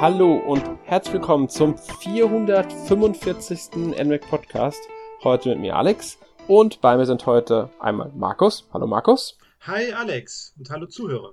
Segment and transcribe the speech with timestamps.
[0.00, 3.98] Hallo und herzlich willkommen zum 445.
[4.00, 4.78] NMAC Podcast.
[5.24, 8.68] Heute mit mir Alex und bei mir sind heute einmal Markus.
[8.72, 9.36] Hallo Markus.
[9.62, 11.32] Hi Alex und hallo Zuhörer.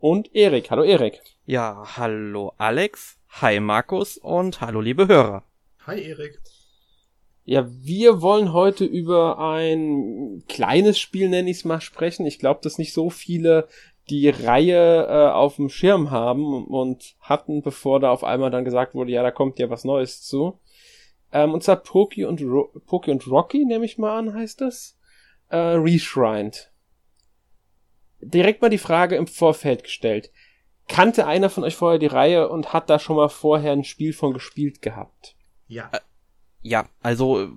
[0.00, 0.72] Und Erik.
[0.72, 1.20] Hallo Erik.
[1.46, 3.16] Ja, hallo Alex.
[3.40, 5.44] Hi Markus und hallo liebe Hörer.
[5.86, 6.40] Hi Erik.
[7.44, 12.26] Ja, wir wollen heute über ein kleines Spiel, nenne ich es mal, sprechen.
[12.26, 13.68] Ich glaube, dass nicht so viele
[14.10, 18.94] die Reihe äh, auf dem Schirm haben und hatten, bevor da auf einmal dann gesagt
[18.94, 20.58] wurde, ja, da kommt ja was Neues zu.
[21.32, 24.98] Ähm, und zwar Poki und, Ro Poki und Rocky, nehme ich mal an, heißt das.
[25.50, 26.72] Äh, Reshrined.
[28.20, 30.30] Direkt mal die Frage im Vorfeld gestellt.
[30.88, 34.12] Kannte einer von euch vorher die Reihe und hat da schon mal vorher ein Spiel
[34.12, 35.36] von gespielt gehabt?
[35.66, 35.90] Ja.
[35.92, 36.00] Äh,
[36.62, 37.48] ja, also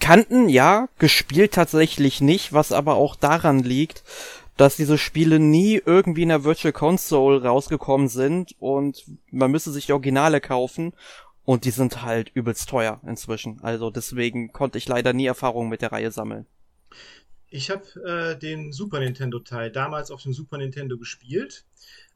[0.00, 4.02] kannten ja, gespielt tatsächlich nicht, was aber auch daran liegt,
[4.58, 9.86] dass diese Spiele nie irgendwie in der Virtual Console rausgekommen sind und man müsste sich
[9.86, 10.92] die Originale kaufen
[11.44, 13.60] und die sind halt übelst teuer inzwischen.
[13.62, 16.44] Also deswegen konnte ich leider nie Erfahrungen mit der Reihe sammeln.
[17.48, 21.64] Ich habe äh, den Super Nintendo Teil damals auf dem Super Nintendo gespielt,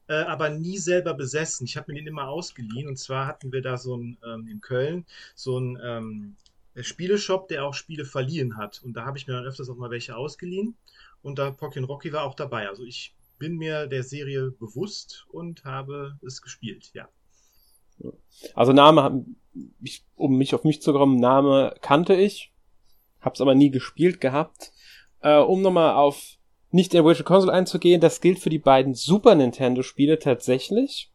[0.07, 1.65] äh, aber nie selber besessen.
[1.65, 4.59] Ich habe mir den immer ausgeliehen und zwar hatten wir da so ein ähm, in
[4.59, 6.35] Köln so ein ähm,
[6.75, 9.91] Spieleshop, der auch Spiele verliehen hat und da habe ich mir dann öfters auch mal
[9.91, 10.75] welche ausgeliehen
[11.23, 12.67] und da Pokémon Rocky war auch dabei.
[12.67, 17.09] Also ich bin mir der Serie bewusst und habe es gespielt, ja.
[18.53, 19.25] Also Name,
[20.15, 22.53] um mich auf mich zu kommen, Name kannte ich,
[23.21, 24.71] hab's aber nie gespielt gehabt.
[25.21, 26.37] Äh, um nochmal auf
[26.71, 31.11] nicht der Virtual Console einzugehen, das gilt für die beiden Super Nintendo Spiele tatsächlich.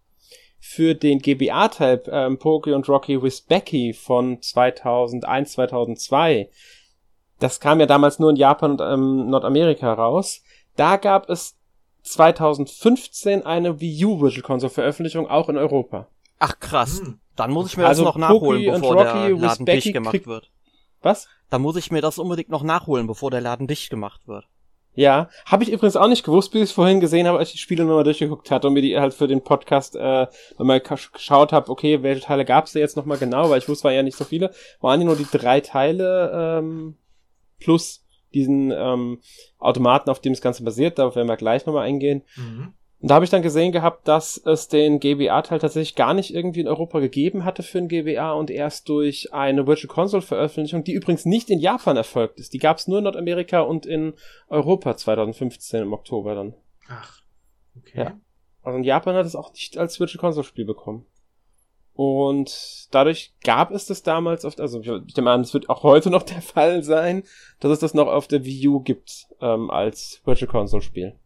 [0.61, 6.51] Für den GBA-Teil ähm, Poké Rocky with Becky von 2001, 2002
[7.39, 10.43] das kam ja damals nur in Japan und ähm, Nordamerika raus.
[10.77, 11.57] Da gab es
[12.03, 16.09] 2015 eine Wii U Virtual Console Veröffentlichung auch in Europa.
[16.39, 17.01] Ach krass.
[17.01, 17.21] Hm.
[17.37, 20.51] Dann muss ich mir also das noch nachholen, Poki bevor der Laden dicht gemacht wird.
[21.03, 21.29] Was?
[21.51, 24.49] Dann muss ich mir das unbedingt noch nachholen, bevor der Laden dicht gemacht wird.
[24.95, 27.55] Ja, habe ich übrigens auch nicht gewusst, bis ich es vorhin gesehen habe, als ich
[27.55, 30.27] die Spiele nochmal durchgeguckt hatte und mir die halt für den Podcast äh,
[30.59, 33.85] nochmal geschaut habe, okay, welche Teile gab es da jetzt nochmal genau, weil ich wusste,
[33.85, 34.51] waren ja nicht so viele.
[34.81, 36.97] Waren die nur die drei Teile ähm,
[37.59, 38.05] plus
[38.35, 39.21] diesen ähm,
[39.59, 40.99] Automaten, auf dem das Ganze basiert.
[40.99, 42.23] Darauf werden wir gleich nochmal eingehen.
[42.37, 42.75] Mhm.
[43.01, 46.61] Und da habe ich dann gesehen gehabt, dass es den GBA-Teil tatsächlich gar nicht irgendwie
[46.61, 51.25] in Europa gegeben hatte für den GBA und erst durch eine Virtual Console-Veröffentlichung, die übrigens
[51.25, 52.55] nicht in Japan erfolgt ist.
[52.55, 54.15] Die gab es nur in Nordamerika und in
[54.49, 56.55] Europa 2015 im Oktober dann.
[56.89, 57.21] Ach,
[57.77, 57.99] okay.
[57.99, 58.21] Ja.
[58.63, 61.07] Also in Japan hat es auch nicht als Virtual Console-Spiel bekommen.
[62.01, 66.11] Und dadurch gab es das damals oft, also ich denke an, es wird auch heute
[66.11, 67.25] noch der Fall sein,
[67.59, 71.19] dass es das noch auf der Wii U gibt ähm, als Virtual Console Spiel.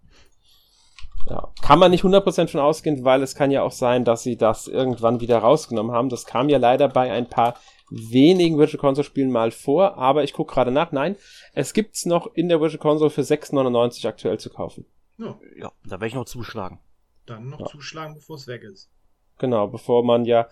[1.29, 4.39] Ja, kann man nicht 100% von ausgehen, weil es kann ja auch sein, dass sie
[4.39, 6.09] das irgendwann wieder rausgenommen haben.
[6.09, 7.57] Das kam ja leider bei ein paar
[7.91, 10.91] wenigen Virtual Console Spielen mal vor, aber ich gucke gerade nach.
[10.91, 11.17] Nein,
[11.53, 14.87] es gibt's noch in der Virtual Console für 6,99 aktuell zu kaufen.
[15.19, 16.79] Ja, ja da werde ich noch zuschlagen.
[17.27, 17.67] Dann noch ja.
[17.67, 18.91] zuschlagen, bevor es weg ist.
[19.43, 20.47] Genau, bevor man ja.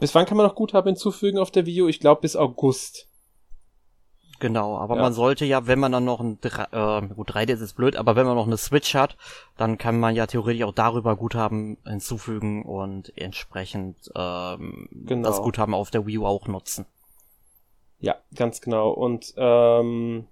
[0.00, 1.86] Bis wann kann man noch Guthaben hinzufügen auf der Wii U?
[1.86, 3.08] Ich glaube bis August.
[4.40, 5.02] Genau, aber ja.
[5.02, 8.26] man sollte ja, wenn man dann noch ein äh, gut 3D ist blöd, aber wenn
[8.26, 9.16] man noch eine Switch hat,
[9.56, 15.28] dann kann man ja theoretisch auch darüber Guthaben hinzufügen und entsprechend ähm, genau.
[15.28, 16.84] das Guthaben auf der Wii U auch nutzen.
[18.00, 18.90] Ja, ganz genau.
[18.90, 20.26] Und ähm,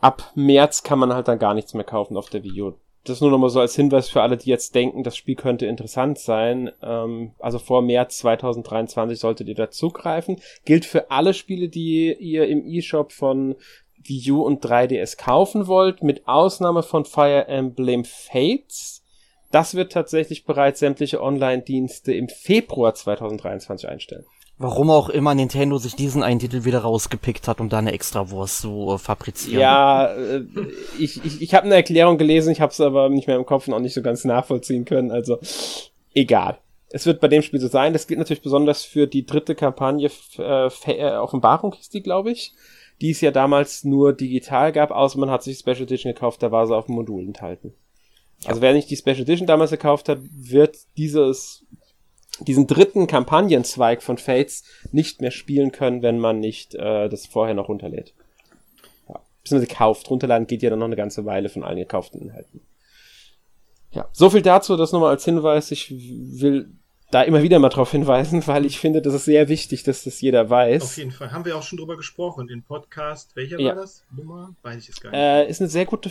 [0.00, 2.76] ab März kann man halt dann gar nichts mehr kaufen auf der Wii U
[3.08, 6.18] das nur nochmal so als Hinweis für alle, die jetzt denken, das Spiel könnte interessant
[6.18, 6.70] sein.
[6.82, 10.36] Ähm, also vor März 2023 solltet ihr da zugreifen.
[10.64, 13.56] Gilt für alle Spiele, die ihr im eShop von
[14.02, 19.02] Wii U und 3DS kaufen wollt, mit Ausnahme von Fire Emblem Fates.
[19.50, 24.24] Das wird tatsächlich bereits sämtliche Online-Dienste im Februar 2023 einstellen.
[24.58, 28.62] Warum auch immer Nintendo sich diesen einen Titel wieder rausgepickt hat, um da eine Extrawurst
[28.62, 29.60] zu äh, fabrizieren.
[29.60, 30.44] Ja, äh,
[30.98, 33.68] ich, ich, ich habe eine Erklärung gelesen, ich habe es aber nicht mehr im Kopf
[33.68, 35.10] und auch nicht so ganz nachvollziehen können.
[35.10, 35.38] Also
[36.14, 36.58] egal.
[36.88, 37.92] Es wird bei dem Spiel so sein.
[37.92, 42.54] Das gilt natürlich besonders für die dritte Kampagne äh, äh, Offenbarung hieß die, glaube ich.
[43.02, 46.50] Die es ja damals nur digital gab, außer man hat sich Special Edition gekauft, da
[46.50, 47.74] war sie auf dem Modul enthalten.
[48.40, 48.50] Ja.
[48.50, 51.64] Also wer nicht die Special Edition damals gekauft hat, wird dieses
[52.40, 57.54] diesen dritten Kampagnenzweig von Fates nicht mehr spielen können, wenn man nicht äh, das vorher
[57.54, 58.14] noch runterlädt.
[59.08, 59.20] Ja.
[59.42, 60.10] Beziehungsweise kauft.
[60.10, 62.60] Runterladen geht ja dann noch eine ganze Weile von allen gekauften Inhalten.
[63.92, 65.70] Ja, so viel dazu, das nochmal als Hinweis.
[65.70, 66.70] Ich will
[67.10, 70.20] da immer wieder mal drauf hinweisen, weil ich finde, das ist sehr wichtig, dass das
[70.20, 70.82] jeder weiß.
[70.82, 71.32] Auf jeden Fall.
[71.32, 72.46] Haben wir auch schon drüber gesprochen.
[72.48, 73.68] Den Podcast, welcher ja.
[73.68, 74.04] war das?
[74.14, 74.54] Nummer?
[74.62, 75.18] Weiß ich es gar nicht.
[75.18, 76.10] Äh, ist eine sehr gute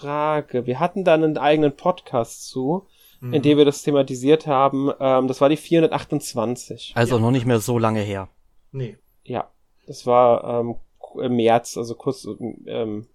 [0.00, 0.66] Frage.
[0.66, 2.86] Wir hatten da einen eigenen Podcast zu.
[3.20, 3.34] mhm.
[3.34, 4.90] in der wir das thematisiert haben.
[5.00, 6.92] Ähm, das war die 428.
[6.94, 7.20] Also ja.
[7.20, 8.28] noch nicht mehr so lange her.
[8.72, 8.96] Nee.
[9.24, 9.50] Ja,
[9.86, 10.76] das war ähm,
[11.20, 12.26] im März, also kurz,
[12.66, 13.06] ähm,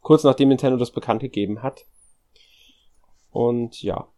[0.00, 1.86] kurz nachdem Nintendo das bekannt gegeben hat.
[3.30, 4.08] Und ja.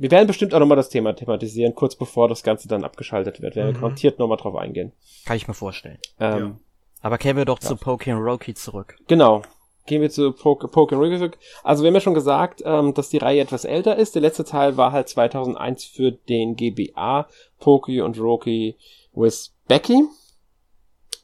[0.00, 3.56] Wir werden bestimmt auch nochmal das Thema thematisieren, kurz bevor das Ganze dann abgeschaltet wird.
[3.56, 3.74] Werden mhm.
[3.74, 4.92] wir garantiert nochmal drauf eingehen.
[5.24, 5.98] Kann ich mir vorstellen.
[6.20, 6.56] Ähm, ja.
[7.00, 7.68] Aber kehren wir doch ja.
[7.68, 8.96] zu Pokémon Roki zurück.
[9.08, 9.42] Genau.
[9.88, 11.38] Gehen wir zu Pokémon Roki zurück.
[11.64, 14.14] Also wir haben ja schon gesagt, ähm, dass die Reihe etwas älter ist.
[14.14, 17.26] Der letzte Teil war halt 2001 für den GBA,
[17.58, 18.76] Poké und Roki
[19.14, 20.04] with Becky.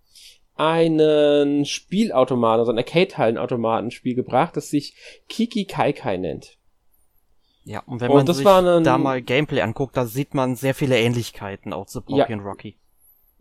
[0.56, 4.94] einen Spielautomaten, also ein Arcade-Hallenautomatenspiel gebracht, das sich
[5.30, 6.58] Kiki Kaikai nennt.
[7.64, 11.00] Ja, und wenn und man sich da mal Gameplay anguckt, da sieht man sehr viele
[11.00, 12.28] Ähnlichkeiten auch zu Poki ja.
[12.28, 12.76] und Rocky.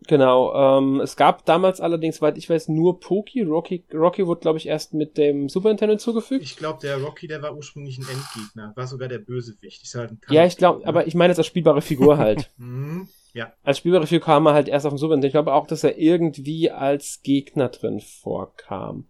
[0.07, 3.43] Genau, ähm, es gab damals allerdings, soweit ich weiß, nur Poki.
[3.43, 6.41] Rocky, Rocky wurde, glaube ich, erst mit dem Super Nintendo hinzugefügt.
[6.43, 9.83] Ich glaube, der Rocky, der war ursprünglich ein Endgegner, war sogar der Bösewicht.
[9.83, 12.49] Ist halt ein ja, ich glaube, aber ich meine jetzt als spielbare Figur halt.
[12.57, 13.07] mhm.
[13.33, 13.53] Ja.
[13.63, 15.27] Als spielbare Figur kam er halt erst auf dem Super Nintendo.
[15.27, 19.05] Ich glaube auch, dass er irgendwie als Gegner drin vorkam.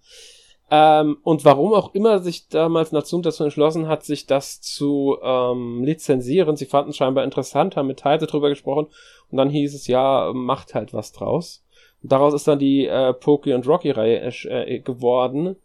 [0.72, 5.84] Ähm, und warum auch immer sich damals Natsum dazu entschlossen hat, sich das zu ähm,
[5.84, 6.56] lizenzieren.
[6.58, 8.88] Sie fanden es scheinbar interessant, haben mit Teile drüber gesprochen
[9.32, 11.66] und dann hieß es, ja, macht halt was draus.
[12.04, 15.56] Und daraus ist dann die äh, Poki und Rocky-Reihe äh, geworden,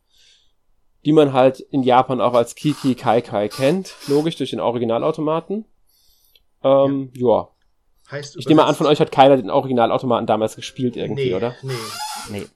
[1.04, 3.94] die man halt in Japan auch als Kiki Kai Kai kennt.
[4.08, 5.66] Logisch, durch den Originalautomaten.
[6.62, 7.28] Ähm, ja.
[7.28, 7.48] ja.
[8.10, 11.54] Heißt ich nehme an, von euch hat keiner den Originalautomaten damals gespielt irgendwie, nee, oder?
[11.62, 11.72] Nee.
[12.30, 12.46] Nee.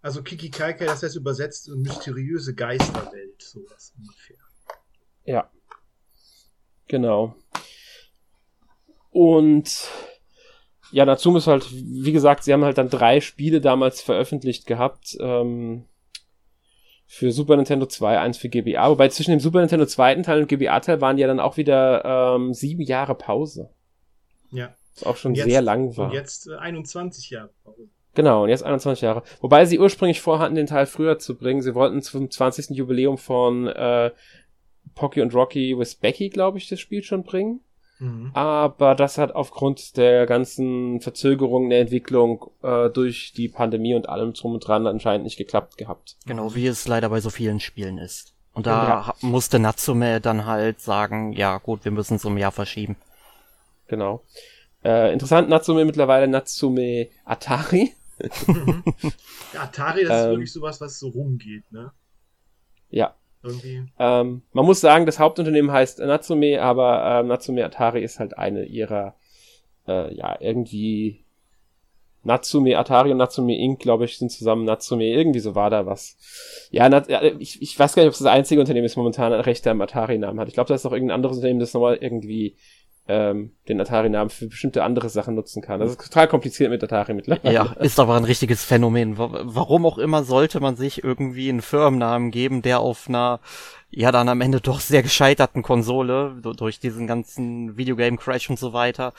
[0.00, 4.36] Also Kiki Kaikai, das heißt übersetzt mysteriöse Geisterwelt, sowas ungefähr.
[5.24, 5.50] Ja.
[6.86, 7.34] Genau.
[9.10, 9.90] Und
[10.90, 15.16] ja, Natsum ist halt, wie gesagt, sie haben halt dann drei Spiele damals veröffentlicht gehabt.
[15.20, 15.84] Ähm,
[17.10, 18.90] für Super Nintendo 2, eins für GBA.
[18.90, 22.52] Wobei zwischen dem Super Nintendo zweiten Teil und GBA-Teil waren ja dann auch wieder ähm,
[22.52, 23.70] sieben Jahre Pause.
[24.50, 24.74] Ja.
[24.94, 26.08] Was auch schon jetzt, sehr lang war.
[26.08, 27.88] Und jetzt äh, 21 Jahre Pause.
[28.14, 29.22] Genau, und jetzt 21 Jahre.
[29.40, 31.62] Wobei sie ursprünglich vorhatten, den Teil früher zu bringen.
[31.62, 32.70] Sie wollten zum 20.
[32.70, 34.10] Jubiläum von äh,
[34.94, 37.60] Pocky und Rocky with Becky, glaube ich, das Spiel schon bringen.
[38.00, 38.30] Mhm.
[38.34, 44.32] Aber das hat aufgrund der ganzen Verzögerung der Entwicklung äh, durch die Pandemie und allem
[44.34, 46.16] drum und dran anscheinend nicht geklappt gehabt.
[46.26, 48.34] Genau, wie es leider bei so vielen Spielen ist.
[48.54, 49.14] Und da ja.
[49.20, 52.96] musste Natsume dann halt sagen, ja gut, wir müssen es um ein Jahr verschieben.
[53.86, 54.22] Genau.
[54.84, 57.94] Äh, interessant, Natsume mittlerweile Natsume Atari.
[59.58, 61.92] Atari, das ist ähm, wirklich sowas, was so rumgeht, ne?
[62.90, 63.14] Ja.
[63.42, 63.84] Irgendwie.
[63.98, 68.64] Ähm, man muss sagen, das Hauptunternehmen heißt Natsume, aber äh, Natsume Atari ist halt eine
[68.64, 69.14] ihrer,
[69.86, 71.24] äh, ja, irgendwie
[72.24, 76.16] Natsume Atari und Natsume Inc., glaube ich, sind zusammen Natsume, irgendwie so war da was.
[76.70, 79.40] Ja, Nat ich, ich weiß gar nicht, ob es das einzige Unternehmen ist, momentan ein
[79.40, 80.48] Rechter im Atari-Namen hat.
[80.48, 82.56] Ich glaube, da ist noch irgendein anderes Unternehmen, das nochmal irgendwie
[83.08, 85.80] ähm, den Atari-Namen für bestimmte andere Sachen nutzen kann.
[85.80, 87.54] Das ist total kompliziert mit Atari mittlerweile.
[87.54, 89.16] Ja, ist aber ein richtiges Phänomen.
[89.16, 93.40] Warum auch immer sollte man sich irgendwie einen Firmennamen geben, der auf einer
[93.90, 98.74] ja dann am Ende doch sehr gescheiterten Konsole durch diesen ganzen Videogame Crash und so
[98.74, 99.14] weiter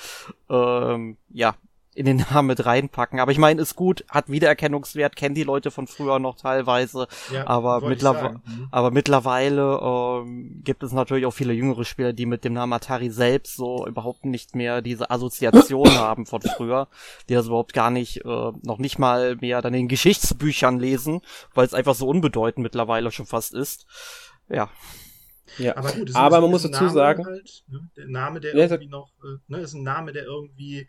[0.47, 1.55] ähm, ja
[1.99, 3.19] in den Namen mit reinpacken.
[3.19, 7.09] Aber ich meine, ist gut, hat Wiedererkennungswert, kennen die Leute von früher noch teilweise.
[7.29, 8.69] Ja, aber, mittlerweile, mhm.
[8.71, 13.09] aber mittlerweile ähm, gibt es natürlich auch viele jüngere Spieler, die mit dem Namen Atari
[13.09, 16.87] selbst so überhaupt nicht mehr diese Assoziation haben von früher,
[17.27, 21.19] die das überhaupt gar nicht, äh, noch nicht mal mehr dann in Geschichtsbüchern lesen,
[21.53, 23.85] weil es einfach so unbedeutend mittlerweile schon fast ist.
[24.47, 24.69] Ja.
[25.57, 27.89] Ja, aber, gut, aber man muss dazu Name sagen, halt, ne?
[27.97, 30.87] der Name, der irgendwie noch, äh, ne, ist ein Name, der irgendwie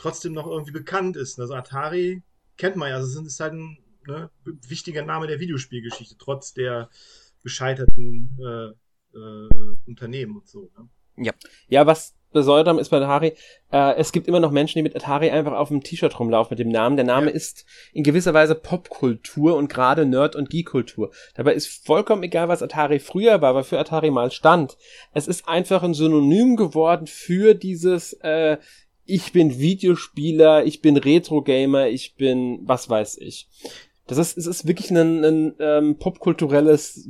[0.00, 1.38] trotzdem noch irgendwie bekannt ist.
[1.38, 2.22] Also Atari
[2.56, 6.88] kennt man ja, also es ist halt ein ne, wichtiger Name der Videospielgeschichte, trotz der
[7.42, 9.48] gescheiterten äh, äh,
[9.86, 10.70] Unternehmen und so.
[10.76, 10.88] Ne?
[11.16, 11.32] Ja.
[11.68, 13.34] Ja, was besonders ist bei Atari,
[13.72, 16.60] äh, es gibt immer noch Menschen, die mit Atari einfach auf dem T-Shirt rumlaufen mit
[16.60, 16.96] dem Namen.
[16.96, 17.32] Der Name ja.
[17.32, 21.10] ist in gewisser Weise Popkultur und gerade Nerd- und Geek-Kultur.
[21.34, 24.76] Dabei ist vollkommen egal, was Atari früher war, was für Atari mal stand.
[25.12, 28.58] Es ist einfach ein Synonym geworden für dieses äh,
[29.10, 33.48] ich bin Videospieler, ich bin Retro-Gamer, ich bin was weiß ich.
[34.06, 37.08] Das ist, es ist wirklich ein, ein ähm, popkulturelles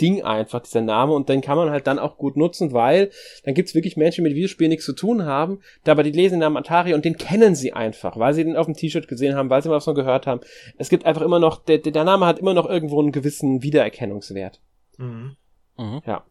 [0.00, 1.12] Ding einfach, dieser Name.
[1.12, 3.10] Und den kann man halt dann auch gut nutzen, weil
[3.44, 6.40] dann gibt's wirklich Menschen, die mit Videospielen nichts zu tun haben, aber die lesen den
[6.40, 9.50] Namen Atari und den kennen sie einfach, weil sie den auf dem T-Shirt gesehen haben,
[9.50, 10.40] weil sie mal was von gehört haben.
[10.78, 14.60] Es gibt einfach immer noch, der, der Name hat immer noch irgendwo einen gewissen Wiedererkennungswert.
[14.96, 15.36] Mhm.
[15.76, 16.02] Mhm.
[16.06, 16.24] Ja.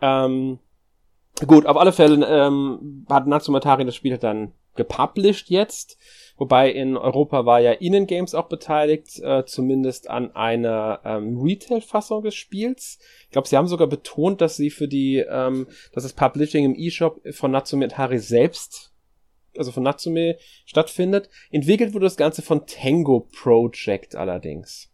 [0.00, 0.58] Ähm,
[1.46, 5.98] gut, auf alle Fälle ähm, hat Natsume Atari das Spiel dann gepublished jetzt.
[6.38, 12.22] Wobei in Europa war ja Ihnen Games auch beteiligt, äh, zumindest an einer ähm, Retail-Fassung
[12.22, 12.98] des Spiels.
[13.24, 16.76] Ich glaube, sie haben sogar betont, dass sie für die, ähm, dass das Publishing im
[16.76, 18.94] eShop von Natsume Atari selbst,
[19.56, 21.28] also von Natsume stattfindet.
[21.50, 24.92] Entwickelt wurde das Ganze von Tango Project allerdings.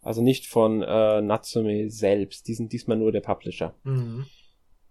[0.00, 2.46] Also nicht von äh, Natsume selbst.
[2.46, 3.74] Die sind diesmal nur der Publisher.
[3.82, 4.26] Mhm.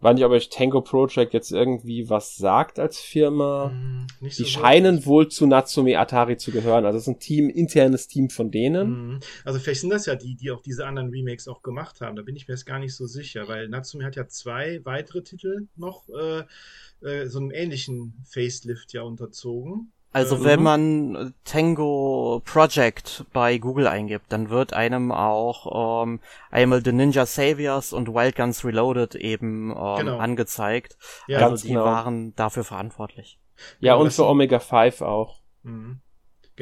[0.01, 3.69] Weiß nicht, ob euch Tango Project jetzt irgendwie was sagt als Firma.
[3.69, 5.07] Mm, die so scheinen wirklich.
[5.07, 6.85] wohl zu Natsume Atari zu gehören.
[6.85, 9.15] Also es ist ein Team, internes Team von denen.
[9.15, 9.19] Mm.
[9.45, 12.15] Also vielleicht sind das ja die, die auch diese anderen Remakes auch gemacht haben.
[12.15, 15.21] Da bin ich mir jetzt gar nicht so sicher, weil Natsume hat ja zwei weitere
[15.21, 16.43] Titel noch äh,
[17.01, 19.91] äh, so einem ähnlichen Facelift ja unterzogen.
[20.13, 20.43] Also mhm.
[20.43, 27.25] wenn man Tango Project bei Google eingibt, dann wird einem auch ähm, einmal The Ninja
[27.25, 30.17] Saviors und Wild Guns Reloaded eben ähm, genau.
[30.17, 30.97] angezeigt.
[31.27, 31.85] Ja, also die genau.
[31.85, 33.39] waren dafür verantwortlich.
[33.79, 35.39] Ja, genau, und für Omega 5 auch.
[35.63, 36.01] Mhm.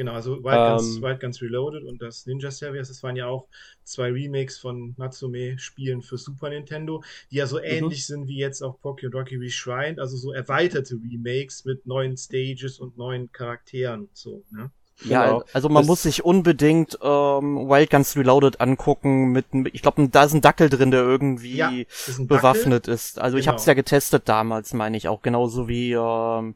[0.00, 3.26] Genau, also Wild Guns, ähm, Wild Guns Reloaded und das Ninja Series, das waren ja
[3.26, 3.48] auch
[3.84, 7.64] zwei Remakes von Natsume-Spielen für Super Nintendo, die ja so mhm.
[7.64, 12.78] ähnlich sind wie jetzt auch Pokémon Rocky Reshrined, also so erweiterte Remakes mit neuen Stages
[12.78, 14.70] und neuen Charakteren und so, ne?
[15.04, 15.44] Ja, genau.
[15.52, 20.24] also man das muss sich unbedingt ähm, Wild Guns Reloaded angucken mit, ich glaube, da
[20.24, 21.70] ist ein Dackel drin, der irgendwie ja,
[22.06, 23.18] ist bewaffnet ist.
[23.18, 23.40] Also genau.
[23.40, 26.54] ich habe es ja getestet damals, meine ich auch, genauso wie ähm,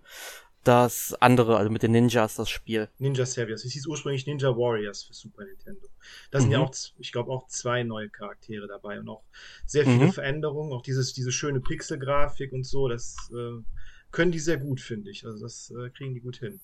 [0.64, 2.88] das andere, also mit den Ninjas, das Spiel.
[2.98, 3.64] Ninja Saviors.
[3.64, 5.86] Es hieß ursprünglich Ninja Warriors für Super Nintendo.
[6.30, 6.54] Da sind mhm.
[6.54, 9.22] ja auch, ich glaube, auch zwei neue Charaktere dabei und auch
[9.66, 10.12] sehr viele mhm.
[10.12, 10.72] Veränderungen.
[10.72, 13.62] Auch dieses, diese schöne Pixelgrafik und so, das äh,
[14.10, 15.24] können die sehr gut, finde ich.
[15.24, 16.60] Also das äh, kriegen die gut hin.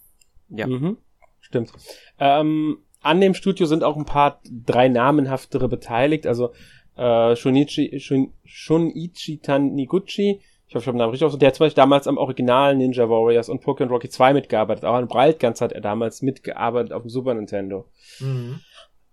[0.48, 0.66] Ja.
[0.66, 0.98] Mhm.
[1.40, 1.72] Stimmt.
[2.18, 6.26] Ähm, an dem Studio sind auch ein paar drei namenhaftere beteiligt.
[6.26, 6.52] Also
[6.96, 10.40] äh, Shunichi, Shun, Shunichi Taniguchi,
[10.70, 11.36] ich hoffe, ich habe den Namen richtig aus.
[11.36, 14.84] Der hat zum Beispiel damals am Original Ninja Warriors und Pokémon Rocky 2 mitgearbeitet.
[14.84, 17.88] Auch an Bright Guns hat er damals mitgearbeitet auf dem Super Nintendo.
[18.20, 18.60] Mhm.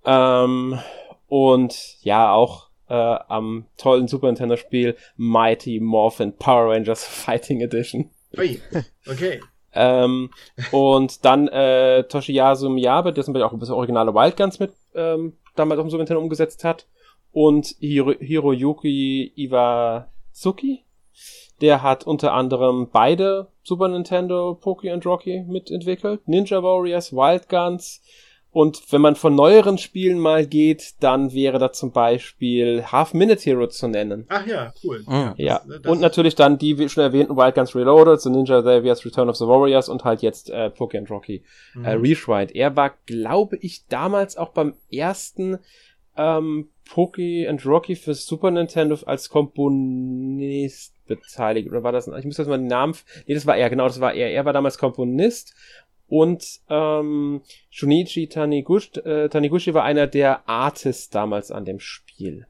[0.06, 0.80] Ähm,
[1.26, 8.12] und ja, auch äh, am tollen Super Nintendo Spiel Mighty Morphin Power Rangers Fighting Edition.
[8.38, 8.62] Ui,
[9.10, 9.42] okay.
[9.74, 10.30] ähm,
[10.72, 14.74] und dann äh, Toshiyasu Miyabe, der zum Beispiel auch ein bisschen originale Wild Guns mit
[14.94, 16.86] ähm, damals auf dem Super Nintendo umgesetzt hat.
[17.32, 20.84] Und Hiro Hiroyuki Iwazuki,
[21.62, 26.28] der hat unter anderem beide Super Nintendo Poké und Rocky mitentwickelt.
[26.28, 28.02] Ninja Warriors, Wild Guns.
[28.50, 33.44] Und wenn man von neueren Spielen mal geht, dann wäre da zum Beispiel Half Minute
[33.44, 34.26] Hero zu nennen.
[34.30, 35.04] Ach ja, cool.
[35.06, 35.34] Mhm.
[35.38, 35.62] Ja.
[35.68, 39.30] Das, das und natürlich dann die schon erwähnten Wild Guns Reloaded, so Ninja Warriors Return
[39.30, 41.44] of the Warriors und halt jetzt äh, Poké und Rocky
[41.76, 41.86] mhm.
[41.86, 42.56] äh, Reshried.
[42.56, 45.60] Er war, glaube ich, damals auch beim ersten
[46.16, 51.70] ähm, Poké and Rocky für Super Nintendo als Komponist beteiligt.
[51.70, 52.96] Oder war das, ich muss das mal den Namen,
[53.26, 54.32] nee, das war er, genau, das war er.
[54.32, 55.56] Er war damals Komponist
[56.08, 62.48] und ähm, Shunichi Taniguchi, äh, Taniguchi war einer der Artists damals an dem Spiel.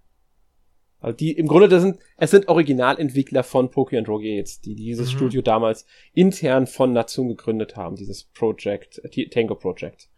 [0.99, 4.75] Also die, im Grunde, das sind, es sind Originalentwickler von Poké und Rogue jetzt, die
[4.75, 5.17] dieses mhm.
[5.17, 10.09] Studio damals intern von Natsun gegründet haben, dieses Project, äh, Tango Project.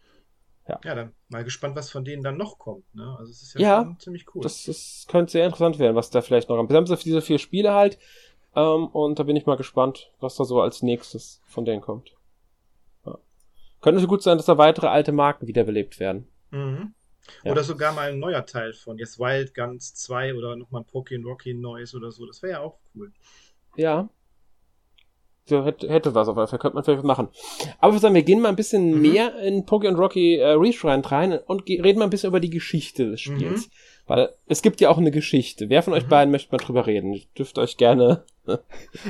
[0.68, 0.80] Ja.
[0.86, 2.84] ja, dann mal gespannt, was von denen dann noch kommt.
[2.94, 3.16] Ne?
[3.18, 4.44] Also es ist ja, ja ziemlich cool.
[4.44, 6.72] Das, das könnte sehr interessant werden, was da vielleicht noch kommt.
[6.72, 7.98] Haben so diese vier Spiele halt
[8.56, 12.16] ähm, und da bin ich mal gespannt, was da so als nächstes von denen kommt.
[13.06, 13.18] Ja.
[13.82, 16.28] Könnte so gut sein, dass da weitere alte Marken wiederbelebt werden.
[16.52, 16.94] Mhm.
[17.44, 17.52] Ja.
[17.52, 21.26] Oder sogar mal ein neuer Teil von jetzt Wild Guns 2 oder nochmal ein Pokémon
[21.26, 22.26] Rocky Neues oder so.
[22.26, 23.12] Das wäre ja auch cool.
[23.76, 24.10] Ja,
[25.58, 27.30] hätte, hätte was auf jeden Fall, könnte man vielleicht machen.
[27.80, 29.02] Aber wir sagen, wir gehen mal ein bisschen mhm.
[29.02, 33.12] mehr in Pokémon Rocky äh, Reshrine rein und reden mal ein bisschen über die Geschichte
[33.12, 33.68] des Spiels.
[33.68, 33.72] Mhm.
[34.08, 35.70] Weil es gibt ja auch eine Geschichte.
[35.70, 36.10] Wer von euch mhm.
[36.10, 37.14] beiden möchte mal drüber reden?
[37.14, 38.24] Ihr dürft euch gerne.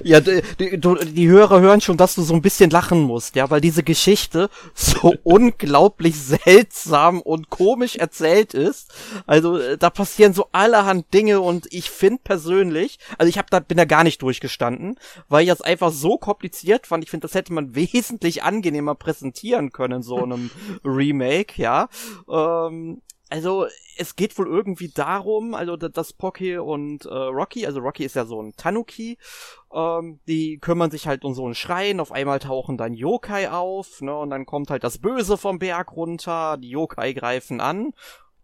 [0.04, 3.50] Ja, die, die, die Hörer hören schon, dass du so ein bisschen lachen musst, ja,
[3.50, 8.94] weil diese Geschichte so unglaublich seltsam und komisch erzählt ist.
[9.26, 13.60] Also äh, da passieren so allerhand Dinge und ich finde persönlich, also ich hab da
[13.60, 17.04] bin da gar nicht durchgestanden, weil ich das einfach so kompliziert fand.
[17.04, 20.50] Ich finde, das hätte man wesentlich angenehmer präsentieren können so einem
[20.84, 21.90] Remake, ja.
[22.30, 23.68] Ähm, also
[23.98, 28.26] es geht wohl irgendwie darum, also dass Pocky und äh, Rocky, also Rocky ist ja
[28.26, 29.18] so ein Tanuki,
[29.74, 34.02] ähm, die kümmern sich halt um so einen Schrein, auf einmal tauchen dann Yokai auf,
[34.02, 37.94] ne, und dann kommt halt das Böse vom Berg runter, die Yokai greifen an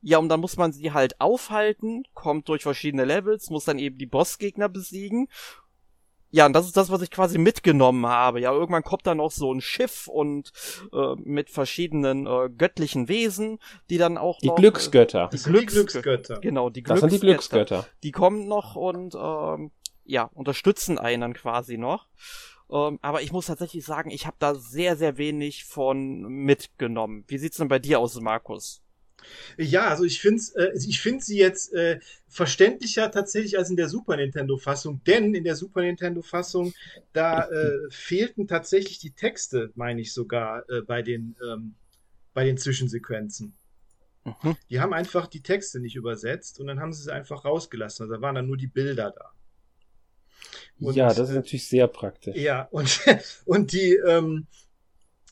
[0.01, 3.97] Ja, und dann muss man sie halt aufhalten, kommt durch verschiedene Levels, muss dann eben
[3.97, 5.27] die Bossgegner besiegen.
[6.35, 8.41] Ja, und das ist das, was ich quasi mitgenommen habe.
[8.41, 10.51] Ja, irgendwann kommt dann noch so ein Schiff und
[10.91, 13.57] äh, mit verschiedenen äh, göttlichen Wesen,
[13.89, 15.29] die dann auch die noch, Glücksgötter.
[15.31, 16.41] Das sind die Glücksgötter.
[16.41, 17.87] Genau, die Das sind die Glücksgötter.
[18.03, 19.71] Die kommen noch und ähm,
[20.03, 22.09] ja, unterstützen einen dann quasi noch.
[22.69, 27.23] Ähm, aber ich muss tatsächlich sagen, ich habe da sehr, sehr wenig von mitgenommen.
[27.29, 28.81] Wie sieht's denn bei dir aus, Markus?
[29.57, 33.87] Ja, also ich finde äh, ich find sie jetzt äh, verständlicher tatsächlich als in der
[33.87, 36.73] Super Nintendo-Fassung, denn in der Super Nintendo-Fassung,
[37.13, 41.75] da äh, fehlten tatsächlich die Texte, meine ich sogar, äh, bei, den, ähm,
[42.33, 43.53] bei den Zwischensequenzen.
[44.25, 44.57] Mhm.
[44.69, 48.03] Die haben einfach die Texte nicht übersetzt und dann haben sie sie einfach rausgelassen.
[48.03, 49.31] Also da waren dann nur die Bilder da.
[50.79, 52.35] Und, ja, das ist natürlich sehr praktisch.
[52.35, 52.99] Ja, und,
[53.45, 54.47] und die, ähm,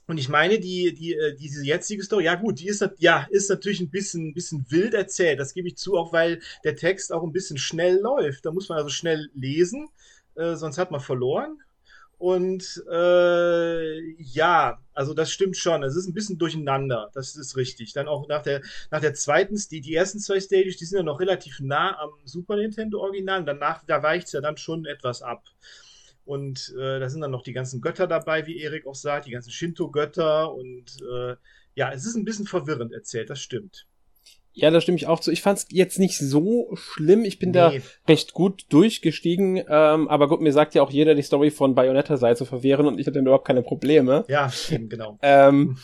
[0.08, 3.50] und ich meine, die, die, äh, diese jetzige Story, ja gut, die ist, ja, ist
[3.50, 5.40] natürlich ein bisschen, ein bisschen wild erzählt.
[5.40, 8.46] Das gebe ich zu, auch weil der Text auch ein bisschen schnell läuft.
[8.46, 9.88] Da muss man also schnell lesen,
[10.36, 11.58] äh, sonst hat man verloren.
[12.18, 15.84] Und äh, ja, also das stimmt schon.
[15.84, 17.10] Es ist ein bisschen durcheinander.
[17.14, 17.94] Das ist richtig.
[17.94, 21.04] Dann auch nach der, nach der zweiten, die, die ersten zwei Stages, die sind ja
[21.04, 23.44] noch relativ nah am Super Nintendo Original.
[23.44, 25.44] Danach, da weicht es ja dann schon etwas ab.
[26.26, 29.32] Und äh, da sind dann noch die ganzen Götter dabei, wie Erik auch sagt, die
[29.32, 30.54] ganzen Shinto-Götter.
[30.54, 31.36] Und äh,
[31.76, 33.88] ja, es ist ein bisschen verwirrend erzählt, das stimmt.
[34.56, 35.32] Ja, da stimme ich auch zu.
[35.32, 37.26] Ich fand es jetzt nicht so schlimm.
[37.26, 37.54] Ich bin nee.
[37.54, 37.74] da
[38.08, 39.58] recht gut durchgestiegen.
[39.58, 42.86] Ähm, aber gut, mir sagt ja auch jeder, die Story von Bayonetta sei zu verwehren
[42.86, 44.26] und ich hatte überhaupt keine Probleme.
[44.28, 45.18] Ja, eben, genau.
[45.24, 45.78] ähm,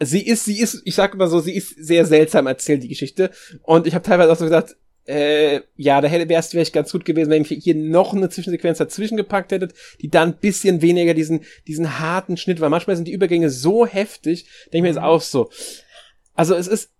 [0.00, 3.30] sie ist, sie ist, ich sag immer so, sie ist sehr seltsam erzählt, die Geschichte.
[3.62, 4.76] Und ich habe teilweise auch so gesagt,
[5.06, 8.28] äh, ja, da hätte wäre es vielleicht ganz gut gewesen, wenn ihr hier noch eine
[8.28, 12.70] Zwischensequenz dazwischen gepackt hättet, die dann ein bisschen weniger diesen, diesen harten Schnitt war.
[12.70, 15.50] Manchmal sind die Übergänge so heftig, denke ich mir jetzt auch so.
[16.34, 16.90] Also es ist,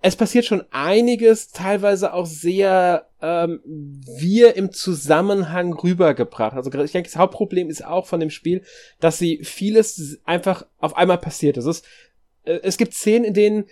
[0.00, 6.56] es passiert schon einiges, teilweise auch sehr ähm, wir im Zusammenhang rübergebracht.
[6.56, 8.62] Also ich denke, das Hauptproblem ist auch von dem Spiel,
[9.00, 11.56] dass sie vieles einfach auf einmal passiert.
[11.56, 11.86] Es ist,
[12.44, 13.64] äh, es gibt Szenen, in denen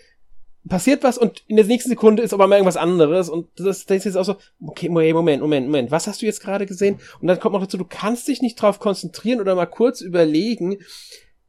[0.68, 3.98] passiert was und in der nächsten Sekunde ist aber mal irgendwas anderes und das, das
[3.98, 6.98] ist jetzt auch so, okay, Moment, Moment, Moment, was hast du jetzt gerade gesehen?
[7.20, 10.78] Und dann kommt noch dazu, du kannst dich nicht drauf konzentrieren oder mal kurz überlegen,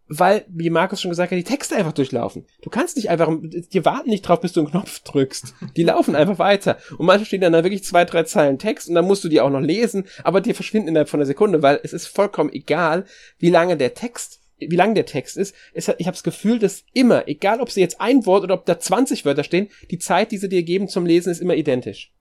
[0.08, 2.46] weil, wie Markus schon gesagt hat, die Texte einfach durchlaufen.
[2.62, 5.56] Du kannst nicht einfach, die warten nicht drauf, bis du einen Knopf drückst.
[5.78, 6.78] Die laufen einfach weiter.
[6.98, 9.42] Und manchmal stehen dann da wirklich zwei, drei Zeilen Text und dann musst du die
[9.42, 13.06] auch noch lesen, aber die verschwinden innerhalb von einer Sekunde, weil es ist vollkommen egal,
[13.40, 15.56] wie lange der Text wie lang der Text ist.
[15.74, 18.66] Es, ich habe das Gefühl, dass immer, egal ob sie jetzt ein Wort oder ob
[18.66, 22.14] da 20 Wörter stehen, die Zeit, die sie dir geben zum Lesen, ist immer identisch.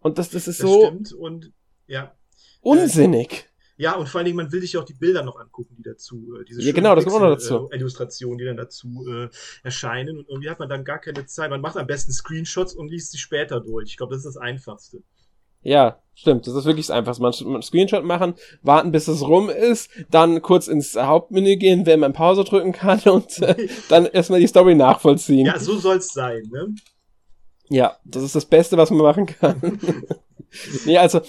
[0.00, 1.52] Und das, das ist das so stimmt und
[1.86, 2.14] ja.
[2.60, 3.46] unsinnig.
[3.78, 6.34] Ja, und vor allen Dingen, man will sich auch die Bilder noch angucken, die dazu,
[6.40, 7.68] äh, diese ja, genau, das kommt auch noch dazu.
[7.70, 9.28] Äh, Illustrationen, die dann dazu äh,
[9.62, 10.18] erscheinen.
[10.18, 11.50] Und irgendwie hat man dann gar keine Zeit.
[11.50, 13.90] Man macht am besten Screenshots und liest sie später durch.
[13.90, 15.02] Ich glaube, das ist das Einfachste.
[15.66, 16.46] Ja, stimmt.
[16.46, 17.22] Das ist wirklich das Einfachste.
[17.22, 21.98] Man, man Screenshot machen, warten, bis es rum ist, dann kurz ins Hauptmenü gehen, wenn
[21.98, 25.46] man Pause drücken kann und äh, dann erstmal die Story nachvollziehen.
[25.46, 26.74] Ja, so soll's sein, ne?
[27.68, 29.60] Ja, das ist das Beste, was man machen kann.
[30.86, 31.20] nee, also,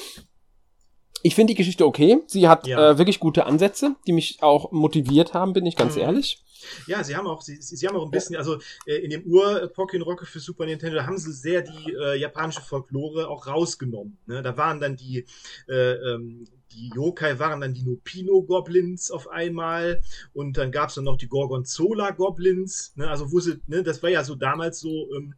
[1.27, 2.19] ich finde die Geschichte okay.
[2.27, 2.91] Sie hat Ja.
[2.91, 6.01] äh, wirklich gute Ansätze, die mich auch motiviert haben, bin ich ganz Mhm.
[6.01, 6.43] ehrlich.
[6.87, 10.03] Ja, sie haben auch, sie, sie haben auch ein bisschen, also äh, in dem Ur-Pokémon
[10.03, 14.17] Rocket für Super Nintendo, da haben sie sehr die äh, japanische Folklore auch rausgenommen.
[14.25, 14.41] Ne?
[14.41, 15.25] Da waren dann die,
[15.69, 20.01] äh, ähm, die Yokai waren dann die Nopino-Goblins auf einmal
[20.33, 22.93] und dann gab es dann noch die Gorgonzola-Goblins.
[22.95, 23.07] Ne?
[23.09, 25.33] Also wo sie, ne, das war ja so damals so, ähm,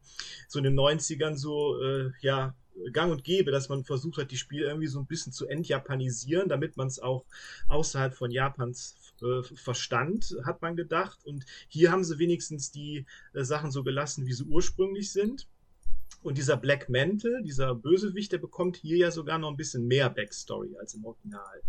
[0.48, 2.56] so in den 90ern so, äh, ja,
[2.92, 6.50] gang und gäbe, dass man versucht hat, die Spiele irgendwie so ein bisschen zu entjapanisieren,
[6.50, 7.26] damit man es auch
[7.68, 11.20] außerhalb von Japans äh, verstand, hat man gedacht.
[11.26, 15.48] Und hier haben sie wenigstens die äh, Sachen so gelassen, wie sie ursprünglich sind.
[16.22, 20.10] Und dieser Black Mantle, dieser Bösewicht, der bekommt hier ja sogar noch ein bisschen mehr
[20.10, 21.62] Backstory als im Original.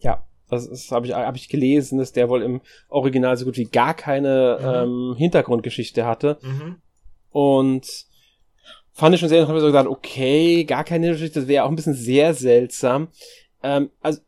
[0.00, 3.56] Ja, das, das habe ich, hab ich gelesen, dass der wohl im Original so gut
[3.56, 6.38] wie gar keine ähm, Hintergrundgeschichte hatte.
[6.42, 6.76] Mhm.
[7.30, 8.06] Und
[8.92, 11.64] fand ich schon sehr interessant, hab ich so gedacht, okay, gar keine Geschichte, das wäre
[11.64, 13.08] auch ein bisschen sehr seltsam.
[13.62, 14.20] Ähm, also,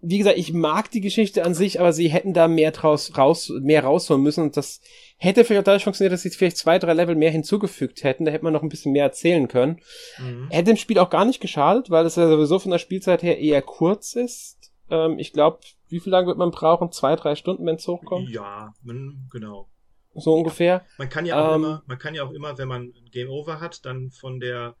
[0.00, 3.52] wie gesagt, ich mag die Geschichte an sich, aber sie hätten da mehr draus raus,
[3.60, 4.80] mehr rausholen müssen und das
[5.16, 8.30] hätte vielleicht auch dadurch funktioniert, dass sie vielleicht zwei, drei Level mehr hinzugefügt hätten, da
[8.30, 9.80] hätte man noch ein bisschen mehr erzählen können.
[10.18, 10.48] Mhm.
[10.50, 13.38] Hätte dem Spiel auch gar nicht geschadet, weil es ja sowieso von der Spielzeit her
[13.38, 14.72] eher kurz ist.
[14.90, 16.92] Ähm, ich glaube, wie viel lange wird man brauchen?
[16.92, 18.28] Zwei, drei Stunden, wenn es hochkommt?
[18.28, 18.74] Ja,
[19.32, 19.68] genau.
[20.16, 20.84] So ungefähr.
[20.98, 21.62] Man kann ja auch Ähm.
[21.64, 24.74] immer, man kann ja auch immer, wenn man ein Game Over hat, dann von der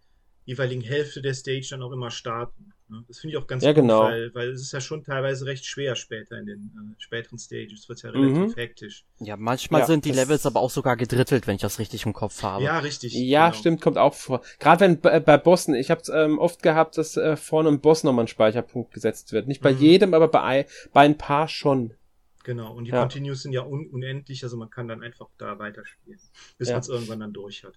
[0.44, 2.72] jeweiligen Hälfte der Stage dann auch immer starten.
[2.88, 3.02] Ne?
[3.08, 4.02] Das finde ich auch ganz ja, gut, genau.
[4.04, 6.58] weil, weil es ist ja schon teilweise recht schwer später in den
[6.96, 7.80] äh, späteren Stages.
[7.80, 8.54] Es wird ja relativ Mhm.
[8.54, 9.04] hektisch.
[9.18, 12.12] Ja, manchmal Ja, sind die Levels aber auch sogar gedrittelt, wenn ich das richtig im
[12.12, 12.62] Kopf habe.
[12.62, 13.12] Ja, richtig.
[13.14, 13.58] Ja, genau.
[13.58, 14.40] stimmt, kommt auch vor.
[14.60, 18.04] Gerade wenn bei, bei Bossen, ich habe ähm, oft gehabt, dass äh, vor einem Boss
[18.04, 19.48] nochmal ein Speicherpunkt gesetzt wird.
[19.48, 19.80] Nicht bei Mhm.
[19.80, 21.92] jedem, aber bei, bei ein paar schon.
[22.46, 22.72] Genau.
[22.72, 23.00] Und die Ja.
[23.00, 26.20] Continues sind ja un unendlich, also man kann dann einfach da weiterspielen,
[26.58, 26.74] bis Ja.
[26.74, 27.74] man es irgendwann dann durch hat.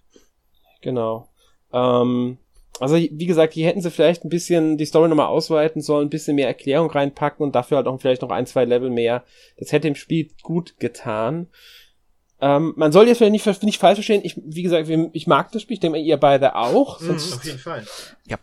[0.80, 1.28] Genau.
[1.72, 2.38] Ähm,
[2.78, 6.10] also wie gesagt, hier hätten sie vielleicht ein bisschen die Story nochmal ausweiten sollen, ein
[6.10, 9.24] bisschen mehr Erklärung reinpacken und dafür halt auch vielleicht noch ein, zwei Level mehr.
[9.58, 11.48] Das hätte dem Spiel gut getan.
[12.42, 14.22] Ähm, man soll jetzt vielleicht nicht, nicht falsch verstehen.
[14.24, 15.74] Ich, wie gesagt, ich mag das Spiel.
[15.74, 17.00] Ich denke mal, ihr beide auch.
[17.00, 17.84] Mhm, Sonst, auf jeden Fall.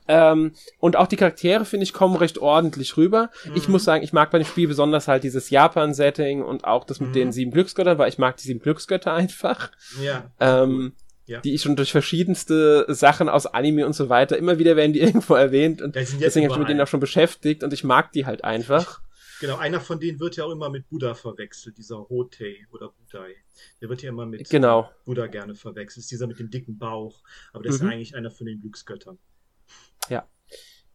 [0.08, 3.30] ähm, und auch die Charaktere, finde ich, kommen recht ordentlich rüber.
[3.56, 3.72] Ich Mhm.
[3.74, 7.10] muss sagen, ich mag bei dem Spiel besonders halt dieses Japan-Setting und auch das mit
[7.10, 7.14] Mhm.
[7.14, 9.72] den sieben Glücksgöttern, weil ich mag die sieben Glücksgötter einfach.
[10.02, 10.26] Ja.
[10.40, 10.94] Ähm,
[11.30, 11.42] Ja.
[11.42, 15.02] Die ich schon durch verschiedenste Sachen aus Anime und so weiter, immer wieder werden die
[15.24, 17.84] irgendwo erwähnt und Ja, deswegen habe ich mich mit denen auch schon beschäftigt und ich
[17.84, 19.02] mag die halt einfach.
[19.40, 23.36] Genau, einer von denen wird ja auch immer mit Buddha verwechselt, dieser Hotei oder Budai.
[23.82, 24.90] Der wird ja immer mit Genau.
[25.06, 26.04] Buddha gerne verwechselt.
[26.04, 27.22] Ist dieser mit dem dicken Bauch.
[27.54, 27.90] Aber der ist Mhm.
[27.90, 29.18] eigentlich einer von den Glücksgöttern.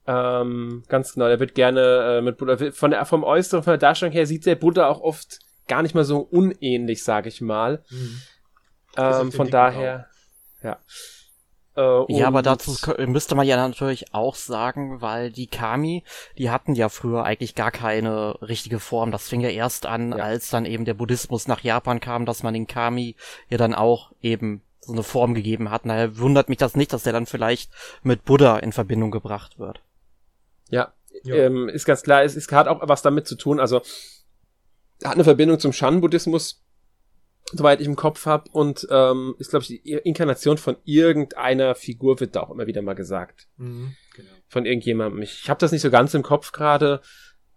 [0.04, 3.78] Ähm, ganz genau, der wird gerne äh, mit Buddha, von der, vom Äußeren, von der
[3.78, 7.84] Darstellung her sieht der Buddha auch oft gar nicht mal so unähnlich, sage ich mal.
[7.88, 8.22] Mhm.
[8.96, 10.08] Ähm, von daher,
[10.62, 10.80] ja.
[11.76, 12.74] Äh, Ja, aber dazu
[13.06, 16.04] müsste man ja natürlich auch sagen, weil die Kami,
[16.38, 19.10] die hatten ja früher eigentlich gar keine richtige Form.
[19.10, 20.24] Das fing ja erst an, Ja.
[20.24, 23.16] als dann eben der Buddhismus nach Japan kam, dass man den Kami
[23.48, 25.82] ja dann auch eben so eine Form gegeben hat.
[25.86, 27.70] Daher wundert mich das nicht, dass der dann vielleicht
[28.02, 29.80] mit Buddha in Verbindung gebracht wird.
[30.70, 30.92] Ja,
[31.24, 31.36] Ja.
[31.36, 33.80] Ähm, ist ganz klar, es, es hat auch was damit zu tun, also
[35.04, 36.60] hat eine Verbindung zum Shan-Buddhismus,
[37.52, 42.20] soweit ich im Kopf habe, und ähm, ist, glaube ich, die Inkarnation von irgendeiner Figur,
[42.20, 43.48] wird da auch immer wieder mal gesagt.
[43.56, 43.94] Mhm.
[44.16, 44.28] Genau.
[44.48, 45.22] Von irgendjemandem.
[45.22, 47.00] Ich, habe das nicht so ganz im Kopf gerade.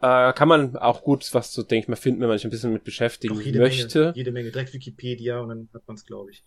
[0.01, 2.51] Äh, kann man auch gut was zu, denke ich mal, finden, wenn man sich ein
[2.51, 3.99] bisschen mit beschäftigen jede möchte.
[3.99, 4.51] Menge, jede Menge.
[4.51, 6.43] Direkt Wikipedia und dann hat man es, glaube ich.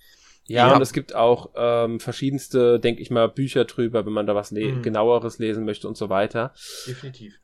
[0.47, 0.77] Ja, Ja.
[0.77, 4.51] und es gibt auch ähm, verschiedenste, denke ich mal, Bücher drüber, wenn man da was
[4.51, 4.83] le Mhm.
[4.83, 6.55] genaueres lesen möchte und so weiter.
[6.87, 7.39] Definitiv.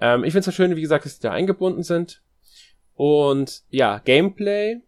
[0.00, 2.22] Ähm, ich finde es so schön, wie gesagt, dass die da eingebunden sind.
[2.94, 4.80] Und ja, Gameplay.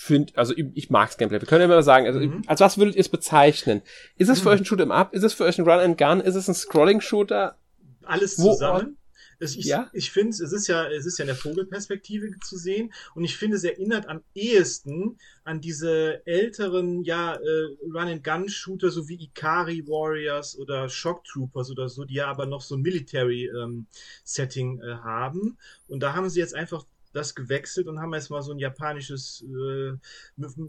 [0.00, 1.40] Find, also ich, ich mag's Gameplay.
[1.40, 2.42] Wir können ja immer sagen, also Mhm.
[2.46, 3.82] als was würdet ihr es bezeichnen?
[4.16, 4.54] Ist es für Mhm.
[4.54, 5.12] euch ein Shoot'em Up?
[5.12, 6.20] Ist es für euch ein Run and Gun?
[6.20, 7.58] Ist es ein Scrolling Shooter?
[8.04, 8.96] Alles Wo- zusammen.
[9.40, 9.88] Es, ich Ja?
[9.92, 13.36] ich finde, es ist ja, es ist ja in der Vogelperspektive zu sehen und ich
[13.36, 20.56] finde, es erinnert am ehesten an diese älteren, ja, äh, Run-and-Gun-Shooter, so wie Ikari Warriors
[20.58, 25.56] oder Shock Troopers oder so, die ja aber noch so ein Military-Setting äh, haben.
[25.88, 29.44] Und da haben sie jetzt einfach das gewechselt und haben jetzt mal so ein japanisches
[29.44, 29.96] äh,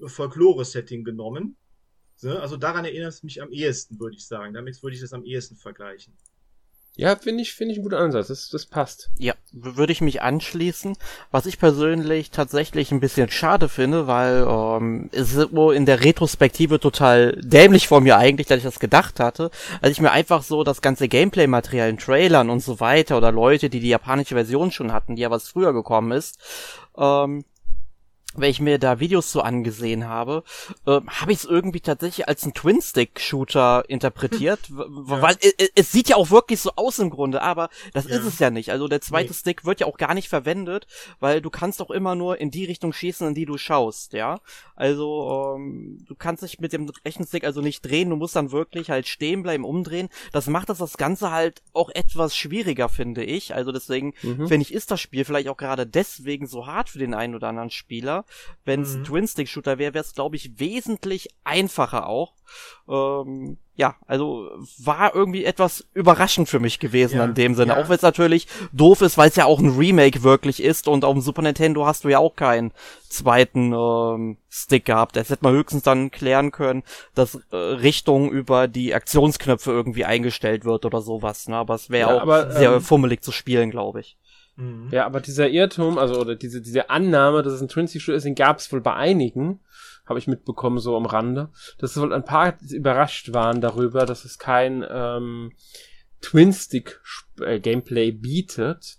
[0.07, 1.55] Folklore-Setting genommen.
[2.15, 4.53] So, also daran erinnert es mich am ehesten, würde ich sagen.
[4.53, 6.13] Damit würde ich das am ehesten vergleichen.
[6.99, 8.27] Ja, finde ich, finde ich ein guter Ansatz.
[8.27, 9.09] Das, das passt.
[9.17, 10.97] Ja, würde ich mich anschließen.
[11.31, 16.03] Was ich persönlich tatsächlich ein bisschen schade finde, weil ähm, es ist wohl in der
[16.03, 19.49] Retrospektive total dämlich von mir eigentlich, dass ich das gedacht hatte.
[19.81, 23.69] Als ich mir einfach so das ganze Gameplay-Material in Trailern und so weiter oder Leute,
[23.69, 26.37] die die japanische Version schon hatten, die ja was früher gekommen ist,
[26.97, 27.45] ähm,
[28.35, 30.43] wenn ich mir da Videos so angesehen habe,
[30.85, 34.83] äh, habe ich es irgendwie tatsächlich als ein Twin-Stick-Shooter interpretiert, w-
[35.15, 35.21] Ja.
[35.21, 38.17] weil es, es sieht ja auch wirklich so aus im Grunde, aber das Ja.
[38.17, 38.69] ist es ja nicht.
[38.71, 39.33] Also der zweite Nee.
[39.35, 40.85] Stick wird ja auch gar nicht verwendet,
[41.19, 44.39] weil du kannst auch immer nur in die Richtung schießen, in die du schaust, ja.
[44.75, 48.51] Also ähm, du kannst dich mit dem rechten Stick also nicht drehen, du musst dann
[48.51, 50.07] wirklich halt stehen bleiben, umdrehen.
[50.31, 53.55] Das macht das das Ganze halt auch etwas schwieriger, finde ich.
[53.55, 54.47] Also deswegen Mhm.
[54.47, 57.47] finde ich, ist das Spiel vielleicht auch gerade deswegen so hart für den einen oder
[57.49, 58.18] anderen Spieler.
[58.65, 59.05] Wenn es ein Mhm.
[59.05, 62.33] Twin-Stick-Shooter wäre, wäre es, glaube ich, wesentlich einfacher auch.
[62.87, 67.73] Ähm, ja, also war irgendwie etwas überraschend für mich gewesen Ja, in dem Sinne.
[67.73, 67.77] ja.
[67.81, 71.05] Auch wenn es natürlich doof ist, weil es ja auch ein Remake wirklich ist und
[71.05, 72.71] auf dem Super Nintendo hast du ja auch keinen
[73.07, 75.15] zweiten ähm, Stick gehabt.
[75.15, 76.83] Das hätte man höchstens dann klären können,
[77.15, 81.47] dass äh, Richtung über die Aktionsknöpfe irgendwie eingestellt wird oder sowas.
[81.47, 81.55] Ne?
[81.55, 84.17] Aber es wäre Ja, auch aber, sehr ähm, fummelig zu spielen, glaube ich.
[84.59, 84.89] Mhm.
[84.91, 88.35] Ja, aber dieser Irrtum, also oder diese, diese Annahme, dass es ein Twin-Stick-Shooter ist, den
[88.35, 89.61] gab es wohl bei einigen,
[90.05, 94.37] habe ich mitbekommen, so am Rande, dass wohl ein paar überrascht waren darüber, dass es
[94.37, 95.53] kein ähm,
[96.21, 98.97] Twin-Stick-Gameplay bietet.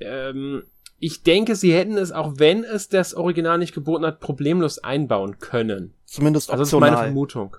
[0.00, 0.64] Ähm,
[0.98, 5.38] ich denke, sie hätten es, auch wenn es das Original nicht geboten hat, problemlos einbauen
[5.38, 5.94] können.
[6.06, 7.06] Zumindest Also das ist meine optional.
[7.06, 7.56] Vermutung.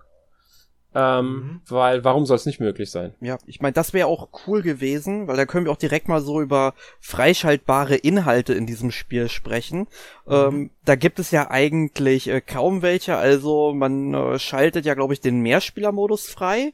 [0.95, 1.61] Ähm, Mhm.
[1.67, 3.13] Weil, warum soll es nicht möglich sein?
[3.21, 6.21] Ja, ich meine, das wäre auch cool gewesen, weil da können wir auch direkt mal
[6.21, 9.87] so über freischaltbare Inhalte in diesem Spiel sprechen.
[10.27, 15.13] Ähm, da gibt es ja eigentlich äh, kaum welche, also man äh, schaltet ja, glaube
[15.13, 16.73] ich, den Mehrspielermodus frei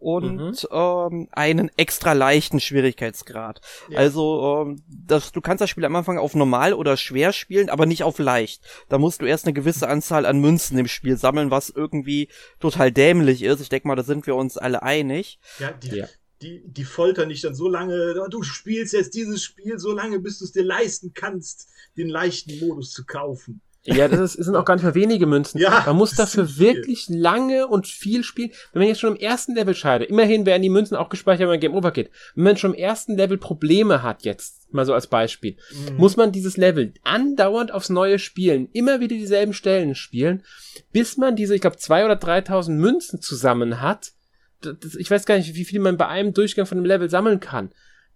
[0.00, 0.68] und mhm.
[0.72, 3.60] ähm, einen extra leichten Schwierigkeitsgrad.
[3.88, 3.98] Ja.
[3.98, 7.86] Also ähm, das, du kannst das Spiel am Anfang auf normal oder schwer spielen, aber
[7.86, 8.62] nicht auf leicht.
[8.88, 12.90] Da musst du erst eine gewisse Anzahl an Münzen im Spiel sammeln, was irgendwie total
[12.90, 13.60] dämlich ist.
[13.60, 15.38] Ich denke mal, da sind wir uns alle einig.
[15.58, 16.08] Ja, die, ja.
[16.40, 20.38] Die, die foltern dich dann so lange, du spielst jetzt dieses Spiel so lange, bis
[20.38, 23.60] du es dir leisten kannst, den leichten Modus zu kaufen.
[23.84, 25.58] Ja, das ist, sind auch gar nicht mehr wenige Münzen.
[25.58, 28.50] Ja, man muss dafür wirklich lange und viel spielen.
[28.72, 31.48] Wenn man jetzt schon im ersten Level scheidet, immerhin werden die Münzen auch gespeichert, wenn
[31.48, 32.10] man Game Over geht.
[32.34, 35.96] Wenn man schon im ersten Level Probleme hat jetzt, mal so als Beispiel, mhm.
[35.96, 40.42] muss man dieses Level andauernd aufs Neue spielen, immer wieder dieselben Stellen spielen,
[40.92, 44.12] bis man diese, ich glaube, zwei oder dreitausend Münzen zusammen hat.
[44.60, 47.40] Das, ich weiß gar nicht, wie viel man bei einem Durchgang von dem Level sammeln
[47.40, 47.70] kann.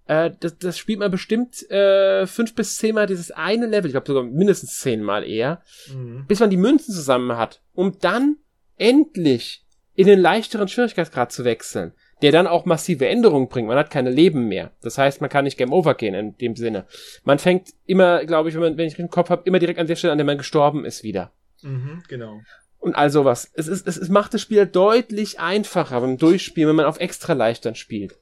[0.07, 4.07] Äh, das, das spielt man bestimmt äh, fünf bis zehnmal dieses eine Level, ich glaube
[4.07, 5.63] sogar mindestens zehnmal eher,
[5.93, 6.27] mhm.
[6.27, 8.37] bis man die Münzen zusammen hat, um dann
[8.77, 9.65] endlich
[9.95, 13.69] in den leichteren Schwierigkeitsgrad zu wechseln, der dann auch massive Änderungen bringt.
[13.69, 14.73] Man hat keine Leben mehr.
[14.83, 16.87] Das heißt, man kann nicht Game Over gehen in dem Sinne.
[17.23, 19.87] Man fängt immer, glaube ich, wenn, man, wenn ich den Kopf habe, immer direkt an
[19.87, 21.33] der Stelle, an der man gestorben ist, wieder.
[21.63, 22.41] Mhm, genau.
[22.79, 23.51] Und all sowas.
[23.55, 27.33] Es, ist, es, es macht das Spiel deutlich einfacher beim Durchspielen, wenn man auf extra
[27.33, 28.19] leichtern spielt.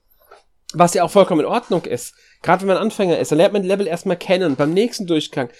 [0.75, 2.15] Was ja auch vollkommen in Ordnung ist.
[2.43, 4.57] Gerade wenn man Anfänger ist, dann lernt man Level erstmal kennen.
[4.57, 5.51] Beim nächsten Durchgang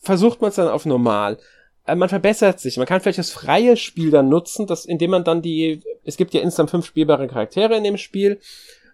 [0.00, 1.38] versucht man es dann auf normal.
[1.86, 2.76] Äh, man verbessert sich.
[2.76, 6.34] Man kann vielleicht das freie Spiel dann nutzen, das, indem man dann die, es gibt
[6.34, 8.40] ja insgesamt fünf spielbare Charaktere in dem Spiel.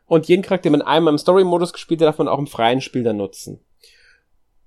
[0.07, 2.81] Und jeden Charakter, den man einmal im Story-Modus gespielt hat, darf man auch im freien
[2.81, 3.61] Spiel dann nutzen.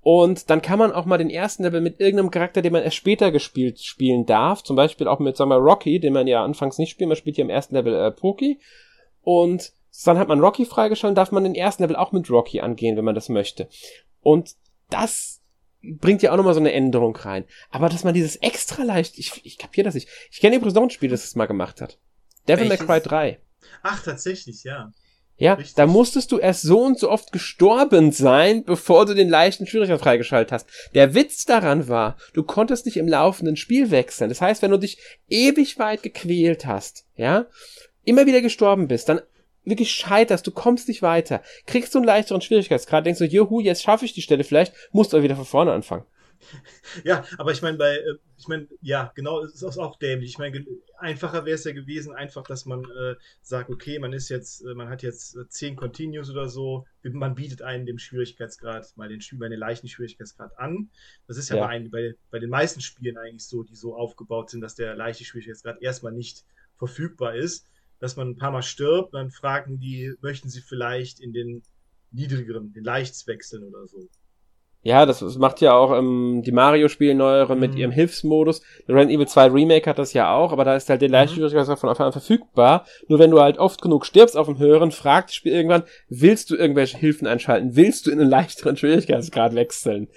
[0.00, 2.96] Und dann kann man auch mal den ersten Level mit irgendeinem Charakter, den man erst
[2.96, 4.62] später gespielt spielen darf.
[4.62, 7.08] Zum Beispiel auch mit, sagen wir, Rocky, den man ja anfangs nicht spielt.
[7.08, 8.58] Man spielt ja im ersten Level äh, Poki.
[9.22, 9.72] Und
[10.04, 13.04] dann hat man Rocky freigeschaltet, darf man den ersten Level auch mit Rocky angehen, wenn
[13.04, 13.68] man das möchte.
[14.20, 14.54] Und
[14.90, 15.40] das
[15.82, 17.44] bringt ja auch nochmal so eine Änderung rein.
[17.70, 20.08] Aber dass man dieses extra leicht, ich, ich kapiere das nicht.
[20.30, 21.98] Ich kenne übrigens noch ein Spiel, das es mal gemacht hat.
[22.48, 23.40] Devil May Cry 3.
[23.82, 24.92] Ach, tatsächlich, ja.
[25.36, 25.74] Ja, Richtig.
[25.74, 30.00] da musstest du erst so und so oft gestorben sein, bevor du den leichten Schwierigkeit
[30.00, 30.68] freigeschaltet hast.
[30.94, 34.28] Der Witz daran war, du konntest nicht im laufenden Spiel wechseln.
[34.28, 37.46] Das heißt, wenn du dich ewig weit gequält hast, ja,
[38.04, 39.20] immer wieder gestorben bist, dann
[39.64, 43.82] wirklich scheiterst, du kommst nicht weiter, kriegst du einen leichteren Schwierigkeitsgrad, denkst du, juhu, jetzt
[43.82, 46.04] schaffe ich die Stelle vielleicht, musst du aber wieder von vorne anfangen.
[47.04, 50.30] Ja, aber ich meine, bei, äh, ich meine, ja, genau, es ist auch dämlich.
[50.30, 50.64] Ich meine,
[50.98, 54.74] einfacher wäre es ja gewesen, einfach, dass man äh, sagt, okay, man ist jetzt, äh,
[54.74, 59.20] man hat jetzt äh, zehn Continues oder so, man bietet einen dem Schwierigkeitsgrad, mal den,
[59.38, 60.90] mal den leichten Schwierigkeitsgrad an.
[61.26, 61.66] Das ist ja, ja.
[61.66, 64.94] Bei, ein, bei, bei den meisten Spielen eigentlich so, die so aufgebaut sind, dass der
[64.94, 66.44] leichte Schwierigkeitsgrad erstmal nicht
[66.76, 67.66] verfügbar ist
[68.02, 71.62] dass man ein paar Mal stirbt, dann fragen die, möchten sie vielleicht in den
[72.10, 74.08] niedrigeren, den Leichts wechseln oder so.
[74.82, 77.60] Ja, das, das macht ja auch ähm, die Mario-Spiele neuere mhm.
[77.60, 78.60] mit ihrem Hilfsmodus.
[78.88, 81.80] Resident Evil 2 Remake hat das ja auch, aber da ist halt der Leichtschwierigkeitsgrad mhm.
[81.80, 82.86] von Anfang an verfügbar.
[83.06, 86.50] Nur wenn du halt oft genug stirbst auf dem höheren, fragt das Spiel irgendwann, willst
[86.50, 87.76] du irgendwelche Hilfen einschalten?
[87.76, 90.08] Willst du in einen leichteren Schwierigkeitsgrad wechseln?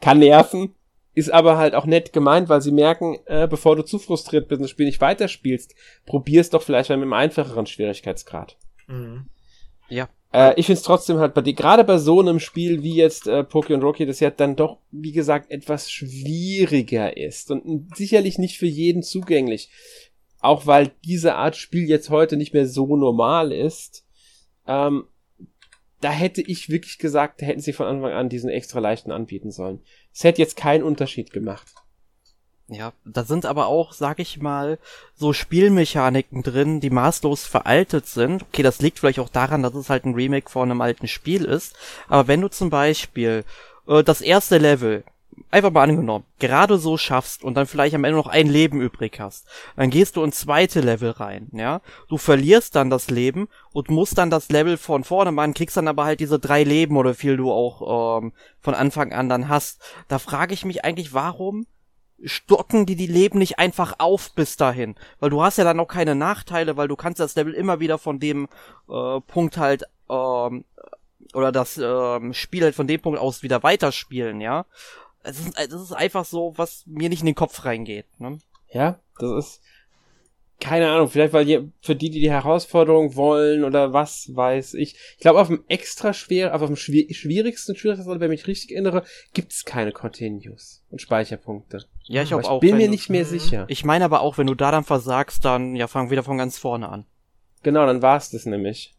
[0.00, 0.74] Kann nerven,
[1.18, 4.60] ist aber halt auch nett gemeint, weil sie merken, äh, bevor du zu frustriert bist
[4.60, 5.74] und das Spiel nicht weiterspielst,
[6.06, 8.56] probier's doch vielleicht mal mit einem einfacheren Schwierigkeitsgrad.
[8.86, 9.26] Mhm.
[9.88, 10.08] Ja.
[10.32, 13.26] Äh, ich finde es trotzdem halt bei dir, gerade bei so einem Spiel wie jetzt
[13.26, 18.56] äh, Pokémon Rocky, das ja dann doch, wie gesagt, etwas schwieriger ist und sicherlich nicht
[18.56, 19.70] für jeden zugänglich.
[20.40, 24.06] Auch weil diese Art Spiel jetzt heute nicht mehr so normal ist.
[24.68, 25.06] Ähm,
[26.00, 29.50] da hätte ich wirklich gesagt, da hätten sie von Anfang an diesen extra leichten anbieten
[29.50, 29.80] sollen.
[30.18, 31.68] Es hätte jetzt keinen Unterschied gemacht.
[32.66, 34.80] Ja, da sind aber auch, sag ich mal,
[35.14, 38.42] so Spielmechaniken drin, die maßlos veraltet sind.
[38.42, 41.44] Okay, das liegt vielleicht auch daran, dass es halt ein Remake von einem alten Spiel
[41.44, 41.76] ist.
[42.08, 43.44] Aber wenn du zum Beispiel
[43.86, 45.04] äh, das erste Level
[45.50, 49.18] einfach mal angenommen, gerade so schaffst und dann vielleicht am Ende noch ein Leben übrig
[49.20, 49.46] hast,
[49.76, 51.80] dann gehst du ins zweite Level rein, ja.
[52.08, 55.88] Du verlierst dann das Leben und musst dann das Level von vorne machen, kriegst dann
[55.88, 59.80] aber halt diese drei Leben oder viel du auch ähm, von Anfang an dann hast.
[60.08, 61.66] Da frage ich mich eigentlich, warum
[62.24, 64.96] stocken die die Leben nicht einfach auf bis dahin?
[65.20, 67.98] Weil du hast ja dann auch keine Nachteile, weil du kannst das Level immer wieder
[67.98, 68.48] von dem
[68.88, 70.64] äh, Punkt halt ähm,
[71.34, 74.64] oder das ähm, Spiel halt von dem Punkt aus wieder weiterspielen, ja
[75.28, 78.06] es ist, es ist einfach so, was mir nicht in den Kopf reingeht.
[78.18, 78.38] Ne?
[78.70, 79.60] Ja, das ist
[80.60, 84.96] keine Ahnung, vielleicht weil ihr, für die, die die Herausforderung wollen oder was weiß ich.
[85.14, 89.04] Ich glaube, auf dem extra schwer, auf dem schwierigsten Schwierigkeitsgrad, wenn ich mich richtig erinnere,
[89.34, 91.84] gibt es keine Continues und Speicherpunkte.
[92.04, 92.60] Ja, ich glaube auch.
[92.60, 93.66] Ich bin mir nicht mehr sicher.
[93.68, 96.58] Ich meine aber auch, wenn du da dann versagst, dann ja, fang wieder von ganz
[96.58, 97.06] vorne an.
[97.62, 98.96] Genau, dann war's das nämlich.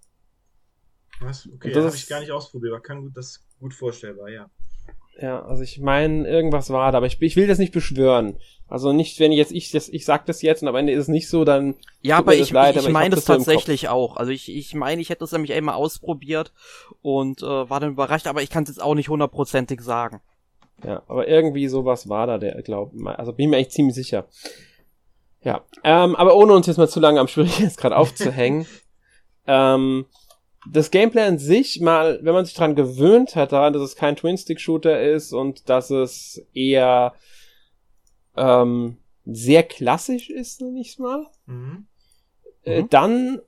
[1.20, 1.50] Was?
[1.54, 4.50] Okay, das habe ich gar nicht ausprobiert, aber kann gut, das gut vorstellbar, ja.
[5.21, 8.38] Ja, also ich meine, irgendwas war da, aber ich, ich will das nicht beschwören.
[8.67, 11.08] Also nicht, wenn jetzt ich das, ich sag das jetzt und am Ende ist es
[11.08, 11.75] nicht so, dann.
[12.01, 14.15] Ja, aber ich, leid, ich, ich meine es tatsächlich auch.
[14.15, 16.53] Also ich, ich meine, ich hätte es nämlich einmal ausprobiert
[17.01, 20.21] und äh, war dann überrascht, aber ich kann es jetzt auch nicht hundertprozentig sagen.
[20.86, 24.27] Ja, aber irgendwie sowas war da, der glaub, also bin ich mir echt ziemlich sicher.
[25.41, 28.65] Ja, ähm, aber ohne uns jetzt mal zu lange am Schwierigkeitsgrad aufzuhängen.
[29.47, 30.05] ähm,
[30.67, 34.15] das Gameplay an sich, mal, wenn man sich dran gewöhnt hat, daran, dass es kein
[34.15, 37.13] Twin-Stick-Shooter ist und dass es eher
[38.36, 41.86] ähm, sehr klassisch ist, nenne ich mal, mhm.
[42.63, 42.89] Äh, mhm.
[42.89, 43.41] dann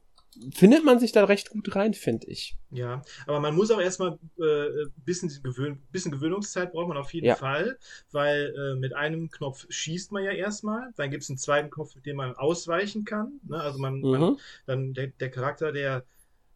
[0.54, 2.56] findet man sich da recht gut rein, finde ich.
[2.71, 7.28] Ja, aber man muss auch erstmal äh, bisschen, gewöhn bisschen Gewöhnungszeit braucht man auf jeden
[7.28, 7.36] ja.
[7.36, 7.78] Fall,
[8.12, 11.95] weil äh, mit einem Knopf schießt man ja erstmal, dann gibt es einen zweiten Knopf,
[11.95, 13.39] mit dem man ausweichen kann.
[13.47, 13.60] Ne?
[13.60, 14.12] Also man, mhm.
[14.12, 16.06] man dann der, der Charakter, der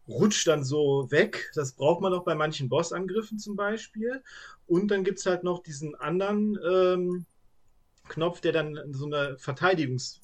[0.07, 1.51] rutscht dann so weg.
[1.55, 4.23] Das braucht man auch bei manchen Bossangriffen zum Beispiel.
[4.67, 7.25] Und dann gibt es halt noch diesen anderen ähm,
[8.07, 10.19] Knopf, der dann so eine Verteidigungs-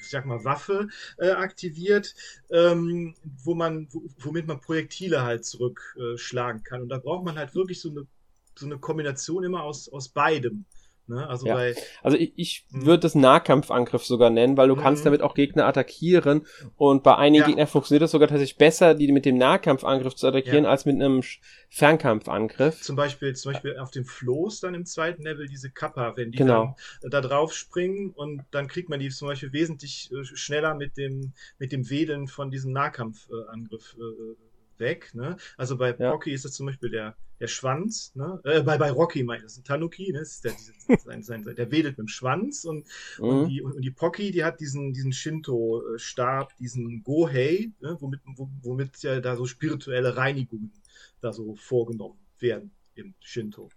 [0.00, 2.14] ich sag mal, Waffe äh, aktiviert,
[2.50, 6.82] ähm, wo man, womit man Projektile halt zurückschlagen äh, kann.
[6.82, 8.06] Und da braucht man halt wirklich so eine,
[8.54, 10.66] so eine Kombination immer aus, aus beidem.
[11.06, 11.28] Ne?
[11.28, 11.54] Also, ja.
[11.54, 12.86] bei, also ich, ich hm.
[12.86, 14.80] würde das Nahkampfangriff sogar nennen, weil du mhm.
[14.80, 17.48] kannst damit auch Gegner attackieren und bei einigen ja.
[17.48, 20.70] Gegnern funktioniert das sogar tatsächlich besser, die mit dem Nahkampfangriff zu attackieren, ja.
[20.70, 21.22] als mit einem
[21.68, 22.80] Fernkampfangriff.
[22.80, 26.38] Zum Beispiel, zum Beispiel auf dem Floß dann im zweiten Level diese Kappa, wenn die
[26.38, 26.74] genau.
[27.02, 30.96] dann da drauf springen und dann kriegt man die zum Beispiel wesentlich äh, schneller mit
[30.96, 35.14] dem, mit dem Wedeln von diesem Nahkampfangriff äh, weg.
[35.14, 35.36] Ne?
[35.56, 36.10] Also bei ja.
[36.10, 38.14] Rocky ist das zum Beispiel der, der Schwanz.
[38.14, 38.40] Ne?
[38.44, 40.20] Äh, bei, bei Rocky meine ich, das ist ein Tanuki, ne?
[40.20, 40.72] das ist der, diese,
[41.04, 42.86] sein, sein, der wedelt mit dem Schwanz und,
[43.18, 43.24] mhm.
[43.24, 47.96] und, die, und die Pocky, die hat diesen, diesen Shinto-Stab, diesen Gohei, ne?
[48.00, 48.20] womit,
[48.62, 50.72] womit ja da so spirituelle Reinigungen
[51.20, 53.70] da so vorgenommen werden im Shinto.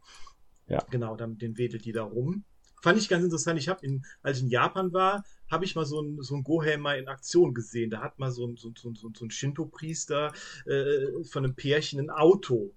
[0.68, 0.84] Ja.
[0.90, 2.44] Genau, dann, den wedelt die da rum.
[2.82, 3.60] Fand ich ganz interessant.
[3.60, 3.82] Ich habe,
[4.22, 7.08] als ich in Japan war, habe ich mal so ein, so ein Gohei mal in
[7.08, 7.90] Aktion gesehen.
[7.90, 10.34] Da hat mal so ein, so, so, so, so ein Shinto-Priester
[10.66, 12.74] äh, von einem Pärchen ein Auto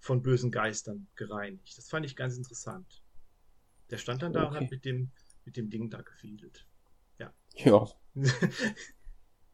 [0.00, 1.76] von bösen Geistern gereinigt.
[1.76, 3.02] Das fand ich ganz interessant.
[3.90, 4.48] Der stand dann da okay.
[4.48, 5.10] und hat mit dem,
[5.44, 6.66] mit dem Ding da gefädelt.
[7.18, 7.32] Ja.
[7.54, 7.86] Ja.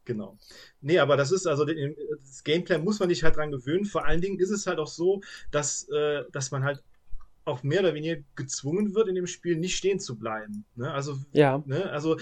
[0.04, 0.38] genau.
[0.80, 3.84] Nee, aber das ist also das Gameplay muss man sich halt dran gewöhnen.
[3.84, 6.82] Vor allen Dingen ist es halt auch so, dass, äh, dass man halt
[7.44, 10.64] auch mehr oder weniger gezwungen wird, in dem Spiel nicht stehen zu bleiben.
[10.76, 10.92] Ne?
[10.92, 11.62] Also, ja.
[11.66, 11.90] ne?
[11.90, 12.18] also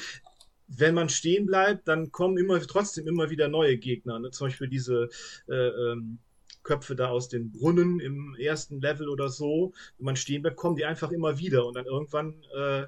[0.76, 4.18] wenn man stehen bleibt, dann kommen immer trotzdem immer wieder neue Gegner.
[4.18, 4.30] Ne?
[4.30, 5.08] Zum Beispiel diese
[5.48, 6.18] äh, ähm,
[6.62, 9.72] Köpfe da aus den Brunnen im ersten Level oder so.
[9.98, 12.86] Wenn man stehen bleibt, kommen die einfach immer wieder und dann irgendwann, äh,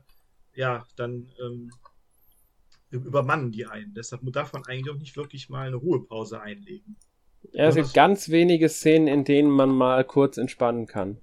[0.55, 1.71] ja, dann ähm,
[2.91, 3.93] übermannen die einen.
[3.95, 6.97] Deshalb darf man eigentlich auch nicht wirklich mal eine Ruhepause einlegen.
[7.53, 11.19] Ja, es gibt ganz wenige Szenen, in denen man mal kurz entspannen kann.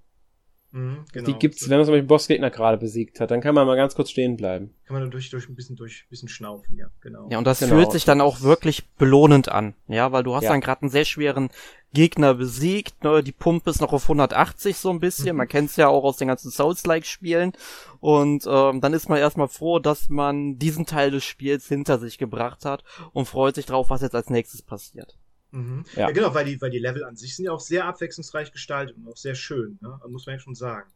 [0.71, 1.25] Mhm, genau.
[1.25, 3.93] Die gibt's, wenn man zum Beispiel Bossgegner gerade besiegt hat, dann kann man mal ganz
[3.93, 4.73] kurz stehen bleiben.
[4.85, 7.27] Kann man durch, durch ein bisschen, durch ein bisschen schnaufen, ja, genau.
[7.29, 7.75] Ja, und das genau.
[7.75, 10.51] fühlt sich dann auch wirklich belohnend an, ja, weil du hast ja.
[10.51, 11.49] dann gerade einen sehr schweren
[11.93, 15.39] Gegner besiegt, ne, die Pumpe ist noch auf 180 so ein bisschen, mhm.
[15.39, 17.51] man kennt's ja auch aus den ganzen Souls-like-Spielen
[17.99, 22.17] und ähm, dann ist man erstmal froh, dass man diesen Teil des Spiels hinter sich
[22.17, 25.17] gebracht hat und freut sich drauf, was jetzt als nächstes passiert.
[25.51, 25.85] Mhm.
[25.95, 26.07] Ja.
[26.07, 26.11] ja.
[26.11, 29.07] genau, weil die, weil die Level an sich sind ja auch sehr abwechslungsreich gestaltet und
[29.07, 29.99] auch sehr schön, ne?
[30.07, 30.89] muss man ja schon sagen.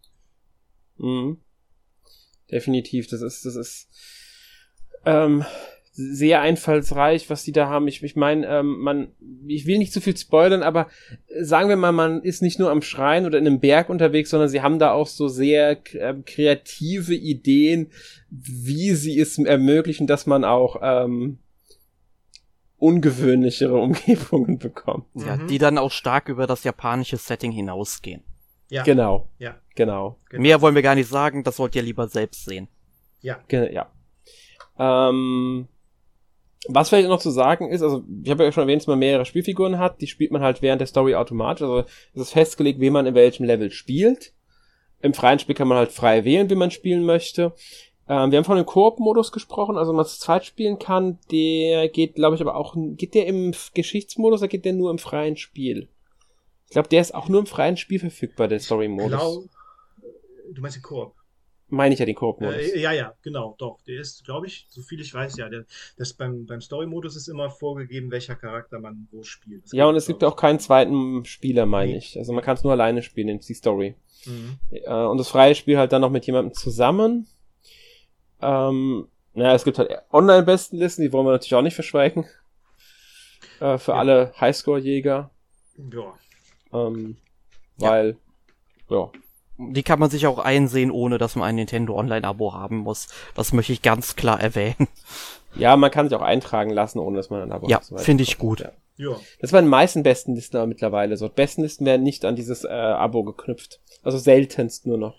[0.98, 1.38] Mhm.
[2.52, 3.90] Definitiv, das ist, das ist
[5.06, 5.44] ähm,
[5.92, 7.88] sehr einfallsreich, was die da haben.
[7.88, 9.08] Ich, ich meine, ähm, man,
[9.48, 10.88] ich will nicht zu viel spoilern, aber
[11.40, 14.50] sagen wir mal, man ist nicht nur am Schrein oder in einem Berg unterwegs, sondern
[14.50, 17.92] sie haben da auch so sehr äh, kreative Ideen,
[18.30, 21.40] wie sie es ermöglichen, dass man auch ähm,
[22.78, 25.06] ungewöhnlichere Umgebungen bekommen.
[25.16, 25.48] Ja, mhm.
[25.48, 28.24] die dann auch stark über das japanische Setting hinausgehen.
[28.70, 28.84] Ja.
[28.84, 29.30] Genau.
[29.38, 29.56] Ja.
[29.76, 30.20] Genau.
[30.30, 30.42] genau.
[30.42, 32.68] Mehr wollen wir gar nicht sagen, das wollt ihr lieber selbst sehen.
[33.22, 33.40] Ja.
[33.48, 33.92] Ge ja.
[34.78, 35.68] Ähm,
[36.68, 39.26] was vielleicht noch zu sagen ist, also ich habe ja schon erwähnt, dass man mehrere
[39.26, 41.62] Spielfiguren hat, die spielt man halt während der Story automatisch.
[41.62, 44.34] Also es ist festgelegt, wie man in welchem Level spielt.
[45.02, 47.54] Im freien Spiel kann man halt frei wählen, wie man spielen möchte.
[48.08, 51.18] Ähm, wir haben von dem Koop-Modus gesprochen, also man zu zweit spielen kann.
[51.32, 55.00] Der geht, glaube ich, aber auch, geht der im Geschichtsmodus oder geht der nur im
[55.00, 55.90] freien Spiel?
[56.66, 59.48] Ich glaube, der ist auch nur im freien Spiel verfügbar, der Story-Modus.
[60.52, 61.16] Du meinst den Koop?
[61.68, 62.56] Meine ich ja den Koop-Modus.
[62.56, 63.80] Äh, ja, ja, genau, doch.
[63.88, 65.50] Der ist, glaube ich, so viel ich weiß, ja.
[65.50, 65.66] Der,
[65.98, 69.64] das beim, beim Story-Modus ist immer vorgegeben, welcher Charakter man wo spielt.
[69.64, 71.98] Das ja, und es gibt auch keinen zweiten Spieler, meine nee.
[71.98, 72.18] ich.
[72.20, 73.96] Also man kann es nur alleine spielen, die Story.
[74.26, 74.60] Mhm.
[74.70, 77.28] Äh, und das freie Spiel halt dann noch mit jemandem zusammen.
[78.42, 82.26] Ähm, naja, es gibt halt Online-Bestenlisten, die wollen wir natürlich auch nicht verschweigen.
[83.60, 83.98] Äh, für ja.
[83.98, 85.30] alle Highscore-Jäger.
[85.78, 86.14] Ja.
[86.74, 87.18] Ähm,
[87.78, 88.18] weil,
[88.90, 88.98] ja.
[88.98, 89.12] ja.
[89.58, 93.08] die kann man sich auch einsehen, ohne dass man ein Nintendo Online-Abo haben muss.
[93.36, 94.88] Das möchte ich ganz klar erwähnen.
[95.56, 97.90] Ja, man kann sich auch eintragen lassen, ohne dass man ein Abo ja, hat.
[97.90, 98.60] Ja, finde ich gut.
[98.60, 98.72] Ja.
[98.98, 99.16] Ja.
[99.40, 101.28] Das war in den meisten Bestenlisten aber mittlerweile so.
[101.30, 103.82] Bestenlisten werden nicht an dieses äh, Abo geknüpft.
[104.04, 105.16] Also seltenst nur noch.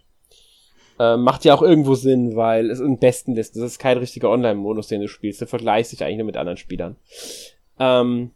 [0.99, 4.89] Äh, macht ja auch irgendwo Sinn, weil es in Bestenlisten, das ist kein richtiger Online-Modus,
[4.89, 5.43] den du spielst.
[5.43, 6.97] Du vergleichst dich eigentlich nur mit anderen Spielern.
[7.79, 8.31] Ähm,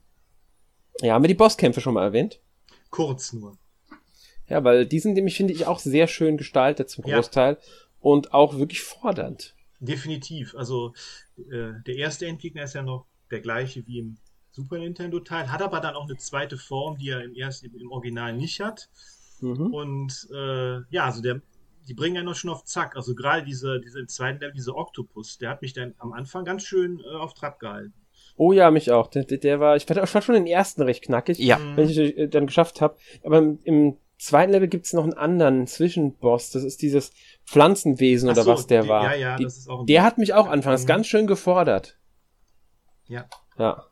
[1.01, 2.41] ja, haben wir die Bosskämpfe schon mal erwähnt?
[2.91, 3.57] Kurz nur.
[4.49, 7.69] Ja, weil die sind nämlich, finde ich, auch sehr schön gestaltet zum Großteil ja.
[8.01, 9.55] und auch wirklich fordernd.
[9.79, 10.55] Definitiv.
[10.55, 10.93] Also
[11.39, 14.19] äh, der erste Endgegner ist ja noch der gleiche wie im
[14.51, 18.37] Super Nintendo-Teil, hat aber dann auch eine zweite Form, die er im ersten, im Original
[18.37, 18.89] nicht hat.
[19.41, 19.73] Mhm.
[19.73, 21.41] Und äh, ja, also der,
[21.89, 22.97] die bringen ja noch schon auf Zack.
[22.97, 26.45] Also gerade diese, diese im zweiten Level, dieser Oktopus, der hat mich dann am Anfang
[26.45, 27.95] ganz schön äh, auf Trab gehalten.
[28.37, 29.09] Oh ja, mich auch.
[29.09, 31.59] Der, der war, ich fand, ich fand schon den ersten recht knackig, ja.
[31.75, 32.97] wenn ich äh, dann geschafft habe.
[33.23, 36.51] Aber im, im zweiten Level gibt es noch einen anderen Zwischenboss.
[36.51, 37.13] Das ist dieses
[37.45, 39.05] Pflanzenwesen Ach oder so, was der die, war.
[39.05, 40.89] Ja, ja, die, das ist auch der hat mich auch anfangs mhm.
[40.89, 41.99] ganz schön gefordert.
[43.09, 43.29] Ja.
[43.59, 43.90] Ja.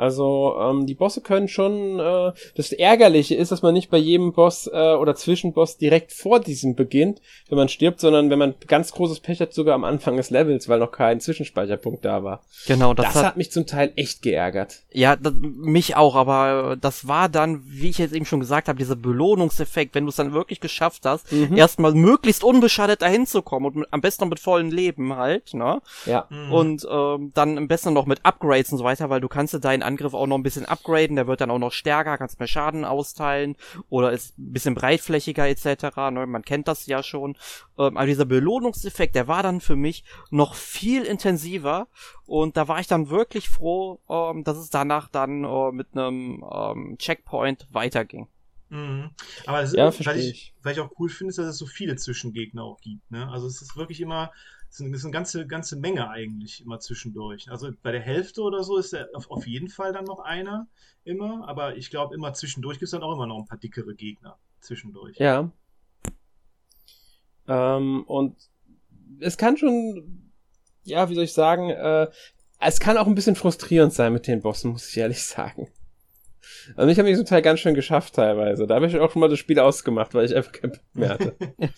[0.00, 2.00] Also ähm, die Bosse können schon.
[2.00, 6.40] Äh, das Ärgerliche ist, dass man nicht bei jedem Boss äh, oder Zwischenboss direkt vor
[6.40, 7.20] diesem beginnt,
[7.50, 10.70] wenn man stirbt, sondern wenn man ganz großes Pech hat, sogar am Anfang des Levels,
[10.70, 12.40] weil noch kein Zwischenspeicherpunkt da war.
[12.66, 14.78] Genau, das, das hat, hat, mich zum Teil echt geärgert.
[14.90, 18.78] Ja, das, mich auch, aber das war dann, wie ich jetzt eben schon gesagt habe,
[18.78, 21.58] dieser Belohnungseffekt, wenn du es dann wirklich geschafft hast, mhm.
[21.58, 25.52] erstmal möglichst unbeschadet dahin zu kommen und mit, am besten noch mit vollem Leben halt,
[25.52, 25.82] ne?
[26.06, 26.24] Ja.
[26.30, 26.52] Mhm.
[26.52, 29.60] Und ähm, dann am besten noch mit Upgrades und so weiter, weil du kannst dir
[29.60, 32.46] deinen Angriff auch noch ein bisschen upgraden, der wird dann auch noch stärker, kannst mehr
[32.46, 33.56] Schaden austeilen
[33.88, 35.96] oder ist ein bisschen breitflächiger etc.
[36.12, 36.26] Ne?
[36.26, 37.36] Man kennt das ja schon.
[37.78, 41.88] Ähm, aber dieser Belohnungseffekt, der war dann für mich noch viel intensiver
[42.26, 46.44] und da war ich dann wirklich froh, ähm, dass es danach dann äh, mit einem
[46.52, 48.28] ähm, Checkpoint weiterging.
[48.70, 49.10] Mhm.
[49.46, 51.66] Aber das, ja, ist, weil, ich, weil ich auch cool finde, ist, dass es so
[51.66, 53.10] viele Zwischengegner auch gibt.
[53.10, 53.28] Ne?
[53.28, 54.30] Also es ist wirklich immer,
[54.70, 57.50] es ist, eine ganze, ganze Menge eigentlich immer zwischendurch.
[57.50, 60.68] Also bei der Hälfte oder so ist auf, auf jeden Fall dann noch einer
[61.02, 63.94] immer, aber ich glaube immer zwischendurch gibt es dann auch immer noch ein paar dickere
[63.94, 65.18] Gegner zwischendurch.
[65.18, 65.50] Ja.
[67.48, 68.36] Ähm, und
[69.18, 70.30] es kann schon,
[70.84, 72.08] ja, wie soll ich sagen, äh,
[72.60, 75.68] es kann auch ein bisschen frustrierend sein mit den Bossen, muss ich ehrlich sagen.
[76.76, 78.66] Also ich habe mich zum Teil ganz schön geschafft teilweise.
[78.66, 81.08] Da habe ich auch schon mal das Spiel ausgemacht, weil ich einfach keinen Bock mehr
[81.08, 81.36] hatte.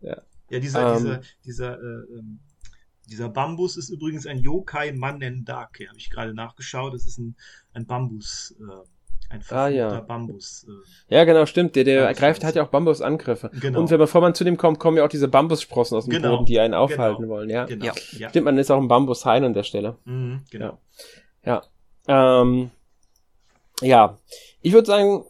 [0.00, 0.22] ja.
[0.50, 2.40] Ja, dieser, ähm, dieser, dieser, äh, ähm,
[3.08, 6.94] dieser Bambus ist übrigens ein Yokai Manendake, habe ich gerade nachgeschaut.
[6.94, 7.36] Das ist ein,
[7.72, 8.86] ein Bambus, äh,
[9.30, 10.00] ein ah, ja.
[10.00, 10.66] Bambus.
[11.10, 11.76] Äh, ja, genau, stimmt.
[11.76, 13.50] Der, der greift, hat ja auch Bambusangriffe.
[13.60, 13.80] Genau.
[13.80, 16.36] Und wenn, bevor man zu dem kommt, kommen ja auch diese Bambussprossen aus dem genau.
[16.36, 17.34] Boden, die einen aufhalten genau.
[17.34, 17.64] wollen, ja?
[17.66, 17.84] Genau.
[17.84, 17.92] Ja.
[18.12, 18.28] ja.
[18.30, 19.96] Stimmt, man ist auch ein Bambushain an der Stelle.
[20.04, 20.78] Mhm, genau.
[21.44, 21.62] Ja.
[22.06, 22.40] ja.
[22.40, 22.70] Ähm,
[23.82, 24.18] ja.
[24.62, 25.24] Ich würde sagen,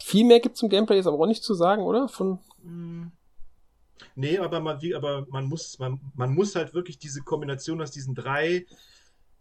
[0.00, 2.08] viel mehr gibt zum Gameplay jetzt aber auch nicht zu sagen, oder?
[2.08, 2.38] Von.
[2.62, 3.10] Mhm.
[4.14, 7.90] Nee, aber man, wie, aber man muss, man, man muss halt wirklich diese Kombination aus
[7.90, 8.66] diesen drei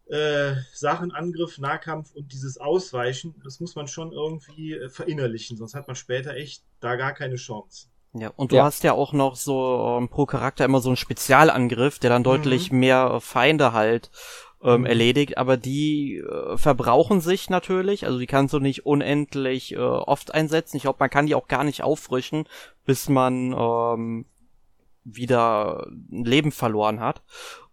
[0.07, 5.73] äh, Sachen, Angriff, Nahkampf und dieses Ausweichen, das muss man schon irgendwie äh, verinnerlichen, sonst
[5.73, 7.87] hat man später echt da gar keine Chance.
[8.13, 8.63] Ja, und du ja.
[8.63, 12.71] hast ja auch noch so ähm, pro Charakter immer so einen Spezialangriff, der dann deutlich
[12.71, 12.79] mhm.
[12.79, 14.09] mehr Feinde halt
[14.63, 14.85] ähm, mhm.
[14.85, 20.33] erledigt, aber die äh, verbrauchen sich natürlich, also die kannst du nicht unendlich äh, oft
[20.33, 20.77] einsetzen.
[20.77, 22.47] Ich glaube, man kann die auch gar nicht auffrischen,
[22.85, 24.25] bis man ähm,
[25.05, 27.23] wieder ein Leben verloren hat.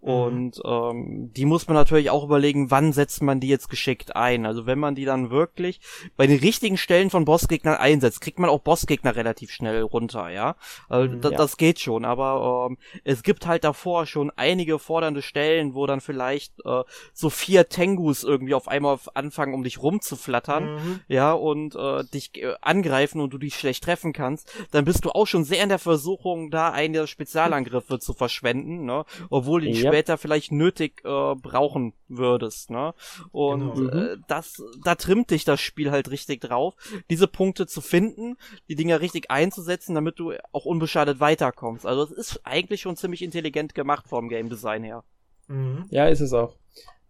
[0.02, 0.10] Mhm.
[0.10, 4.46] Und ähm, die muss man natürlich auch überlegen, wann setzt man die jetzt geschickt ein.
[4.46, 5.80] Also wenn man die dann wirklich
[6.16, 10.56] bei den richtigen Stellen von Bossgegnern einsetzt, kriegt man auch Bossgegner relativ schnell runter, ja.
[10.88, 11.30] Also, mhm, ja.
[11.30, 16.00] Das geht schon, aber ähm, es gibt halt davor schon einige fordernde Stellen, wo dann
[16.00, 16.82] vielleicht äh,
[17.12, 21.00] so vier Tengus irgendwie auf einmal anfangen, um dich rumzuflattern, mhm.
[21.06, 25.10] ja, und äh, dich äh, angreifen und du dich schlecht treffen kannst, dann bist du
[25.10, 29.04] auch schon sehr in der Versuchung, da eine Spezialangriffe zu verschwenden, ne?
[29.30, 32.94] Obwohl die ja später vielleicht nötig äh, brauchen würdest, ne?
[33.30, 33.90] Und genau.
[33.90, 34.24] äh, mhm.
[34.26, 36.74] das, da trimmt dich das Spiel halt richtig drauf,
[37.10, 38.36] diese Punkte zu finden,
[38.68, 41.84] die Dinger richtig einzusetzen, damit du auch unbeschadet weiterkommst.
[41.84, 45.04] Also es ist eigentlich schon ziemlich intelligent gemacht vom Game Design her.
[45.48, 45.84] Mhm.
[45.90, 46.56] Ja, ist es auch.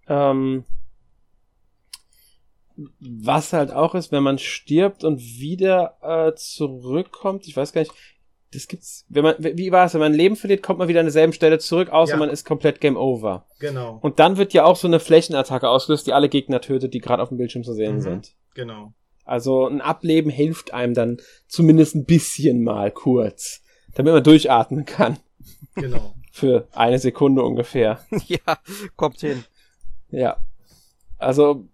[0.09, 0.65] Ähm,
[2.99, 7.93] was halt auch ist, wenn man stirbt und wieder äh, zurückkommt, ich weiß gar nicht,
[8.53, 11.01] das gibt's, wenn man, wie war es, wenn man ein Leben verliert, kommt man wieder
[11.01, 12.19] an derselben Stelle zurück, außer ja.
[12.19, 13.47] man ist komplett Game Over.
[13.61, 13.99] Genau.
[14.03, 17.23] Und dann wird ja auch so eine Flächenattacke ausgelöst, die alle Gegner tötet, die gerade
[17.23, 18.01] auf dem Bildschirm zu sehen mhm.
[18.01, 18.35] sind.
[18.55, 18.93] Genau.
[19.25, 23.63] Also ein Ableben hilft einem dann zumindest ein bisschen mal kurz,
[23.95, 25.19] damit man durchatmen kann.
[25.75, 26.15] Genau.
[26.33, 28.01] Für eine Sekunde ungefähr.
[28.27, 28.59] ja,
[28.97, 29.45] kommt hin.
[30.11, 30.39] Ja.
[31.19, 31.69] Also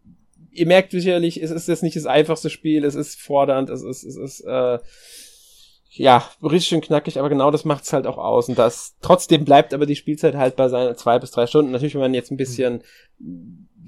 [0.50, 4.04] ihr merkt sicherlich, es ist jetzt nicht das einfachste Spiel, es ist fordernd, es ist,
[4.04, 4.78] es ist, äh,
[5.98, 8.48] ja, richtig schön knackig, aber genau das macht's halt auch aus.
[8.48, 11.72] Und das trotzdem bleibt aber die Spielzeit halt bei seinen zwei bis drei Stunden.
[11.72, 12.82] Natürlich, wenn man jetzt ein bisschen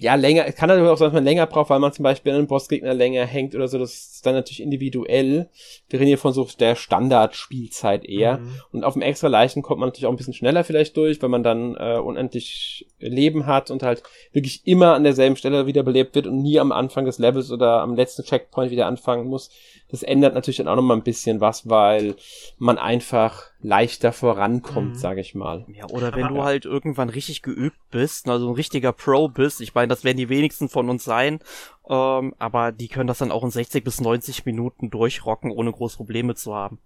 [0.00, 2.32] ja länger, es kann natürlich auch sein, dass man länger braucht, weil man zum Beispiel
[2.32, 3.78] an einem Bossgegner länger hängt oder so.
[3.78, 5.48] Das ist dann natürlich individuell.
[5.88, 8.38] Wir reden hier von so der Standardspielzeit eher.
[8.38, 8.52] Mhm.
[8.72, 11.28] Und auf dem extra leichten kommt man natürlich auch ein bisschen schneller vielleicht durch, weil
[11.28, 16.26] man dann äh, unendlich Leben hat und halt wirklich immer an derselben Stelle wiederbelebt wird
[16.26, 19.50] und nie am Anfang des Levels oder am letzten Checkpoint wieder anfangen muss.
[19.90, 22.14] Das ändert natürlich dann auch nochmal ein bisschen was, weil
[22.58, 24.98] man einfach leichter vorankommt, mhm.
[24.98, 25.66] sage ich mal.
[25.68, 29.60] Ja, oder wenn Aber, du halt irgendwann richtig geübt bist, also ein richtiger Pro bist,
[29.60, 31.40] ich meine, das werden die wenigsten von uns sein,
[31.88, 35.96] ähm, aber die können das dann auch in 60 bis 90 Minuten durchrocken, ohne groß
[35.96, 36.78] Probleme zu haben.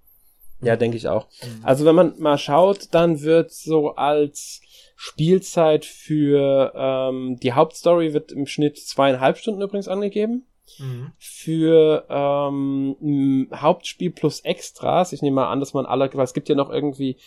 [0.61, 1.29] Ja, denke ich auch.
[1.43, 1.64] Mhm.
[1.64, 4.61] Also wenn man mal schaut, dann wird so als
[4.97, 10.47] Spielzeit für ähm, die Hauptstory wird im Schnitt zweieinhalb Stunden übrigens angegeben.
[10.79, 11.12] Mhm.
[11.19, 16.49] Für ähm, Hauptspiel plus Extras, ich nehme mal an, dass man alle, weil es gibt
[16.49, 17.19] ja noch irgendwie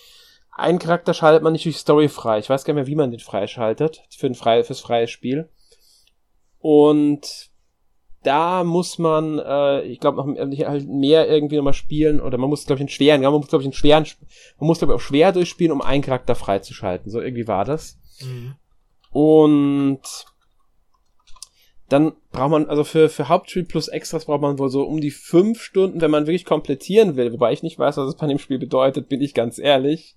[0.58, 2.40] einen Charakter schaltet man nicht durch Story frei.
[2.40, 5.50] Ich weiß gar nicht mehr, wie man den freischaltet für ein frei, fürs freie Spiel.
[6.60, 7.52] Und
[8.24, 12.66] da muss man, äh, ich glaube, noch halt mehr irgendwie nochmal spielen oder man muss,
[12.66, 14.06] glaube ich, einen schweren, man muss, glaube ich, einen schweren,
[14.60, 17.12] man muss, glaube ich, auch schwer durchspielen, um einen Charakter freizuschalten.
[17.12, 18.00] So irgendwie war das.
[18.22, 18.56] Mhm.
[19.12, 20.02] Und
[21.90, 25.12] dann braucht man, also für, für Hauptspiel plus Extras braucht man wohl so um die
[25.12, 28.40] fünf Stunden, wenn man wirklich komplettieren will, wobei ich nicht weiß, was es bei dem
[28.40, 30.16] Spiel bedeutet, bin ich ganz ehrlich.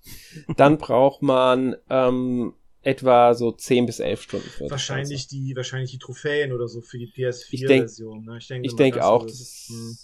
[0.57, 4.49] Dann braucht man ähm, etwa so zehn bis elf Stunden.
[4.49, 8.25] Für wahrscheinlich die, wahrscheinlich die Trophäen oder so für die PS4-Version.
[8.25, 8.37] Ne?
[8.37, 9.97] Ich denke, ich denke auch, dass es hm.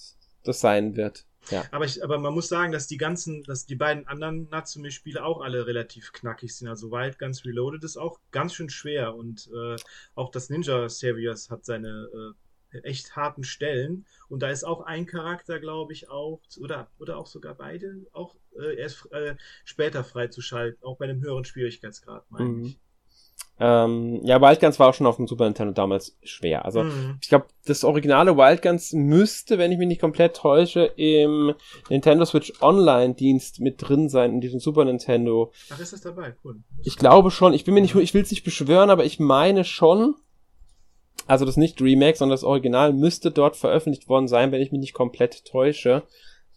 [0.43, 1.25] das sein wird.
[1.49, 1.65] Ja.
[1.71, 5.41] Aber, ich, aber man muss sagen, dass die ganzen, dass die beiden anderen Natsume-Spiele auch
[5.41, 6.67] alle relativ knackig sind.
[6.67, 9.75] Also Wild Guns Reloaded ist auch ganz schön schwer und äh,
[10.15, 14.05] auch das Ninja Series hat seine äh, echt harten Stellen.
[14.29, 18.35] Und da ist auch ein Charakter, glaube ich, auch, oder, oder auch sogar beide, auch
[18.59, 19.35] äh, erst äh,
[19.65, 22.65] später freizuschalten, auch bei einem höheren Schwierigkeitsgrad, meine mhm.
[22.65, 22.79] ich.
[23.59, 26.63] Ähm, ja, Wildguns war auch schon auf dem Super Nintendo damals schwer.
[26.65, 27.17] Also mhm.
[27.21, 31.55] ich glaube, das originale Wildguns müsste, wenn ich mich nicht komplett täusche, im
[31.89, 35.51] Nintendo Switch Online-Dienst mit drin sein, in diesem Super Nintendo.
[35.71, 36.35] Ach, ist das dabei?
[36.43, 36.57] Cool.
[36.83, 37.53] Ich glaube schon.
[37.53, 40.15] Ich bin mir nicht, ich will es nicht beschwören, aber ich meine schon.
[41.25, 44.79] Also das nicht Remake, sondern das Original müsste dort veröffentlicht worden sein, wenn ich mich
[44.79, 46.03] nicht komplett täusche.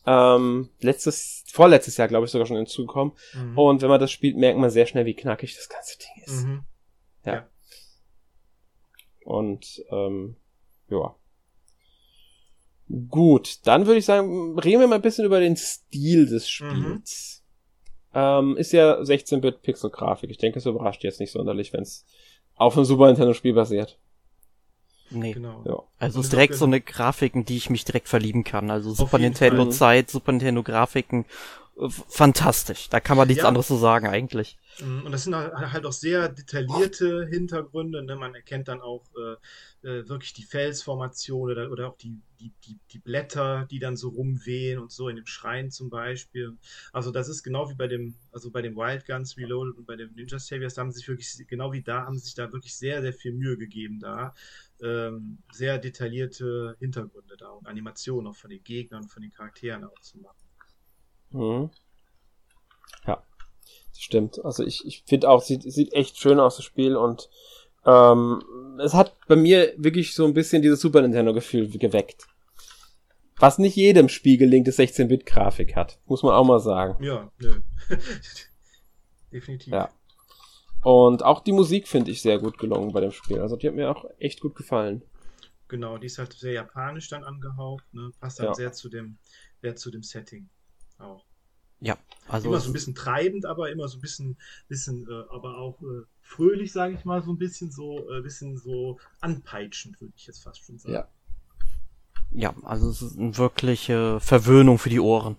[0.07, 3.15] Ähm, letztes, vorletztes Jahr, glaube ich, sogar schon hinzugekommen.
[3.35, 3.59] Mhm.
[3.59, 6.47] Und wenn man das spielt, merkt man sehr schnell, wie knackig das ganze Ding ist.
[6.47, 6.65] Mhm.
[7.25, 7.33] Ja.
[7.35, 7.49] ja.
[9.25, 10.37] Und ähm,
[10.89, 11.15] ja.
[13.09, 17.45] Gut, dann würde ich sagen, reden wir mal ein bisschen über den Stil des Spiels.
[18.13, 18.21] Mhm.
[18.21, 20.31] Ähm, ist ja 16-Bit-Pixel-Grafik.
[20.31, 22.05] Ich denke, es überrascht jetzt nicht sonderlich, wenn es
[22.57, 23.99] auf einem Super Nintendo-Spiel basiert.
[25.11, 25.33] Nee.
[25.33, 25.63] Genau.
[25.67, 25.83] Ja.
[25.99, 28.71] Also es ist direkt so eine Grafiken, die ich mich direkt verlieben kann.
[28.71, 29.73] Also Super Nintendo Fall.
[29.73, 31.27] Zeit, Super Nintendo Grafiken
[31.89, 32.89] fantastisch.
[32.89, 33.49] Da kann man nichts ja.
[33.49, 34.59] anderes zu sagen eigentlich.
[34.81, 38.03] Mhm, und das sind halt auch sehr detaillierte Hintergründe.
[38.03, 38.17] Ne?
[38.17, 42.79] Man erkennt dann auch äh, äh, wirklich die Felsformation oder, oder auch die, die, die,
[42.93, 46.57] die, Blätter, die dann so rumwehen und so in dem Schrein zum Beispiel.
[46.93, 49.97] Also das ist genau wie bei dem, also bei dem Wild Guns Reloaded und bei
[49.97, 53.01] dem Ninja Saviors, da haben sich wirklich, genau wie da, haben sich da wirklich sehr,
[53.01, 54.35] sehr viel Mühe gegeben da.
[54.83, 60.01] Ähm, sehr detaillierte Hintergründe da und Animationen auch von den Gegnern, von den Charakteren auch
[60.01, 60.50] zu machen.
[61.31, 61.71] Mhm.
[63.07, 63.23] Ja,
[63.91, 64.45] das stimmt.
[64.45, 67.29] Also ich, ich finde auch, sieht, sieht echt schön aus, das Spiel und
[67.87, 68.43] ähm,
[68.83, 72.27] es hat bei mir wirklich so ein bisschen dieses Super Nintendo-Gefühl geweckt.
[73.39, 75.99] Was nicht jedem Spiel gelingt, das 16-Bit-Grafik hat.
[76.05, 77.03] Muss man auch mal sagen.
[77.03, 77.55] Ja, nö.
[79.33, 79.73] Definitiv.
[79.73, 79.89] Ja.
[80.83, 83.41] Und auch die Musik finde ich sehr gut gelungen bei dem Spiel.
[83.41, 85.03] Also die hat mir auch echt gut gefallen.
[85.69, 88.11] Genau, die ist halt sehr japanisch dann angehaucht, ne?
[88.21, 88.55] Passt halt ja.
[88.55, 89.19] sehr zu dem,
[89.63, 90.49] sehr zu dem Setting
[91.01, 91.25] auch.
[91.81, 91.97] Ja,
[92.29, 94.37] also immer so ein bisschen treibend, aber immer so ein bisschen,
[94.69, 98.59] bisschen, äh, aber auch äh, fröhlich, sage ich mal, so ein bisschen so, äh, bisschen
[98.59, 100.95] so anpeitschend, würde ich jetzt fast schon sagen.
[100.95, 101.09] Ja.
[102.33, 105.37] Ja, also es ist eine wirkliche Verwöhnung für die Ohren.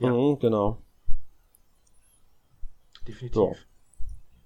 [0.00, 0.82] Ja, mhm, genau.
[3.06, 3.34] Definitiv.
[3.34, 3.56] So.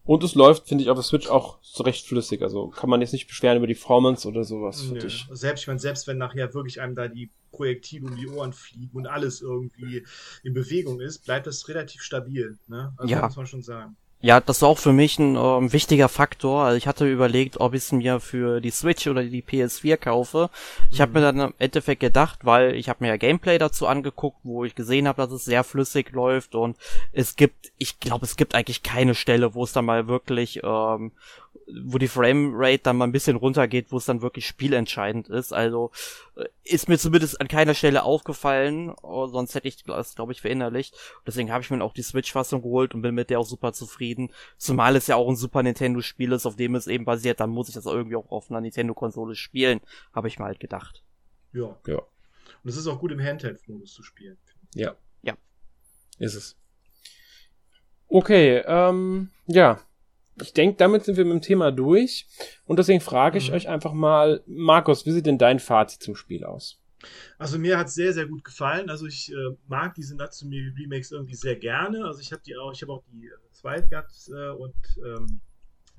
[0.07, 2.41] Und es läuft, finde ich, auf der Switch auch so recht flüssig.
[2.41, 5.27] Also kann man jetzt nicht beschweren über die Performance oder sowas, finde ich.
[5.33, 8.97] Selbst, ich meine, selbst wenn nachher wirklich einem da die Projektile um die Ohren fliegen
[8.97, 10.05] und alles irgendwie
[10.45, 12.57] in Bewegung ist, bleibt das relativ stabil.
[12.69, 12.95] Ne?
[12.97, 13.23] Also ja.
[13.23, 13.97] muss man schon sagen.
[14.23, 16.65] Ja, das ist auch für mich ein ähm, wichtiger Faktor.
[16.65, 20.49] Also ich hatte überlegt, ob ich es mir für die Switch oder die PS4 kaufe.
[20.91, 21.03] Ich mhm.
[21.03, 24.65] habe mir dann im Endeffekt gedacht, weil ich habe mir ja Gameplay dazu angeguckt, wo
[24.65, 26.79] ich gesehen habe, dass es sehr flüssig läuft und
[27.13, 31.13] es gibt, ich glaube, es gibt eigentlich keine Stelle, wo es dann mal wirklich ähm,
[31.69, 35.53] wo die Framerate dann mal ein bisschen runtergeht, wo es dann wirklich spielentscheidend ist.
[35.53, 35.91] Also
[36.37, 40.41] äh, ist mir zumindest an keiner Stelle aufgefallen, oh, sonst hätte ich das, glaube ich,
[40.41, 40.97] verinnerlicht.
[41.27, 44.31] Deswegen habe ich mir auch die Switch-Fassung geholt und bin mit der auch super zufrieden.
[44.59, 47.69] Zumal es ja auch ein Super Nintendo-Spiel ist, auf dem es eben basiert, dann muss
[47.69, 49.81] ich das irgendwie auch auf einer Nintendo-Konsole spielen,
[50.13, 51.03] habe ich mal halt gedacht.
[51.53, 51.77] Ja.
[51.87, 51.99] Ja.
[51.99, 54.37] Und es ist auch gut im Handheld-Modus zu spielen.
[54.75, 54.95] Ja.
[55.23, 55.37] Ja.
[56.19, 56.57] Ist es.
[58.09, 59.81] Okay, ähm, ja,
[60.41, 62.27] ich denke, damit sind wir mit dem Thema durch.
[62.65, 63.57] Und deswegen frage ich mhm.
[63.57, 66.81] euch einfach mal, Markus, wie sieht denn dein Fazit zum Spiel aus?
[67.39, 68.91] Also mir hat es sehr, sehr gut gefallen.
[68.91, 72.05] Also ich äh, mag diese Natsumi Remakes irgendwie sehr gerne.
[72.05, 74.75] Also ich habe die auch, ich habe auch die äh, Zweite äh, und
[75.05, 75.41] ähm,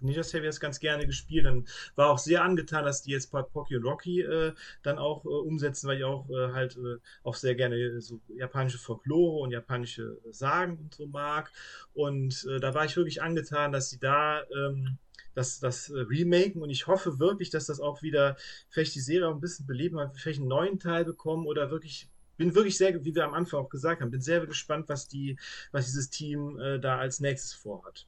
[0.02, 1.46] Ninja Saviors ganz gerne gespielt.
[1.46, 5.30] Dann war auch sehr angetan, dass die jetzt Pocky und Rocky äh, dann auch äh,
[5.30, 10.18] umsetzen, weil ich auch äh, halt äh, auch sehr gerne so japanische Folklore und japanische
[10.32, 11.52] Sagen und so mag.
[11.94, 14.98] Und äh, da war ich wirklich angetan, dass sie da ähm,
[15.34, 18.38] das, das äh, remaken und ich hoffe wirklich, dass das auch wieder
[18.70, 22.10] vielleicht die Serie auch ein bisschen beleben hat, vielleicht einen neuen Teil bekommen oder wirklich
[22.38, 25.40] bin wirklich sehr, wie wir am Anfang auch gesagt haben, bin sehr gespannt, was die,
[25.72, 28.06] was dieses Team da als nächstes vorhat.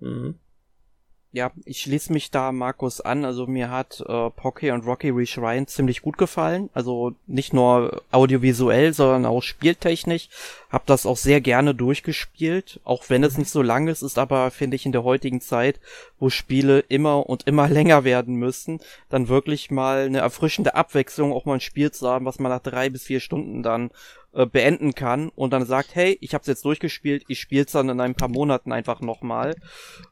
[0.00, 0.36] Mhm.
[1.32, 3.24] Ja, ich schließe mich da Markus an.
[3.24, 6.70] Also mir hat äh, Pocky und Rocky Reshrine ziemlich gut gefallen.
[6.72, 10.28] Also nicht nur audiovisuell, sondern auch spieltechnisch.
[10.70, 14.50] Hab das auch sehr gerne durchgespielt, auch wenn es nicht so lang ist, ist aber,
[14.50, 15.78] finde ich, in der heutigen Zeit,
[16.18, 21.44] wo Spiele immer und immer länger werden müssen, dann wirklich mal eine erfrischende Abwechslung, auch
[21.44, 23.90] mal ein Spiel zu haben, was man nach drei bis vier Stunden dann
[24.36, 27.72] äh, beenden kann und dann sagt, hey, ich habe es jetzt durchgespielt, ich spiele es
[27.72, 29.56] dann in ein paar Monaten einfach nochmal.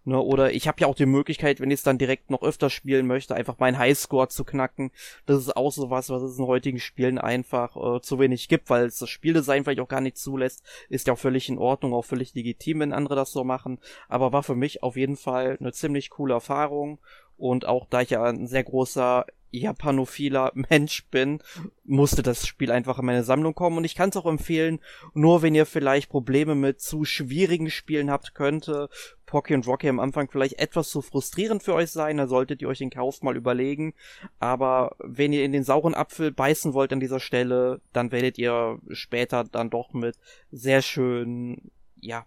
[0.04, 2.70] Ne, oder ich habe ja auch die Möglichkeit, wenn ich es dann direkt noch öfter
[2.70, 4.92] spielen möchte, einfach meinen Highscore zu knacken.
[5.26, 8.70] Das ist auch so was, was es in heutigen Spielen einfach äh, zu wenig gibt,
[8.70, 10.62] weil es das Spieldesign vielleicht auch gar nicht zulässt.
[10.88, 13.78] Ist ja auch völlig in Ordnung, auch völlig legitim, wenn andere das so machen.
[14.08, 16.98] Aber war für mich auf jeden Fall eine ziemlich coole Erfahrung.
[17.36, 21.40] Und auch da ich ja ein sehr großer japanophiler Mensch bin,
[21.84, 24.80] musste das Spiel einfach in meine Sammlung kommen und ich kann es auch empfehlen,
[25.14, 28.88] nur wenn ihr vielleicht Probleme mit zu schwierigen Spielen habt, könnte
[29.26, 32.68] Pocky und Rocky am Anfang vielleicht etwas zu frustrierend für euch sein, da solltet ihr
[32.68, 33.94] euch den Kauf mal überlegen,
[34.38, 38.78] aber wenn ihr in den sauren Apfel beißen wollt an dieser Stelle, dann werdet ihr
[38.90, 40.16] später dann doch mit
[40.50, 41.70] sehr schönen,
[42.00, 42.26] ja,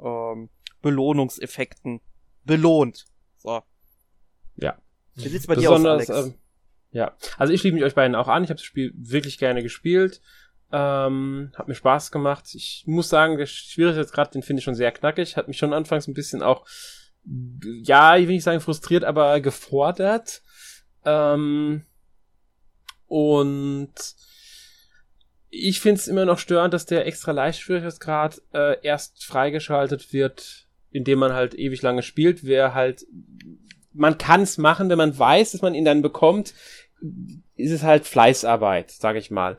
[0.00, 0.48] ähm,
[0.82, 2.00] Belohnungseffekten
[2.44, 3.06] belohnt.
[3.36, 3.62] So.
[4.60, 4.78] Ja.
[5.14, 6.34] Wie sieht's bei Besonders, dir aus, Alex?
[6.34, 6.40] Ähm,
[6.92, 8.44] ja, also ich liebe mich euch beiden auch an.
[8.44, 10.20] Ich habe das Spiel wirklich gerne gespielt.
[10.72, 12.54] Ähm, hat mir Spaß gemacht.
[12.54, 15.36] Ich muss sagen, der Schwierigkeitsgrad, den finde ich schon sehr knackig.
[15.36, 16.66] Hat mich schon anfangs ein bisschen auch,
[17.82, 20.42] ja, ich will nicht sagen frustriert, aber gefordert.
[21.04, 21.84] Ähm,
[23.06, 23.94] und
[25.50, 31.18] ich finde es immer noch störend, dass der extra Leichtschwierigkeitsgrad äh, erst freigeschaltet wird, indem
[31.18, 32.44] man halt ewig lange spielt.
[32.44, 33.04] Wer halt,
[33.92, 36.54] man kann es machen, wenn man weiß, dass man ihn dann bekommt
[37.56, 39.58] ist es halt Fleißarbeit, sag ich mal.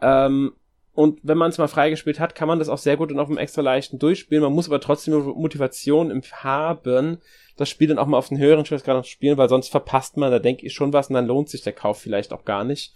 [0.00, 0.52] Ähm,
[0.92, 3.28] und wenn man es mal freigespielt hat, kann man das auch sehr gut und auf
[3.28, 4.42] einem extra leichten durchspielen.
[4.42, 7.18] Man muss aber trotzdem Motivation im haben,
[7.56, 10.32] das Spiel dann auch mal auf den höheren Schwierigkeitsgrad noch spielen, weil sonst verpasst man,
[10.32, 12.94] da denke ich schon was und dann lohnt sich der Kauf vielleicht auch gar nicht,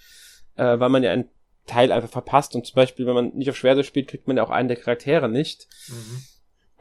[0.56, 1.28] äh, weil man ja einen
[1.66, 4.42] Teil einfach verpasst und zum Beispiel, wenn man nicht auf Schwerte spielt, kriegt man ja
[4.42, 5.68] auch einen der Charaktere nicht.
[5.88, 6.22] Mhm.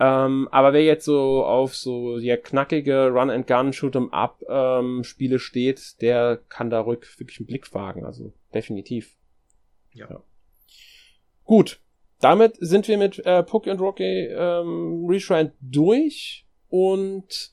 [0.04, 6.40] Ähm, aber wer jetzt so auf so ja, knackige Run-and-Gun, Shoot'em-up ähm, Spiele steht, der
[6.50, 8.04] kann da ruhig wirklich einen Blick wagen.
[8.04, 9.16] Also definitiv.
[9.94, 10.10] Ja.
[10.10, 10.24] ja.
[11.44, 11.80] Gut.
[12.20, 17.52] Damit sind wir mit äh, Poke and Rocky ähm, Reshrine durch und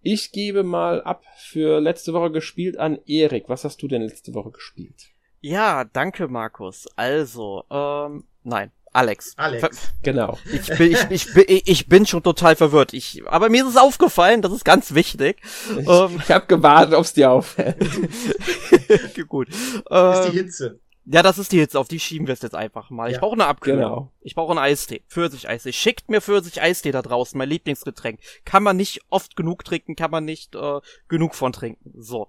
[0.00, 3.50] ich gebe mal ab für letzte Woche gespielt an Erik.
[3.50, 5.10] Was hast du denn letzte Woche gespielt?
[5.40, 6.86] Ja, danke Markus.
[6.96, 9.34] Also, ähm, nein, Alex.
[9.36, 9.92] Alex.
[10.02, 10.36] Genau.
[10.52, 12.92] Ich bin, ich, ich, bin, ich bin schon total verwirrt.
[12.92, 15.40] Ich, aber mir ist es aufgefallen, das ist ganz wichtig.
[15.78, 17.76] Ich, ähm, ich habe gewartet, ob es dir auffällt.
[19.28, 19.48] Gut.
[19.90, 20.80] Ähm, ist die Hitze.
[21.06, 23.08] Ja, das ist die Hitze, auf die schieben wir es jetzt einfach mal.
[23.08, 23.80] Ja, ich brauche eine Abkühlung.
[23.80, 24.12] Genau.
[24.20, 25.02] Ich brauche einen Eistee.
[25.08, 25.72] Pfirsich-Eistee.
[25.72, 28.20] Schickt mir Pfirsich-Eistee da draußen, mein Lieblingsgetränk.
[28.44, 31.92] Kann man nicht oft genug trinken, kann man nicht äh, genug von trinken.
[31.96, 32.28] So.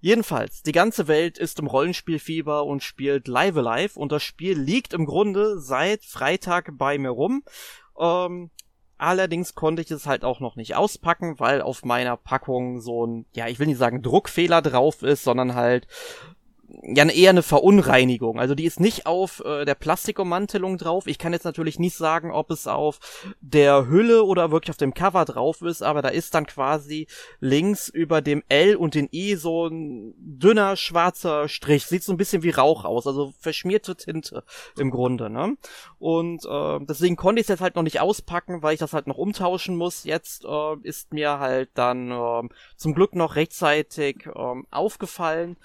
[0.00, 4.94] Jedenfalls, die ganze Welt ist im Rollenspielfieber und spielt Live Alive und das Spiel liegt
[4.94, 7.42] im Grunde seit Freitag bei mir rum.
[7.98, 8.50] Ähm,
[8.96, 13.26] allerdings konnte ich es halt auch noch nicht auspacken, weil auf meiner Packung so ein,
[13.34, 15.88] ja, ich will nicht sagen Druckfehler drauf ist, sondern halt
[16.82, 18.38] ja eher eine Verunreinigung.
[18.38, 21.06] Also die ist nicht auf äh, der Plastikummantelung drauf.
[21.06, 23.00] Ich kann jetzt natürlich nicht sagen, ob es auf
[23.40, 27.06] der Hülle oder wirklich auf dem Cover drauf ist, aber da ist dann quasi
[27.40, 31.86] links über dem L und den I so ein dünner schwarzer Strich.
[31.86, 34.44] Sieht so ein bisschen wie Rauch aus, also verschmierte Tinte
[34.76, 35.30] im Grunde.
[35.30, 35.56] Ne?
[35.98, 39.06] Und äh, deswegen konnte ich es jetzt halt noch nicht auspacken, weil ich das halt
[39.06, 40.04] noch umtauschen muss.
[40.04, 45.56] Jetzt äh, ist mir halt dann äh, zum Glück noch rechtzeitig äh, aufgefallen,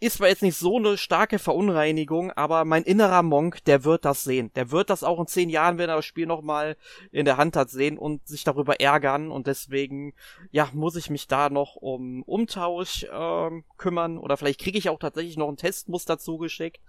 [0.00, 4.22] ist zwar jetzt nicht so eine starke Verunreinigung, aber mein innerer Monk, der wird das
[4.22, 4.52] sehen.
[4.54, 6.76] Der wird das auch in zehn Jahren, wenn er das Spiel nochmal
[7.10, 9.30] in der Hand hat, sehen und sich darüber ärgern.
[9.30, 10.14] Und deswegen,
[10.52, 14.18] ja, muss ich mich da noch um Umtausch äh, kümmern.
[14.18, 16.80] Oder vielleicht kriege ich auch tatsächlich noch ein Testmuster zugeschickt.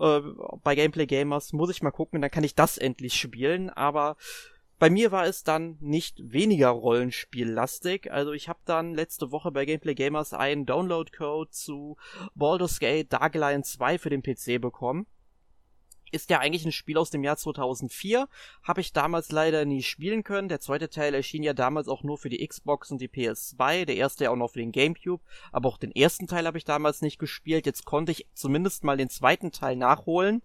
[0.00, 0.20] Äh,
[0.62, 3.68] bei Gameplay Gamers muss ich mal gucken, dann kann ich das endlich spielen.
[3.68, 4.16] Aber
[4.84, 8.12] bei mir war es dann nicht weniger Rollenspiellastig.
[8.12, 11.96] Also ich habe dann letzte Woche bei Gameplay Gamers einen Download-Code zu
[12.34, 15.06] Baldur's Gate Darkline 2 für den PC bekommen.
[16.12, 18.28] Ist ja eigentlich ein Spiel aus dem Jahr 2004.
[18.62, 20.50] Habe ich damals leider nie spielen können.
[20.50, 23.86] Der zweite Teil erschien ja damals auch nur für die Xbox und die PS2.
[23.86, 25.24] Der erste ja auch noch für den GameCube.
[25.50, 27.64] Aber auch den ersten Teil habe ich damals nicht gespielt.
[27.64, 30.42] Jetzt konnte ich zumindest mal den zweiten Teil nachholen.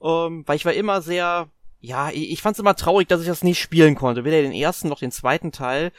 [0.00, 1.50] Ähm, weil ich war immer sehr
[1.84, 4.24] ja, ich, ich fand es immer traurig, dass ich das nicht spielen konnte.
[4.24, 5.92] Weder den ersten noch den zweiten Teil.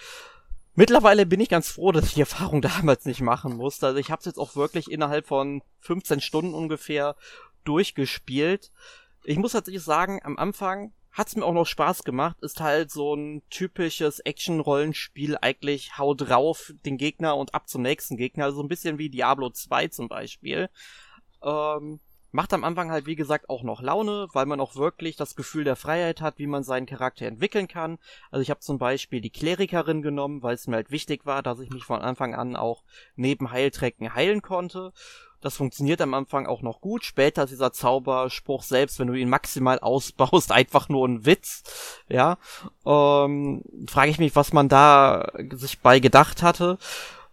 [0.74, 3.86] Mittlerweile bin ich ganz froh, dass ich die Erfahrung damals nicht machen musste.
[3.86, 7.16] Also ich habe es jetzt auch wirklich innerhalb von 15 Stunden ungefähr
[7.66, 8.72] durchgespielt.
[9.24, 12.38] Ich muss tatsächlich sagen, am Anfang hat's mir auch noch Spaß gemacht.
[12.42, 18.18] Ist halt so ein typisches Action-Rollenspiel, eigentlich hau drauf den Gegner und ab zum nächsten
[18.18, 18.46] Gegner.
[18.46, 20.68] Also ein bisschen wie Diablo 2 zum Beispiel.
[21.44, 22.00] Ähm,
[22.36, 25.64] Macht am Anfang halt, wie gesagt, auch noch Laune, weil man auch wirklich das Gefühl
[25.64, 27.98] der Freiheit hat, wie man seinen Charakter entwickeln kann.
[28.30, 31.62] Also ich habe zum Beispiel die Klerikerin genommen, weil es mir halt wichtig war, dass
[31.62, 32.84] ich mich von Anfang an auch
[33.16, 34.92] neben Heiltrecken heilen konnte.
[35.40, 37.06] Das funktioniert am Anfang auch noch gut.
[37.06, 41.64] Später ist dieser Zauberspruch selbst, wenn du ihn maximal ausbaust, einfach nur ein Witz.
[42.10, 42.38] Ja,
[42.86, 46.80] ähm, frage ich mich, was man da sich bei gedacht hatte.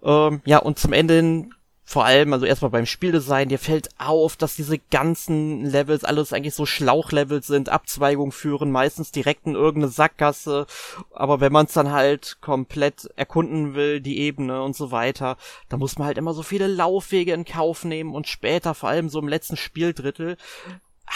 [0.04, 1.48] Ähm, ja, und zum Ende
[1.92, 6.54] vor allem, also erstmal beim Spieldesign, dir fällt auf, dass diese ganzen Levels alles eigentlich
[6.54, 10.66] so Schlauchlevels sind, Abzweigungen führen, meistens direkt in irgendeine Sackgasse,
[11.12, 15.36] aber wenn man es dann halt komplett erkunden will, die Ebene und so weiter,
[15.68, 19.10] da muss man halt immer so viele Laufwege in Kauf nehmen und später, vor allem
[19.10, 20.38] so im letzten Spieldrittel,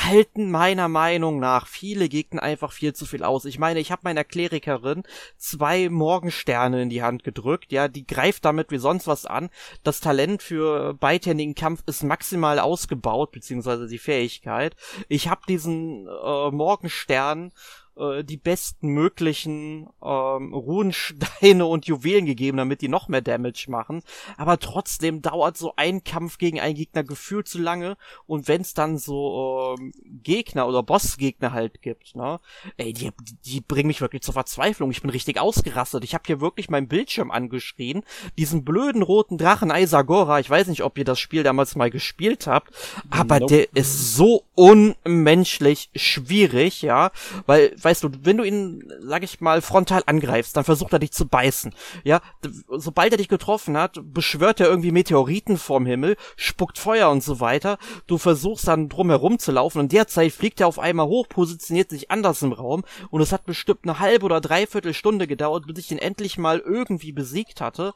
[0.05, 3.45] halten meiner Meinung nach viele Gegner einfach viel zu viel aus.
[3.47, 5.05] Ich meine, ich habe meiner Klerikerin
[5.39, 9.49] zwei Morgensterne in die Hand gedrückt, ja, die greift damit wie sonst was an.
[9.83, 14.77] Das Talent für beidhändigen Kampf ist maximal ausgebaut, beziehungsweise die Fähigkeit.
[15.09, 17.53] Ich habe diesen äh, Morgenstern
[17.97, 24.03] äh, die besten möglichen ähm, Runensteine und Juwelen gegeben, damit die noch mehr Damage machen.
[24.37, 27.97] Aber trotzdem dauert so ein Kampf gegen einen Gegner gefühlt zu lange.
[28.27, 29.93] Und wenn es dann so ähm,
[30.23, 32.41] Gegner oder Bossgegner halt gibt, ne,
[32.77, 33.13] ey, die,
[33.45, 34.91] die bringen mich wirklich zur Verzweiflung.
[34.91, 36.05] Ich bin richtig ausgerastet.
[36.05, 38.03] Ich habe hier wirklich meinen Bildschirm angeschrien.
[38.39, 42.47] Diesen blöden roten Drachen Aisagora, ich weiß nicht, ob ihr das Spiel damals mal gespielt
[42.47, 42.75] habt,
[43.11, 43.55] aber nope.
[43.55, 47.11] der ist so unmenschlich schwierig, ja,
[47.47, 51.13] weil weißt du, wenn du ihn, sag ich mal, frontal angreifst, dann versucht er dich
[51.13, 51.73] zu beißen.
[52.03, 52.21] Ja,
[52.69, 57.39] sobald er dich getroffen hat, beschwört er irgendwie Meteoriten vorm Himmel, spuckt Feuer und so
[57.39, 57.79] weiter.
[58.09, 61.91] Du versuchst dann drum herum zu laufen und derzeit fliegt er auf einmal hoch, positioniert
[61.91, 65.79] sich anders im Raum und es hat bestimmt eine halbe oder dreiviertel Stunde gedauert, bis
[65.79, 67.95] ich ihn endlich mal irgendwie besiegt hatte.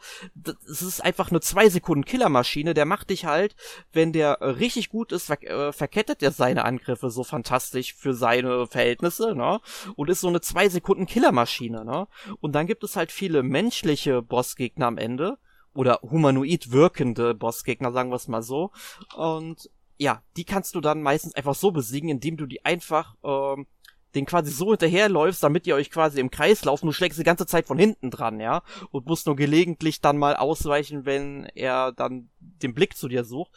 [0.71, 3.57] Es ist einfach eine zwei Sekunden Killermaschine, der macht dich halt,
[3.93, 9.35] wenn der richtig gut ist, äh, verkettet er seine Angriffe so fantastisch für seine Verhältnisse,
[9.35, 9.61] ne?
[9.97, 12.09] Und ist so eine zwei Sekunden Killermaschine, ne?
[12.41, 15.39] Und dann gibt es halt viele menschliche Bossgegner am Ende
[15.75, 18.71] oder humanoid wirkende Bossgegner, sagen wir es mal so.
[19.17, 23.67] Und ja, die kannst du dann meistens einfach so besiegen, indem du die einfach ähm,
[24.15, 26.87] den quasi so hinterherläufst, damit ihr euch quasi im Kreis laufen.
[26.87, 30.37] Du schlägst die ganze Zeit von hinten dran, ja, und musst nur gelegentlich dann mal
[30.37, 33.53] ausweichen, wenn er dann den Blick zu dir sucht.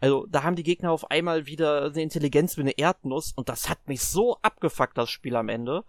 [0.00, 3.68] Also da haben die Gegner auf einmal wieder eine Intelligenz wie eine Erdnuss und das
[3.68, 5.84] hat mich so abgefuckt, das Spiel am Ende.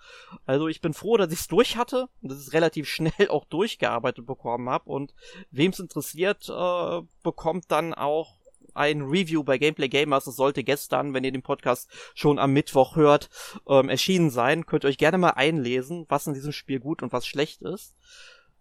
[0.46, 3.30] Also ich bin froh, dass ich es durch hatte und dass ich es relativ schnell
[3.30, 5.14] auch durchgearbeitet bekommen habe und
[5.52, 8.39] wem es interessiert, äh, bekommt dann auch
[8.76, 10.26] ein Review bei Gameplay Gamers.
[10.26, 13.30] Das sollte gestern, wenn ihr den Podcast schon am Mittwoch hört,
[13.68, 14.66] ähm, erschienen sein.
[14.66, 17.96] Könnt ihr euch gerne mal einlesen, was in diesem Spiel gut und was schlecht ist.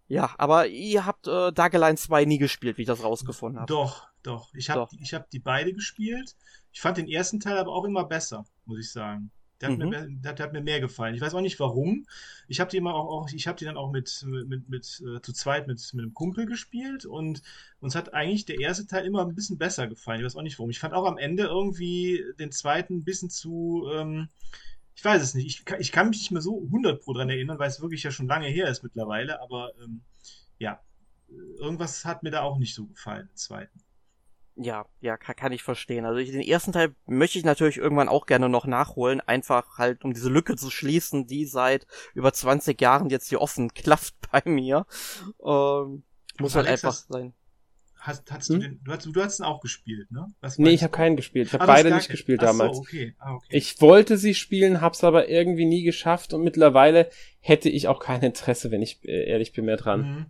[0.09, 3.71] Ja, aber ihr habt äh, Darkline 2 nie gespielt, wie ich das rausgefunden habe.
[3.73, 4.55] Doch, doch.
[4.55, 6.35] Ich habe ich hab die beide gespielt.
[6.73, 9.31] Ich fand den ersten Teil aber auch immer besser, muss ich sagen.
[9.61, 9.89] Der hat, mhm.
[9.89, 11.15] mir, der, der, hat mir mehr gefallen.
[11.15, 12.07] Ich weiß auch nicht warum.
[12.47, 15.21] Ich habe die immer auch, auch ich habe die dann auch mit, mit, mit äh,
[15.21, 17.43] zu zweit mit, mit einem Kumpel gespielt und
[17.81, 20.21] uns hat eigentlich der erste Teil immer ein bisschen besser gefallen.
[20.21, 20.71] Ich weiß auch nicht warum.
[20.71, 24.29] Ich fand auch am Ende irgendwie den zweiten ein bisschen zu, ähm,
[24.95, 25.47] ich weiß es nicht.
[25.47, 28.13] Ich, ich kann mich nicht mehr so 100 pro dran erinnern, weil es wirklich ja
[28.13, 29.41] schon lange her ist mittlerweile.
[29.43, 30.03] Aber ähm,
[30.59, 30.81] ja,
[31.59, 33.81] irgendwas hat mir da auch nicht so gefallen, im zweiten.
[34.61, 36.05] Ja, ja, kann, kann ich verstehen.
[36.05, 40.05] Also ich, den ersten Teil möchte ich natürlich irgendwann auch gerne noch nachholen, einfach halt,
[40.05, 44.43] um diese Lücke zu schließen, die seit über 20 Jahren jetzt hier offen klafft bei
[44.45, 44.85] mir.
[45.45, 46.03] Ähm,
[46.41, 47.35] muss halt einfach sein.
[48.01, 48.61] Hast, hast hm?
[48.61, 50.27] du, den, du, hast, du hast ihn auch gespielt, ne?
[50.41, 51.49] Was nee, ich habe keinen gespielt.
[51.49, 52.77] Ich habe ah, beide nicht gespielt damals.
[52.77, 53.15] So, okay.
[53.19, 53.47] Ah, okay.
[53.51, 58.23] Ich wollte sie spielen, hab's aber irgendwie nie geschafft und mittlerweile hätte ich auch kein
[58.23, 60.01] Interesse, wenn ich äh, ehrlich bin, mehr dran.
[60.01, 60.27] Mhm.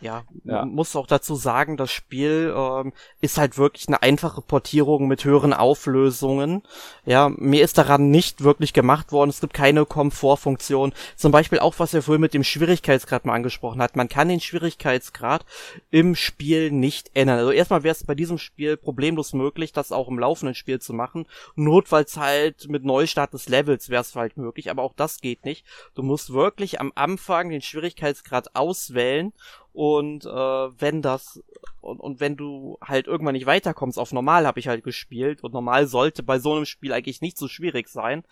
[0.00, 0.64] Ja, ja.
[0.64, 5.52] muss auch dazu sagen, das Spiel ähm, ist halt wirklich eine einfache Portierung mit höheren
[5.52, 6.62] Auflösungen.
[7.06, 9.30] Ja, mir ist daran nicht wirklich gemacht worden.
[9.30, 10.92] Es gibt keine Komfortfunktion.
[11.16, 13.94] Zum Beispiel auch, was er vorhin mit dem Schwierigkeitsgrad mal angesprochen hat.
[13.94, 15.46] Man kann den Schwierigkeitsgrad
[15.90, 17.38] im Spiel nicht ändern.
[17.38, 20.92] Also erstmal wäre es bei diesem Spiel problemlos möglich, das auch im laufenden Spiel zu
[20.92, 21.26] machen.
[21.54, 25.64] Notfalls halt mit Neustart des Levels wäre es halt möglich, aber auch das geht nicht.
[25.94, 29.32] Du musst wirklich am Anfang den Schwierigkeitsgrad auswählen
[29.74, 31.42] und äh, wenn das
[31.80, 35.52] und, und wenn du halt irgendwann nicht weiterkommst, auf normal habe ich halt gespielt und
[35.52, 38.22] normal sollte bei so einem Spiel eigentlich nicht so schwierig sein.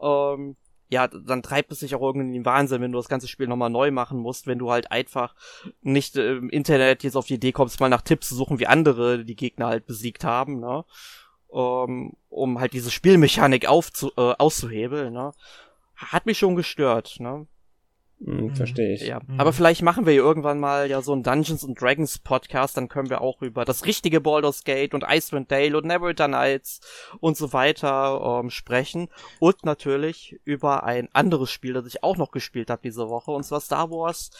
[0.00, 0.56] Ähm,
[0.90, 3.46] ja, dann treibt es sich auch irgendwie in den Wahnsinn, wenn du das ganze Spiel
[3.46, 5.34] nochmal neu machen musst, wenn du halt einfach
[5.80, 9.24] nicht im Internet jetzt auf die Idee kommst, mal nach Tipps zu suchen, wie andere
[9.24, 10.84] die Gegner halt besiegt haben, ne?
[11.48, 15.32] Um, um halt diese Spielmechanik aufzu äh, auszuhebeln, ne?
[15.96, 17.46] Hat mich schon gestört, ne?
[18.24, 18.54] Hm, mhm.
[18.54, 19.02] Verstehe ich.
[19.02, 19.40] Ja, mhm.
[19.40, 23.10] aber vielleicht machen wir irgendwann mal ja so einen Dungeons and Dragons Podcast, dann können
[23.10, 26.80] wir auch über das richtige Baldur's Gate und Icewind Dale und Neverwinter Nights
[27.20, 29.08] und so weiter ähm, sprechen
[29.40, 33.44] und natürlich über ein anderes Spiel, das ich auch noch gespielt habe diese Woche und
[33.44, 34.30] zwar Star Wars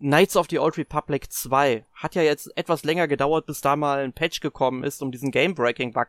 [0.00, 4.02] Knights of the Old Republic 2 hat ja jetzt etwas länger gedauert, bis da mal
[4.02, 6.08] ein Patch gekommen ist, um diesen Game-Breaking-Bug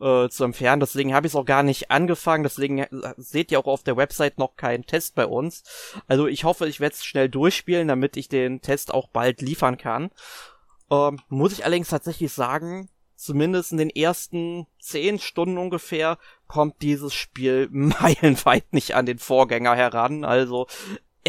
[0.00, 0.80] äh, zu entfernen.
[0.80, 2.42] Deswegen habe ich es auch gar nicht angefangen.
[2.42, 5.62] Deswegen äh, seht ihr auch auf der Website noch keinen Test bei uns.
[6.08, 9.78] Also ich hoffe, ich werde es schnell durchspielen, damit ich den Test auch bald liefern
[9.78, 10.10] kann.
[10.90, 17.14] Ähm, muss ich allerdings tatsächlich sagen, zumindest in den ersten zehn Stunden ungefähr kommt dieses
[17.14, 20.24] Spiel meilenweit nicht an den Vorgänger heran.
[20.24, 20.66] Also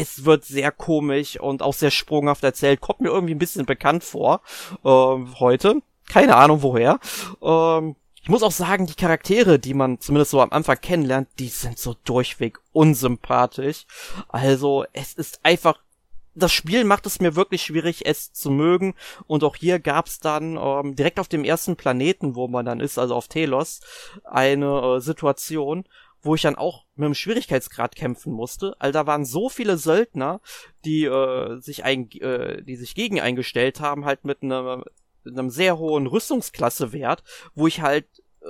[0.00, 2.80] es wird sehr komisch und auch sehr sprunghaft erzählt.
[2.80, 4.40] Kommt mir irgendwie ein bisschen bekannt vor
[4.84, 5.82] ähm, heute.
[6.08, 6.98] Keine Ahnung woher.
[7.42, 11.48] Ähm, ich muss auch sagen, die Charaktere, die man zumindest so am Anfang kennenlernt, die
[11.48, 13.86] sind so durchweg unsympathisch.
[14.28, 15.78] Also es ist einfach
[16.36, 18.94] das Spiel macht es mir wirklich schwierig, es zu mögen.
[19.26, 22.98] Und auch hier gab's dann ähm, direkt auf dem ersten Planeten, wo man dann ist,
[22.98, 23.80] also auf Telos,
[24.24, 25.84] eine äh, Situation,
[26.22, 28.74] wo ich dann auch mit dem Schwierigkeitsgrad kämpfen musste.
[28.78, 30.40] Also da waren so viele Söldner,
[30.84, 34.84] die äh, sich ein, äh, die sich gegen eingestellt haben, halt mit einem,
[35.24, 37.22] mit einem sehr hohen Rüstungsklassewert,
[37.54, 38.06] wo ich halt
[38.42, 38.48] äh,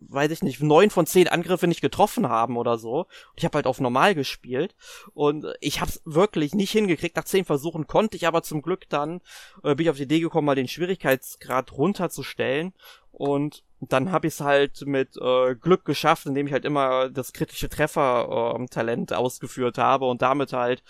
[0.00, 3.06] weiß ich nicht, neun von zehn Angriffe nicht getroffen haben oder so.
[3.34, 4.74] Ich habe halt auf normal gespielt
[5.14, 7.16] und ich habe es wirklich nicht hingekriegt.
[7.16, 9.20] Nach zehn Versuchen konnte ich aber zum Glück dann,
[9.64, 12.72] äh, bin ich auf die Idee gekommen, mal den Schwierigkeitsgrad runterzustellen
[13.10, 17.32] und dann habe ich es halt mit äh, Glück geschafft, indem ich halt immer das
[17.32, 20.84] kritische Treffer-Talent äh, ausgeführt habe und damit halt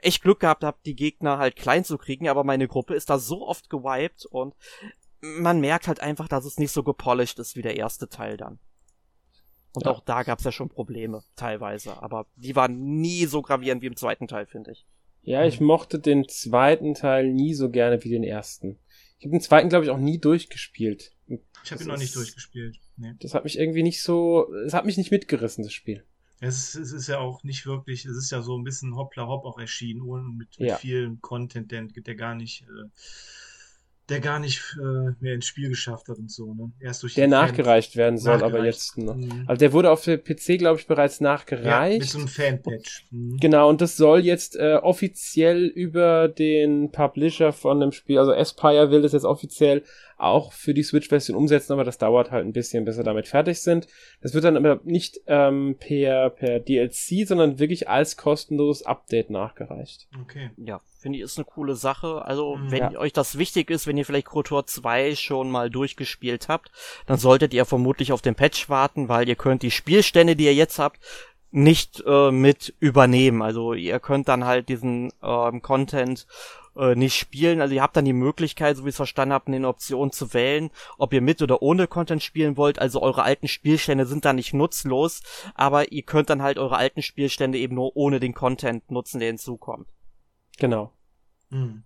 [0.00, 3.18] echt Glück gehabt habe, die Gegner halt klein zu kriegen, aber meine Gruppe ist da
[3.18, 4.54] so oft gewiped und
[5.20, 8.58] man merkt halt einfach, dass es nicht so gepolished ist wie der erste Teil dann.
[9.74, 9.92] Und ja.
[9.92, 12.02] auch da gab's ja schon Probleme, teilweise.
[12.02, 14.86] Aber die waren nie so gravierend wie im zweiten Teil, finde ich.
[15.22, 18.78] Ja, ich mochte den zweiten Teil nie so gerne wie den ersten.
[19.18, 21.12] Ich habe den zweiten, glaube ich, auch nie durchgespielt.
[21.64, 22.78] Ich habe ihn noch nicht durchgespielt.
[22.96, 23.14] Nee.
[23.20, 26.04] Das hat mich irgendwie nicht so, es hat mich nicht mitgerissen, das Spiel.
[26.40, 29.26] Es ist, es ist ja auch nicht wirklich, es ist ja so ein bisschen hoppla
[29.26, 30.76] hopp auch erschienen, ohne mit, mit ja.
[30.76, 32.88] viel Content, der, der gar nicht äh,
[34.10, 36.72] der gar nicht äh, mehr ins Spiel geschafft hat und so, ne?
[36.80, 38.54] Erst durch der nachgereicht werden soll, nachgereicht.
[38.54, 39.16] aber jetzt noch.
[39.16, 39.44] Mhm.
[39.46, 41.92] Also der wurde auf der PC, glaube ich, bereits nachgereicht.
[41.92, 43.06] Ja, mit so einem Fanpatch.
[43.10, 43.38] Mhm.
[43.40, 48.90] Genau, und das soll jetzt äh, offiziell über den Publisher von dem Spiel, also Aspire
[48.90, 49.84] will das jetzt offiziell
[50.18, 53.60] auch für die Switch-Version umsetzen, aber das dauert halt ein bisschen, bis sie damit fertig
[53.60, 53.86] sind.
[54.20, 60.08] Das wird dann aber nicht ähm, per, per DLC, sondern wirklich als kostenloses Update nachgereicht.
[60.20, 60.50] Okay.
[60.58, 62.24] Ja, finde ich ist eine coole Sache.
[62.24, 62.70] Also, mhm.
[62.70, 62.98] wenn ja.
[62.98, 66.70] euch das wichtig ist, wenn ihr vielleicht KOTOR 2 schon mal durchgespielt habt,
[67.06, 70.54] dann solltet ihr vermutlich auf den Patch warten, weil ihr könnt die Spielstände, die ihr
[70.54, 71.00] jetzt habt,
[71.50, 73.42] nicht äh, mit übernehmen.
[73.42, 76.26] Also ihr könnt dann halt diesen ähm, Content
[76.76, 77.60] äh, nicht spielen.
[77.60, 80.32] Also ihr habt dann die Möglichkeit, so wie ich es verstanden habe, eine Option zu
[80.32, 82.78] wählen, ob ihr mit oder ohne Content spielen wollt.
[82.78, 85.22] Also eure alten Spielstände sind da nicht nutzlos,
[85.54, 89.28] aber ihr könnt dann halt eure alten Spielstände eben nur ohne den Content nutzen, der
[89.28, 89.88] hinzukommt.
[90.60, 90.92] Genau.
[91.50, 91.82] Mhm.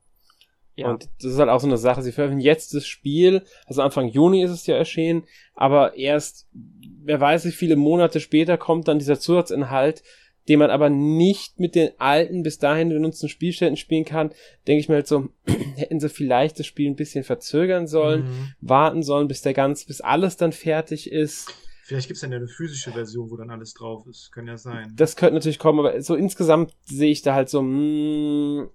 [0.76, 0.90] Ja.
[0.90, 2.02] Und das ist halt auch so eine Sache.
[2.02, 7.20] Sie veröffentlichen jetzt das Spiel, also Anfang Juni ist es ja erschienen, aber erst, wer
[7.20, 10.02] weiß wie viele Monate später kommt dann dieser Zusatzinhalt,
[10.48, 14.30] den man aber nicht mit den alten, bis dahin benutzten Spielständen spielen kann,
[14.66, 15.28] denke ich mir halt so,
[15.76, 18.54] hätten sie vielleicht das Spiel ein bisschen verzögern sollen, mhm.
[18.60, 21.48] warten sollen, bis der ganz, bis alles dann fertig ist.
[21.84, 24.32] Vielleicht gibt es dann ja eine physische Version, wo dann alles drauf ist.
[24.32, 24.92] Kann ja sein.
[24.96, 28.70] Das könnte natürlich kommen, aber so insgesamt sehe ich da halt so, mh, hm,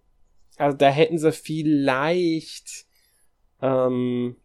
[0.58, 2.86] also da hätten sie vielleicht
[3.62, 4.36] ähm,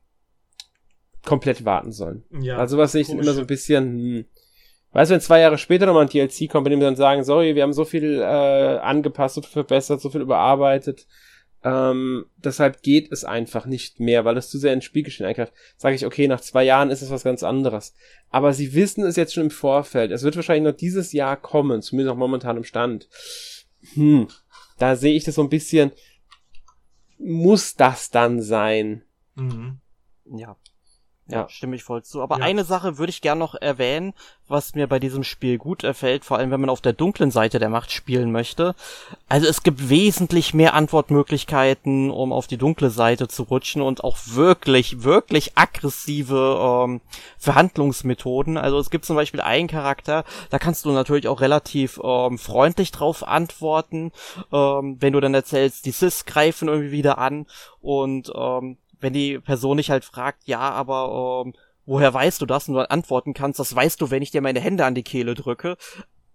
[1.24, 2.24] komplett warten sollen.
[2.40, 4.24] Ja, also was sehe ich dann immer so ein bisschen, hm,
[4.94, 7.24] Weißt du, wenn zwei Jahre später nochmal ein DLC kommt, bei dem wir dann sagen,
[7.24, 11.08] sorry, wir haben so viel äh, angepasst, so viel verbessert, so viel überarbeitet,
[11.64, 15.54] ähm, deshalb geht es einfach nicht mehr, weil es zu sehr ins Spielgeschehen eingreift.
[15.78, 17.94] Sage ich, okay, nach zwei Jahren ist es was ganz anderes.
[18.28, 20.10] Aber sie wissen es jetzt schon im Vorfeld.
[20.10, 23.08] Es wird wahrscheinlich noch dieses Jahr kommen, zumindest auch momentan im Stand.
[23.94, 24.28] Hm,
[24.78, 25.92] da sehe ich das so ein bisschen.
[27.18, 29.02] Muss das dann sein?
[29.34, 29.78] Mhm.
[30.36, 30.56] Ja.
[31.26, 32.20] Ja, stimme ich voll zu.
[32.20, 32.44] Aber ja.
[32.44, 34.12] eine Sache würde ich gern noch erwähnen,
[34.46, 37.58] was mir bei diesem Spiel gut erfällt, vor allem wenn man auf der dunklen Seite
[37.58, 38.74] der Macht spielen möchte.
[39.26, 44.18] Also es gibt wesentlich mehr Antwortmöglichkeiten, um auf die dunkle Seite zu rutschen und auch
[44.26, 47.00] wirklich, wirklich aggressive ähm,
[47.38, 48.58] Verhandlungsmethoden.
[48.58, 52.92] Also es gibt zum Beispiel einen Charakter, da kannst du natürlich auch relativ ähm, freundlich
[52.92, 54.12] drauf antworten,
[54.52, 57.46] ähm, wenn du dann erzählst, die Sis greifen irgendwie wieder an
[57.80, 61.52] und ähm, wenn die Person dich halt fragt, ja, aber ähm,
[61.84, 62.66] woher weißt du das?
[62.66, 65.02] Und du dann antworten kannst, das weißt du, wenn ich dir meine Hände an die
[65.02, 65.76] Kehle drücke.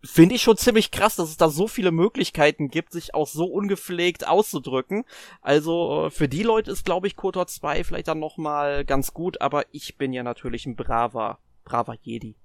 [0.04, 3.46] Finde ich schon ziemlich krass, dass es da so viele Möglichkeiten gibt, sich auch so
[3.46, 5.04] ungepflegt auszudrücken.
[5.42, 9.42] Also äh, für die Leute ist, glaube ich, KOTOR 2 vielleicht dann nochmal ganz gut,
[9.42, 12.36] aber ich bin ja natürlich ein braver, braver Jedi.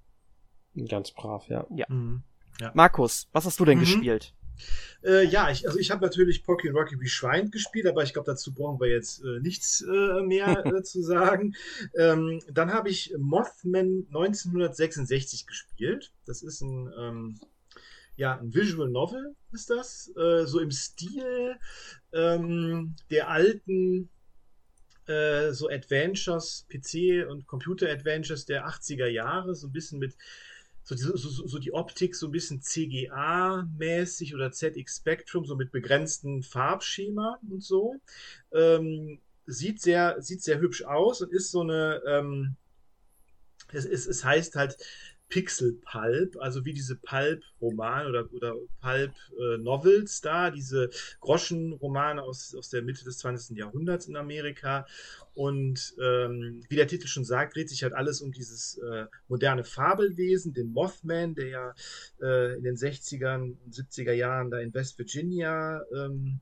[0.89, 1.67] Ganz brav, ja.
[1.69, 1.85] Ja.
[1.87, 2.23] Mhm.
[2.59, 2.71] ja.
[2.73, 3.81] Markus, was hast du denn mhm.
[3.81, 4.33] gespielt?
[5.03, 8.53] Äh, ja, ich, also ich habe natürlich Pocky Rocky Reschwined gespielt, aber ich glaube, dazu
[8.53, 11.55] brauchen wir jetzt äh, nichts äh, mehr äh, zu sagen.
[11.97, 16.11] Ähm, dann habe ich Mothman 1966 gespielt.
[16.25, 17.39] Das ist ein, ähm,
[18.15, 20.11] ja, ein Visual Novel, ist das.
[20.17, 21.57] Äh, so im Stil
[22.13, 24.09] ähm, der alten
[25.07, 30.15] äh, so Adventures, PC- und Computer-Adventures der 80er Jahre, so ein bisschen mit
[30.85, 35.71] so, so, so, so die Optik so ein bisschen CGA-mäßig oder ZX Spectrum, so mit
[35.71, 37.95] begrenztem Farbschema und so.
[38.53, 42.55] Ähm, sieht sehr, sieht sehr hübsch aus und ist so eine, ähm,
[43.71, 44.77] es, es, es heißt halt
[45.29, 52.81] Pixel Pulp, also wie diese Pulp-Romane oder, oder Pulp-Novels da, diese Groschenromane aus, aus der
[52.81, 53.57] Mitte des 20.
[53.57, 54.85] Jahrhunderts in Amerika.
[55.33, 59.63] Und ähm, wie der Titel schon sagt, dreht sich halt alles um dieses äh, moderne
[59.63, 61.75] Fabelwesen, den Mothman, der ja
[62.21, 66.39] äh, in den 60ern und 70er Jahren da in West Virginia ähm,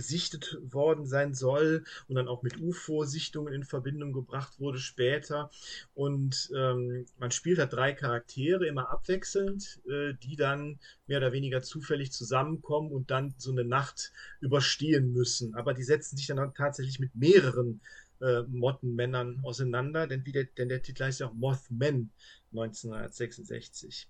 [0.00, 5.50] gesichtet worden sein soll und dann auch mit UFO-Sichtungen in Verbindung gebracht wurde später.
[5.92, 11.60] Und ähm, man spielt halt drei Charaktere immer abwechselnd, äh, die dann mehr oder weniger
[11.60, 15.54] zufällig zusammenkommen und dann so eine Nacht überstehen müssen.
[15.54, 17.82] Aber die setzen sich dann tatsächlich mit mehreren
[18.22, 22.10] äh, Mottenmännern auseinander, denn, wie der, denn der Titel heißt ja auch Mothman
[22.52, 24.08] 1966.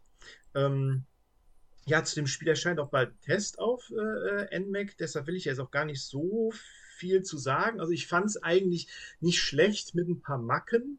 [0.55, 1.05] Ähm,
[1.87, 5.61] ja, zu dem Spiel erscheint auch bald Test auf äh, NMAC, deshalb will ich jetzt
[5.61, 6.53] auch gar nicht so
[6.97, 7.81] viel zu sagen.
[7.81, 8.89] Also ich fand es eigentlich
[9.21, 10.99] nicht schlecht mit ein paar Macken.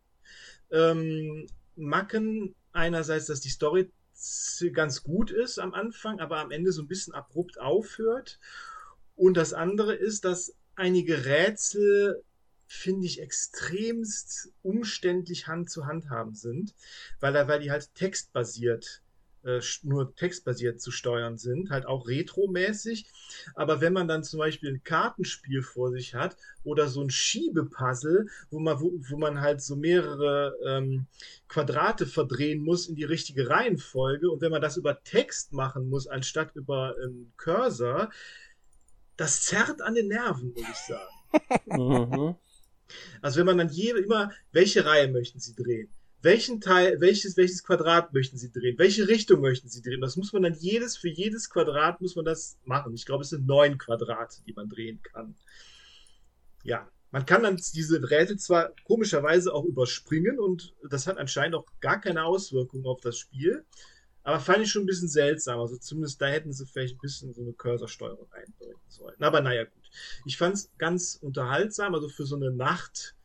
[0.72, 3.92] Ähm, Macken einerseits, dass die Story
[4.74, 8.40] ganz gut ist am Anfang, aber am Ende so ein bisschen abrupt aufhört.
[9.16, 12.24] Und das andere ist, dass einige Rätsel
[12.68, 16.74] finde ich extremst umständlich Hand zu Hand haben sind,
[17.20, 19.11] weil, weil die halt textbasiert äh,
[19.84, 23.06] nur textbasiert zu steuern sind, halt auch retromäßig.
[23.56, 28.28] Aber wenn man dann zum Beispiel ein Kartenspiel vor sich hat oder so ein Schiebepuzzle,
[28.50, 31.08] wo man, wo, wo man halt so mehrere ähm,
[31.48, 36.08] Quadrate verdrehen muss in die richtige Reihenfolge und wenn man das über Text machen muss,
[36.08, 38.12] anstatt über einen Cursor,
[39.18, 41.12] das zerrt an den Nerven, muss ich sagen.
[41.66, 42.36] mhm.
[43.22, 45.90] Also wenn man dann je, immer, welche Reihe möchten Sie drehen?
[46.22, 48.78] Welchen Teil, welches, welches Quadrat möchten Sie drehen?
[48.78, 50.02] Welche Richtung möchten Sie drehen?
[50.02, 52.94] Das muss man dann jedes, für jedes Quadrat muss man das machen.
[52.94, 55.36] Ich glaube, es sind neun Quadrate, die man drehen kann.
[56.64, 61.66] Ja, man kann dann diese Rätsel zwar komischerweise auch überspringen und das hat anscheinend auch
[61.80, 63.66] gar keine Auswirkungen auf das Spiel.
[64.24, 65.60] Aber fand ich schon ein bisschen seltsam.
[65.60, 69.16] Also zumindest da hätten sie vielleicht ein bisschen so eine Cursor-Steuerung eindeuten sollen.
[69.20, 69.90] Aber naja, gut.
[70.26, 73.16] Ich fand es ganz unterhaltsam, also für so eine Nacht,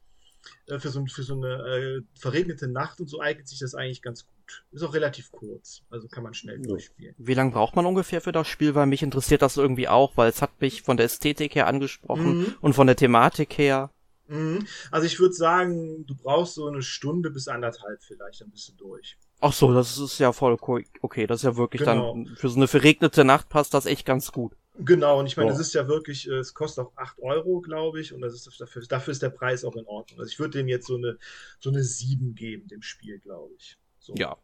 [0.78, 4.24] für, so, für so eine äh, verregnete Nacht und so eignet sich das eigentlich ganz
[4.24, 4.64] gut.
[4.70, 7.14] Ist auch relativ kurz, also kann man schnell durchspielen.
[7.18, 8.74] Wie lange braucht man ungefähr für das Spiel?
[8.76, 12.38] Weil mich interessiert das irgendwie auch, weil es hat mich von der Ästhetik her angesprochen
[12.38, 12.54] mhm.
[12.60, 13.90] und von der Thematik her.
[14.28, 14.66] Mhm.
[14.90, 18.72] Also ich würde sagen, du brauchst so eine Stunde bis anderthalb vielleicht, dann bist du
[18.74, 19.16] durch.
[19.40, 20.56] Ach so, das ist ja voll
[21.02, 21.26] okay.
[21.26, 22.14] Das ist ja wirklich genau.
[22.14, 24.52] dann für so eine verregnete Nacht passt das echt ganz gut.
[24.78, 28.00] Genau, und ich meine, es ist ja wirklich, äh, es kostet auch 8 Euro, glaube
[28.00, 30.20] ich, und das ist dafür, dafür ist der Preis auch in Ordnung.
[30.20, 31.18] Also ich würde dem jetzt so eine,
[31.58, 33.78] so eine 7 geben, dem Spiel, glaube ich.
[33.98, 34.14] So.
[34.16, 34.36] Ja.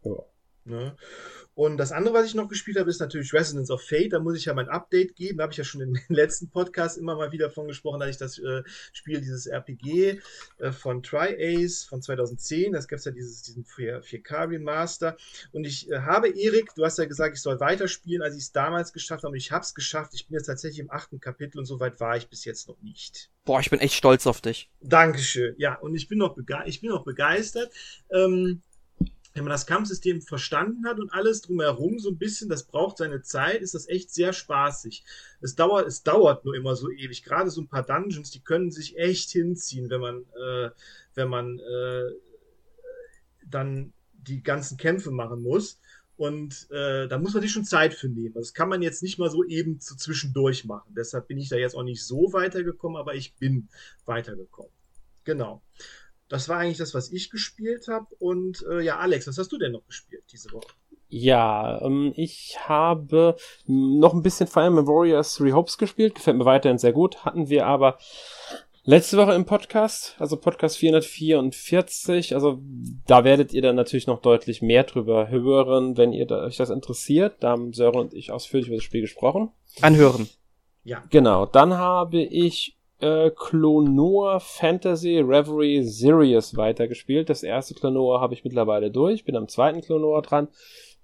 [0.65, 0.97] Ne?
[1.55, 4.13] Und das andere, was ich noch gespielt habe, ist natürlich Resonance of Fate.
[4.13, 5.39] Da muss ich ja mein Update geben.
[5.39, 8.11] Da habe ich ja schon in den letzten Podcast immer mal wieder von gesprochen, dass
[8.11, 10.21] ich das äh, Spiel, dieses RPG
[10.59, 15.17] äh, von Tri-Ace von 2010, das gab es ja dieses, diesen 4K Remaster.
[15.53, 18.53] Und ich äh, habe, Erik, du hast ja gesagt, ich soll weiterspielen, als ich es
[18.53, 19.33] damals geschafft habe.
[19.33, 20.15] Und ich habe es geschafft.
[20.15, 22.81] Ich bin jetzt tatsächlich im achten Kapitel und so weit war ich bis jetzt noch
[22.81, 23.31] nicht.
[23.45, 24.71] Boah, ich bin echt stolz auf dich.
[24.81, 25.55] Dankeschön.
[25.59, 27.73] Ja, und ich bin noch, bege ich bin noch begeistert.
[28.11, 28.63] Ähm,
[29.35, 33.22] wenn man das Kampfsystem verstanden hat und alles drumherum so ein bisschen, das braucht seine
[33.22, 35.05] Zeit, ist das echt sehr spaßig.
[35.41, 37.22] Es dauert, es dauert nur immer so ewig.
[37.22, 40.70] Gerade so ein paar Dungeons, die können sich echt hinziehen, wenn man, äh,
[41.14, 42.11] wenn man äh,
[43.47, 45.80] dann die ganzen Kämpfe machen muss.
[46.16, 48.35] Und äh, da muss man sich schon Zeit für nehmen.
[48.35, 50.95] Das kann man jetzt nicht mal so eben zu zwischendurch machen.
[50.95, 53.68] Deshalb bin ich da jetzt auch nicht so weitergekommen, aber ich bin
[54.05, 54.70] weitergekommen.
[55.24, 55.62] Genau.
[56.33, 58.07] Das war eigentlich das, was ich gespielt habe.
[58.18, 60.68] Und äh, ja, Alex, was hast du denn noch gespielt diese Woche?
[61.09, 66.14] Ja, ähm, ich habe noch ein bisschen Fire Emblem Warriors Three Hopes gespielt.
[66.14, 67.26] Gefällt mir weiterhin sehr gut.
[67.26, 67.99] Hatten wir aber
[68.83, 72.35] letzte Woche im Podcast, also Podcast 444.
[72.35, 72.62] Also
[73.07, 76.70] da werdet ihr dann natürlich noch deutlich mehr drüber hören, wenn ihr da, euch das
[76.70, 77.43] interessiert.
[77.43, 79.51] Da haben Sören und ich ausführlich über das Spiel gesprochen.
[79.83, 80.30] Anhören.
[80.83, 81.03] Ja.
[81.11, 81.45] Genau.
[81.45, 87.29] Dann habe ich äh, Clonoa Fantasy Reverie Sirius weitergespielt.
[87.29, 90.49] Das erste Clonoa habe ich mittlerweile durch, bin am zweiten Clonoa dran.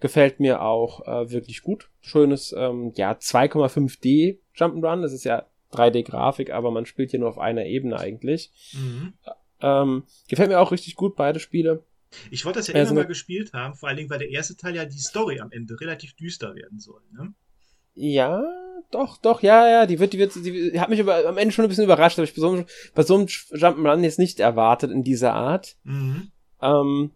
[0.01, 1.91] Gefällt mir auch äh, wirklich gut.
[2.01, 5.03] Schönes, ähm, ja, 2,5D Jump'n'Run.
[5.03, 8.53] Das ist ja 3D-Grafik, aber man spielt hier nur auf einer Ebene eigentlich.
[8.75, 9.15] Mhm.
[9.61, 11.83] Ähm, gefällt mir auch richtig gut, beide Spiele.
[12.31, 14.57] Ich wollte das ja also, immer mal gespielt haben, vor allen Dingen, weil der erste
[14.57, 17.03] Teil ja die Story am Ende relativ düster werden soll.
[17.13, 17.35] Ne?
[17.95, 18.43] Ja,
[18.91, 21.65] doch, doch, ja, ja, die wird, die wird, die hat mich über, am Ende schon
[21.65, 24.91] ein bisschen überrascht, habe ich bei so, einem, bei so einem Jump'n'Run jetzt nicht erwartet
[24.91, 25.77] in dieser Art.
[25.85, 26.31] Mhm.
[26.63, 27.11] Ähm,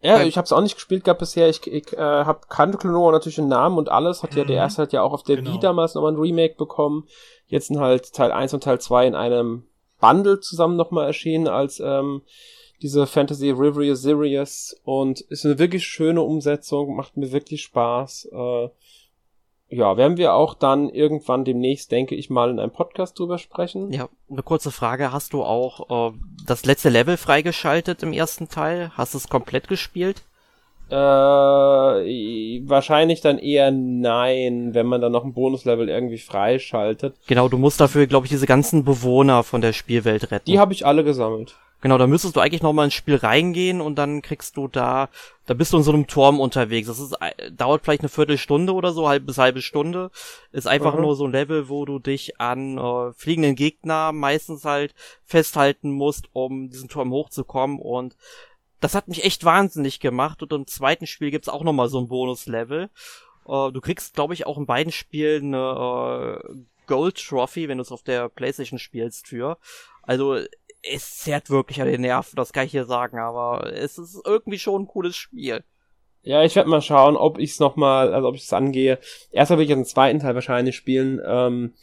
[0.00, 1.48] ja, ich habe es auch nicht gespielt gehabt bisher.
[1.48, 4.22] Ich, ich äh, hab kannte Klonoa natürlich den Namen und alles.
[4.22, 4.38] Hat mhm.
[4.38, 4.60] ja der mhm.
[4.60, 5.52] erste hat ja auch auf der genau.
[5.52, 7.08] Wii damals nochmal ein Remake bekommen.
[7.46, 9.64] Jetzt sind halt Teil 1 und Teil 2 in einem
[10.00, 12.20] Bundle zusammen nochmal erschienen als ähm,
[12.82, 18.28] diese Fantasy River Sirius und ist eine wirklich schöne Umsetzung, macht mir wirklich Spaß.
[18.30, 18.68] Äh,
[19.74, 23.92] ja, werden wir auch dann irgendwann demnächst, denke ich mal, in einem Podcast drüber sprechen.
[23.92, 25.12] Ja, eine kurze Frage.
[25.12, 26.16] Hast du auch äh,
[26.46, 28.92] das letzte Level freigeschaltet im ersten Teil?
[28.96, 30.22] Hast du es komplett gespielt?
[30.90, 37.16] Äh, wahrscheinlich dann eher nein, wenn man dann noch ein Bonuslevel irgendwie freischaltet.
[37.26, 40.44] Genau, du musst dafür, glaube ich, diese ganzen Bewohner von der Spielwelt retten.
[40.46, 41.56] Die habe ich alle gesammelt.
[41.80, 45.08] Genau, da müsstest du eigentlich noch mal ins Spiel reingehen und dann kriegst du da,
[45.46, 46.88] da bist du in so einem Turm unterwegs.
[46.88, 50.10] Das ist, äh, dauert vielleicht eine Viertelstunde oder so, halb bis halbe Stunde.
[50.52, 51.02] Ist einfach mhm.
[51.02, 56.28] nur so ein Level, wo du dich an äh, fliegenden Gegner meistens halt festhalten musst,
[56.32, 58.16] um diesen Turm hochzukommen und
[58.80, 61.98] das hat mich echt wahnsinnig gemacht und im zweiten Spiel gibt's auch noch mal so
[61.98, 62.90] ein Bonuslevel.
[63.46, 66.54] Äh, du kriegst, glaube ich, auch in beiden Spielen eine äh,
[66.86, 69.56] Gold Trophy, wenn du es auf der Playstation spielst für.
[70.02, 70.38] Also
[70.92, 74.58] es zerrt wirklich an den Nerven, das kann ich hier sagen, aber es ist irgendwie
[74.58, 75.64] schon ein cooles Spiel.
[76.22, 78.98] Ja, ich werde mal schauen, ob ich es nochmal, also ob ich es angehe.
[79.30, 81.74] Erstmal will ich den zweiten Teil wahrscheinlich spielen, ähm,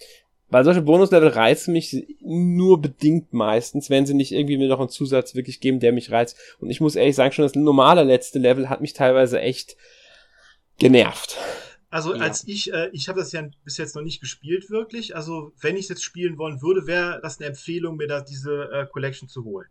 [0.50, 4.90] weil solche Bonuslevel reizen mich nur bedingt meistens, wenn sie nicht irgendwie mir noch einen
[4.90, 6.38] Zusatz wirklich geben, der mich reizt.
[6.60, 9.78] Und ich muss ehrlich sagen, schon das normale letzte Level hat mich teilweise echt
[10.80, 11.38] genervt.
[11.92, 12.22] Also ja.
[12.22, 15.16] als ich, äh, ich habe das ja bis jetzt noch nicht gespielt wirklich.
[15.16, 18.72] Also wenn ich es jetzt spielen wollen würde, wäre das eine Empfehlung, mir da diese
[18.72, 19.68] äh, Collection zu holen.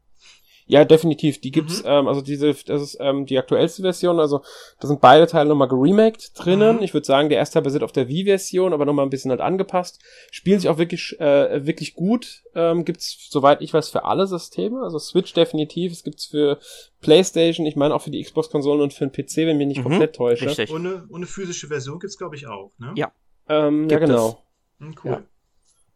[0.70, 1.40] Ja, definitiv.
[1.40, 1.88] Die gibt's, mhm.
[1.88, 4.42] ähm, also diese, das ist ähm, die aktuellste Version, also
[4.78, 6.76] da sind beide Teile nochmal geremaked drinnen.
[6.76, 6.82] Mhm.
[6.84, 9.40] Ich würde sagen, der erste Teil basiert auf der Wii-Version, aber nochmal ein bisschen halt
[9.40, 10.00] angepasst.
[10.30, 12.44] Spielen sich auch wirklich, äh, wirklich gut.
[12.54, 14.80] Ähm, gibt's, soweit ich weiß, für alle Systeme.
[14.82, 16.60] Also Switch definitiv, es gibt's für
[17.00, 19.84] PlayStation, ich meine auch für die Xbox-Konsolen und für den PC, wenn mich nicht mhm.
[19.84, 20.46] komplett täusche.
[20.46, 20.70] Richtig.
[20.70, 22.92] Und eine physische Version gibt's, glaube ich, auch, ne?
[22.94, 23.10] Ja.
[23.48, 24.40] Ähm, ja, genau.
[24.78, 25.10] Mhm, cool.
[25.10, 25.22] Ja.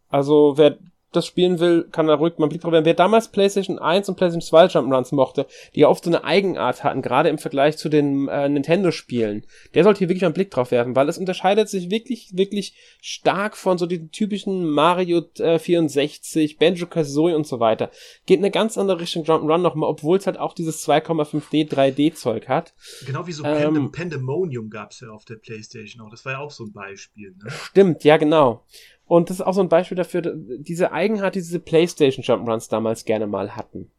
[0.09, 0.79] Also wer
[1.17, 2.85] das spielen will, kann da ruhig mal einen Blick drauf werden.
[2.85, 6.85] Wer damals PlayStation 1 und PlayStation 2 Jump'n'Runs mochte, die ja oft so eine Eigenart
[6.85, 10.51] hatten, gerade im Vergleich zu den äh, Nintendo-Spielen, der sollte hier wirklich mal einen Blick
[10.51, 15.59] drauf werfen, weil es unterscheidet sich wirklich, wirklich stark von so den typischen Mario äh,
[15.59, 17.91] 64, Banjo-Kazooie und so weiter.
[18.27, 22.49] Geht in eine ganz andere Richtung Jump'n'Run nochmal, obwohl es halt auch dieses 2,5D, 3D-Zeug
[22.49, 22.75] hat.
[23.07, 26.11] Genau wie so ähm, Pandemonium gab's ja auf der PlayStation auch.
[26.11, 27.35] Das war ja auch so ein Beispiel.
[27.43, 27.51] Ne?
[27.51, 28.65] Stimmt, ja genau.
[29.07, 33.05] Und das ist auch so ein Beispiel dafür, diese Eigenheit, die diese PlayStation Jump'n'Runs damals
[33.05, 33.91] gerne mal hatten.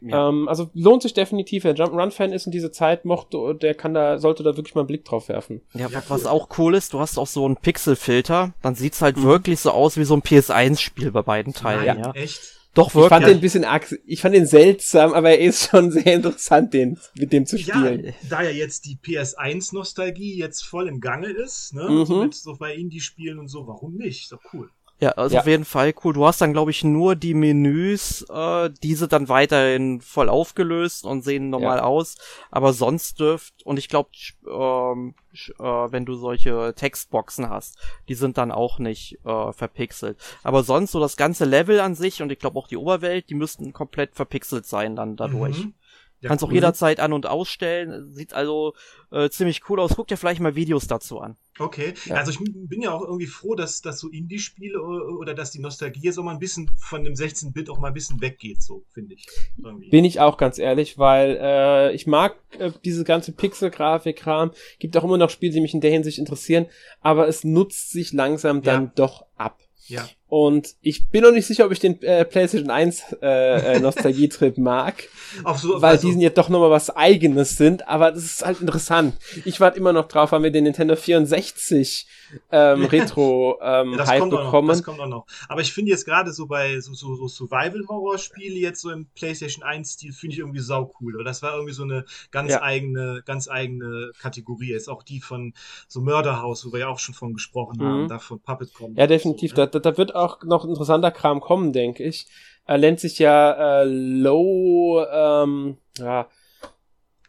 [0.00, 0.28] Ja.
[0.28, 4.18] Ähm, also lohnt sich definitiv, wer Jump'n'Run-Fan ist und diese Zeit mochte, der kann da,
[4.18, 5.62] sollte da wirklich mal einen Blick drauf werfen.
[5.72, 6.30] Ja, ja was cool.
[6.30, 9.22] auch cool ist, du hast auch so einen Pixelfilter, dann sieht's halt mhm.
[9.22, 11.86] wirklich so aus wie so ein PS1-Spiel bei beiden Teilen.
[11.86, 12.55] Nein, ja, echt?
[12.76, 13.04] Doch, wirklich.
[13.04, 13.66] Ich fand den ein bisschen
[14.06, 18.04] ich fand den seltsam, aber er ist schon sehr interessant, den, mit dem zu spielen.
[18.04, 22.04] Ja, da ja jetzt die PS1-Nostalgie jetzt voll im Gange ist, ne, mhm.
[22.04, 24.24] so mit so bei Indie spielen und so, warum nicht?
[24.24, 24.70] Ist doch cool.
[24.98, 25.40] Ja, also ja.
[25.42, 26.14] auf jeden Fall cool.
[26.14, 31.22] Du hast dann, glaube ich, nur die Menüs, äh, diese dann weiterhin voll aufgelöst und
[31.22, 31.84] sehen normal ja.
[31.84, 32.16] aus.
[32.50, 34.08] Aber sonst dürft, und ich glaube,
[34.50, 35.14] ähm,
[35.58, 37.78] äh, wenn du solche Textboxen hast,
[38.08, 40.18] die sind dann auch nicht äh, verpixelt.
[40.42, 43.34] Aber sonst so das ganze Level an sich und ich glaube auch die Oberwelt, die
[43.34, 45.64] müssten komplett verpixelt sein dann dadurch.
[45.64, 45.74] Mhm.
[46.20, 46.50] Ja, Kannst cool.
[46.50, 48.12] auch jederzeit an- und ausstellen.
[48.12, 48.74] Sieht also
[49.10, 49.92] äh, ziemlich cool aus.
[49.96, 51.36] Guck dir vielleicht mal Videos dazu an.
[51.58, 52.16] Okay, ja.
[52.16, 56.10] also ich bin ja auch irgendwie froh, dass, dass so Indie-Spiele oder dass die Nostalgie
[56.10, 59.26] so mal ein bisschen von dem 16-Bit auch mal ein bisschen weggeht, so finde ich.
[59.62, 59.88] Irgendwie.
[59.88, 64.52] Bin ich auch ganz ehrlich, weil äh, ich mag äh, diese ganze Pixel-Grafik-Kram.
[64.78, 66.66] Gibt auch immer noch Spiele, die mich in der Hinsicht interessieren,
[67.00, 68.92] aber es nutzt sich langsam dann ja.
[68.94, 69.60] doch ab.
[69.86, 70.06] Ja.
[70.28, 74.58] Und ich bin noch nicht sicher, ob ich den äh, PlayStation 1 äh, äh, Nostalgie-Trip
[74.58, 75.04] mag.
[75.44, 78.44] Auch so, weil also, die sind ja doch nochmal was eigenes sind, aber das ist
[78.44, 79.14] halt interessant.
[79.44, 82.08] Ich warte immer noch drauf, haben wir den Nintendo 64
[82.50, 84.66] ähm, Retro ähm, ja, Hype bekommen.
[84.66, 85.26] Noch, das kommt auch noch.
[85.48, 89.64] Aber ich finde jetzt gerade so bei so, so, so Survival-Horror-Spiele jetzt so im PlayStation
[89.64, 91.22] 1-Stil finde ich irgendwie sau cool.
[91.22, 92.62] Das war irgendwie so eine ganz ja.
[92.62, 94.70] eigene, ganz eigene Kategorie.
[94.70, 95.54] Jetzt auch die von
[95.86, 97.84] so Mörderhaus, wo wir ja auch schon von gesprochen mhm.
[97.84, 98.98] haben, da von Puppet kommt.
[98.98, 99.52] Ja, definitiv.
[99.52, 99.68] So, ne?
[99.68, 102.26] da, da wird auch noch interessanter Kram kommen, denke ich.
[102.66, 106.28] Er nennt sich ja äh, Low, ähm, ja,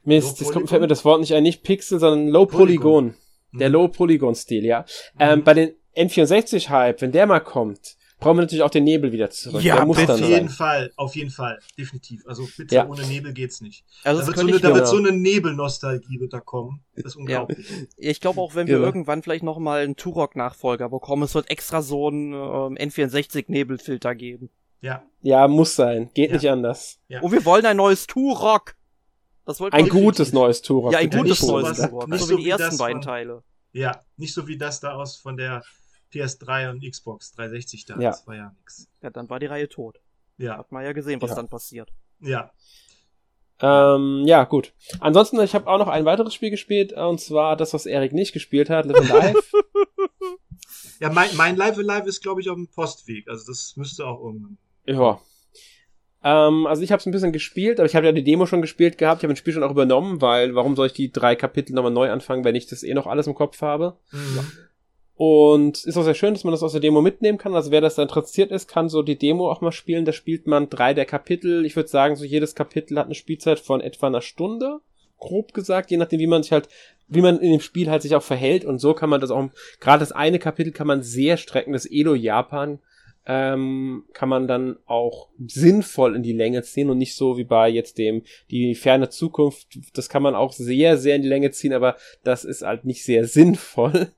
[0.03, 3.11] Mist, jetzt kommt, fällt mir das Wort nicht ein, nicht Pixel, sondern Low Polygon.
[3.11, 3.15] Polygon.
[3.59, 3.73] Der mhm.
[3.73, 4.85] Low Polygon Stil, ja.
[5.19, 5.43] Ähm, mhm.
[5.43, 9.29] bei den N64 Hype, wenn der mal kommt, brauchen wir natürlich auch den Nebel wieder
[9.29, 9.63] zurück.
[9.63, 10.49] Ja, auf jeden sein.
[10.49, 12.25] Fall, auf jeden Fall, definitiv.
[12.27, 12.87] Also bitte ja.
[12.87, 13.85] ohne Nebel geht's nicht.
[14.03, 16.83] Also da wird, so eine, da wird so eine Nebelnostalgie wird da kommen.
[16.95, 17.69] Das ist unglaublich.
[17.69, 17.85] Ja.
[17.97, 18.83] Ich glaube auch, wenn wir ja.
[18.83, 24.49] irgendwann vielleicht noch mal einen Turok-Nachfolger bekommen, es wird extra so einen ähm, N64-Nebelfilter geben.
[24.81, 25.03] Ja.
[25.21, 26.09] Ja, muss sein.
[26.13, 26.99] Geht nicht anders.
[27.07, 27.21] Ja.
[27.21, 28.75] Und wir wollen ein neues Turok.
[29.45, 30.91] Das ein gutes neues Turok.
[30.91, 32.07] Ja, ein gutes neues Turok.
[32.09, 33.43] Nicht so, so wie die ersten beiden Teile.
[33.71, 35.63] Ja, nicht so wie das da aus von der
[36.13, 37.95] PS3 und Xbox 360 da.
[37.95, 38.11] Ja.
[38.11, 38.89] Das war ja nix.
[39.01, 39.99] Ja, dann war die Reihe tot.
[40.37, 40.57] Ja.
[40.57, 41.35] Hat man ja gesehen, was ja.
[41.35, 41.91] dann passiert.
[42.19, 42.51] Ja.
[43.59, 44.73] Ähm, ja, gut.
[44.99, 48.33] Ansonsten, ich habe auch noch ein weiteres Spiel gespielt, und zwar das, was Erik nicht
[48.33, 49.51] gespielt hat, Live Live.
[50.99, 53.27] ja, mein, mein Live Live ist, glaube ich, auf dem Postweg.
[53.27, 54.57] Also das müsste auch irgendwann.
[54.85, 55.19] Ja.
[56.23, 58.61] Ähm, also ich habe es ein bisschen gespielt, aber ich habe ja die Demo schon
[58.61, 59.21] gespielt gehabt.
[59.21, 61.91] Ich habe das Spiel schon auch übernommen, weil warum soll ich die drei Kapitel nochmal
[61.91, 63.97] neu anfangen, wenn ich das eh noch alles im Kopf habe?
[64.11, 64.39] Mhm.
[65.17, 67.55] Und ist auch sehr schön, dass man das aus der Demo mitnehmen kann.
[67.55, 70.05] Also wer das da interessiert ist, kann so die Demo auch mal spielen.
[70.05, 71.65] Da spielt man drei der Kapitel.
[71.65, 74.79] Ich würde sagen, so jedes Kapitel hat eine Spielzeit von etwa einer Stunde.
[75.17, 76.69] Grob gesagt, je nachdem, wie man sich halt,
[77.07, 78.63] wie man in dem Spiel halt sich auch verhält.
[78.63, 79.49] Und so kann man das auch,
[79.79, 82.77] gerade das eine Kapitel kann man sehr strecken, das Edo Japan,
[83.25, 87.69] ähm, kann man dann auch sinnvoll in die Länge ziehen und nicht so wie bei
[87.69, 88.21] jetzt dem
[88.51, 89.79] die ferne Zukunft.
[89.95, 93.03] Das kann man auch sehr, sehr in die Länge ziehen, aber das ist halt nicht
[93.03, 94.11] sehr sinnvoll.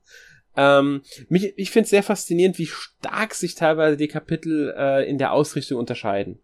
[0.56, 5.18] Ähm, mich, ich finde es sehr faszinierend, wie stark sich teilweise die Kapitel äh, in
[5.18, 6.40] der Ausrichtung unterscheiden.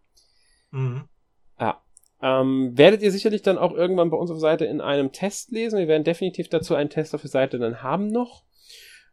[0.72, 1.04] Mhm.
[1.60, 1.82] Ja.
[2.22, 5.80] Ähm, werdet ihr sicherlich dann auch irgendwann bei uns auf Seite in einem Test lesen.
[5.80, 8.46] Wir werden definitiv dazu einen Test auf der Seite dann haben noch.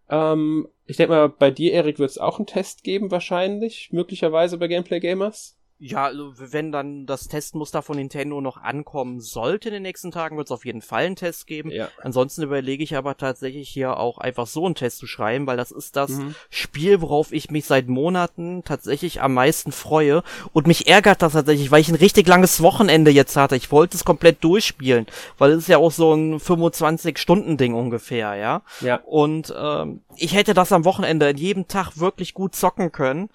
[0.09, 4.59] Ähm, ich denke mal, bei dir, Erik, wird es auch einen Test geben, wahrscheinlich, möglicherweise
[4.59, 5.59] bei Gameplay Gamers.
[5.85, 10.37] Ja, also wenn dann das Testmuster von Nintendo noch ankommen sollte in den nächsten Tagen,
[10.37, 11.73] wird es auf jeden Fall einen Test geben.
[11.73, 11.89] Ja.
[12.01, 15.73] Ansonsten überlege ich aber tatsächlich hier auch einfach so einen Test zu schreiben, weil das
[15.73, 16.37] ist das mhm.
[16.51, 20.23] Spiel, worauf ich mich seit Monaten tatsächlich am meisten freue.
[20.53, 23.57] Und mich ärgert das tatsächlich, weil ich ein richtig langes Wochenende jetzt hatte.
[23.57, 25.07] Ich wollte es komplett durchspielen,
[25.39, 28.63] weil es ist ja auch so ein 25-Stunden-Ding ungefähr, ja.
[28.83, 29.01] Ja.
[29.05, 33.31] Und ähm, ich hätte das am Wochenende in jedem Tag wirklich gut zocken können.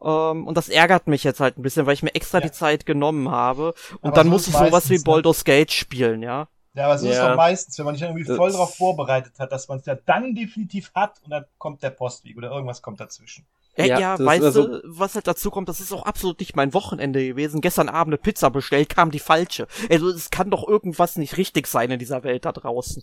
[0.00, 2.46] Um, ähm, und das ärgert mich jetzt halt ein bisschen, weil ich mir extra ja.
[2.46, 3.74] die Zeit genommen habe.
[4.00, 5.04] Und aber dann muss ich sowas wie ne?
[5.04, 6.48] Baldur's Gate spielen, ja.
[6.72, 7.12] Ja, aber so ja.
[7.12, 9.86] ist es doch meistens, wenn man sich irgendwie voll darauf vorbereitet hat, dass man es
[9.86, 13.46] ja dann definitiv hat und dann kommt der Postweg oder irgendwas kommt dazwischen.
[13.76, 16.56] Ja, ja, ja weißt also du, was halt dazu kommt, das ist auch absolut nicht
[16.56, 17.60] mein Wochenende gewesen.
[17.60, 19.66] Gestern Abend eine Pizza bestellt, kam die falsche.
[19.90, 23.02] Also es kann doch irgendwas nicht richtig sein in dieser Welt da draußen.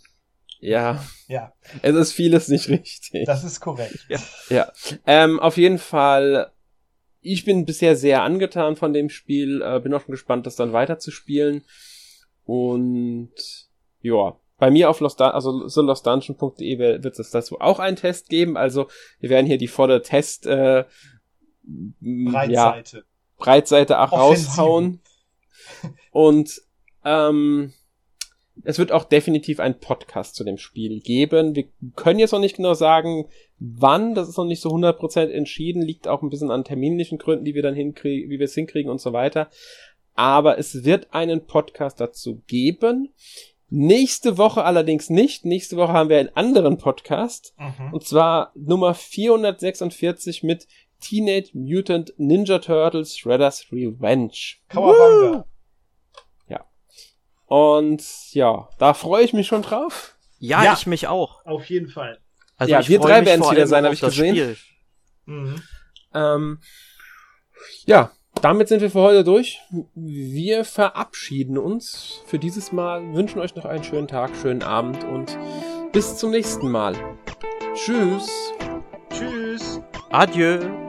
[0.59, 1.03] Ja.
[1.27, 1.53] Ja.
[1.81, 3.25] Es ist vieles nicht richtig.
[3.25, 3.99] Das ist korrekt.
[4.09, 4.19] Ja.
[4.49, 4.71] ja.
[5.05, 6.51] Ähm, auf jeden Fall,
[7.21, 10.73] ich bin bisher sehr angetan von dem Spiel, äh, bin auch schon gespannt, das dann
[10.73, 11.63] weiterzuspielen.
[12.45, 13.31] Und
[14.01, 18.57] ja, bei mir auf Lost, also solostdungeon.de wird es dazu auch einen Test geben.
[18.57, 18.87] Also
[19.19, 20.85] wir werden hier die volle Test äh,
[21.99, 22.97] Breitseite.
[22.97, 23.03] Ja,
[23.37, 25.01] Breitseite auch raushauen.
[26.11, 26.61] Und
[27.03, 27.73] ähm,
[28.63, 31.55] es wird auch definitiv ein Podcast zu dem Spiel geben.
[31.55, 31.65] Wir
[31.95, 33.27] können jetzt noch nicht genau sagen,
[33.59, 37.45] wann, das ist noch nicht so 100% entschieden, liegt auch ein bisschen an terminlichen Gründen,
[37.45, 39.49] die wir dann hinkriegen, wie wir es hinkriegen und so weiter.
[40.13, 43.13] Aber es wird einen Podcast dazu geben.
[43.69, 45.45] Nächste Woche allerdings nicht.
[45.45, 47.53] Nächste Woche haben wir einen anderen Podcast.
[47.57, 47.93] Mhm.
[47.93, 50.67] Und zwar Nummer 446 mit
[50.99, 54.55] Teenage Mutant Ninja Turtles Shredder's Revenge.
[54.69, 55.45] Kawabanga.
[57.47, 58.03] Und
[58.33, 60.15] ja, da freue ich mich schon drauf.
[60.39, 61.45] Ja, ja, ich mich auch.
[61.45, 62.19] Auf jeden Fall.
[62.57, 64.57] Also ja, wir drei werden es wieder sein, habe ich gesehen.
[65.25, 65.61] Mhm.
[66.13, 66.59] Ähm,
[67.85, 68.11] ja,
[68.41, 69.61] damit sind wir für heute durch.
[69.95, 75.37] Wir verabschieden uns für dieses Mal, wünschen euch noch einen schönen Tag, schönen Abend und
[75.91, 76.95] bis zum nächsten Mal.
[77.73, 78.53] Tschüss.
[79.09, 79.81] Tschüss.
[80.09, 80.86] Adieu.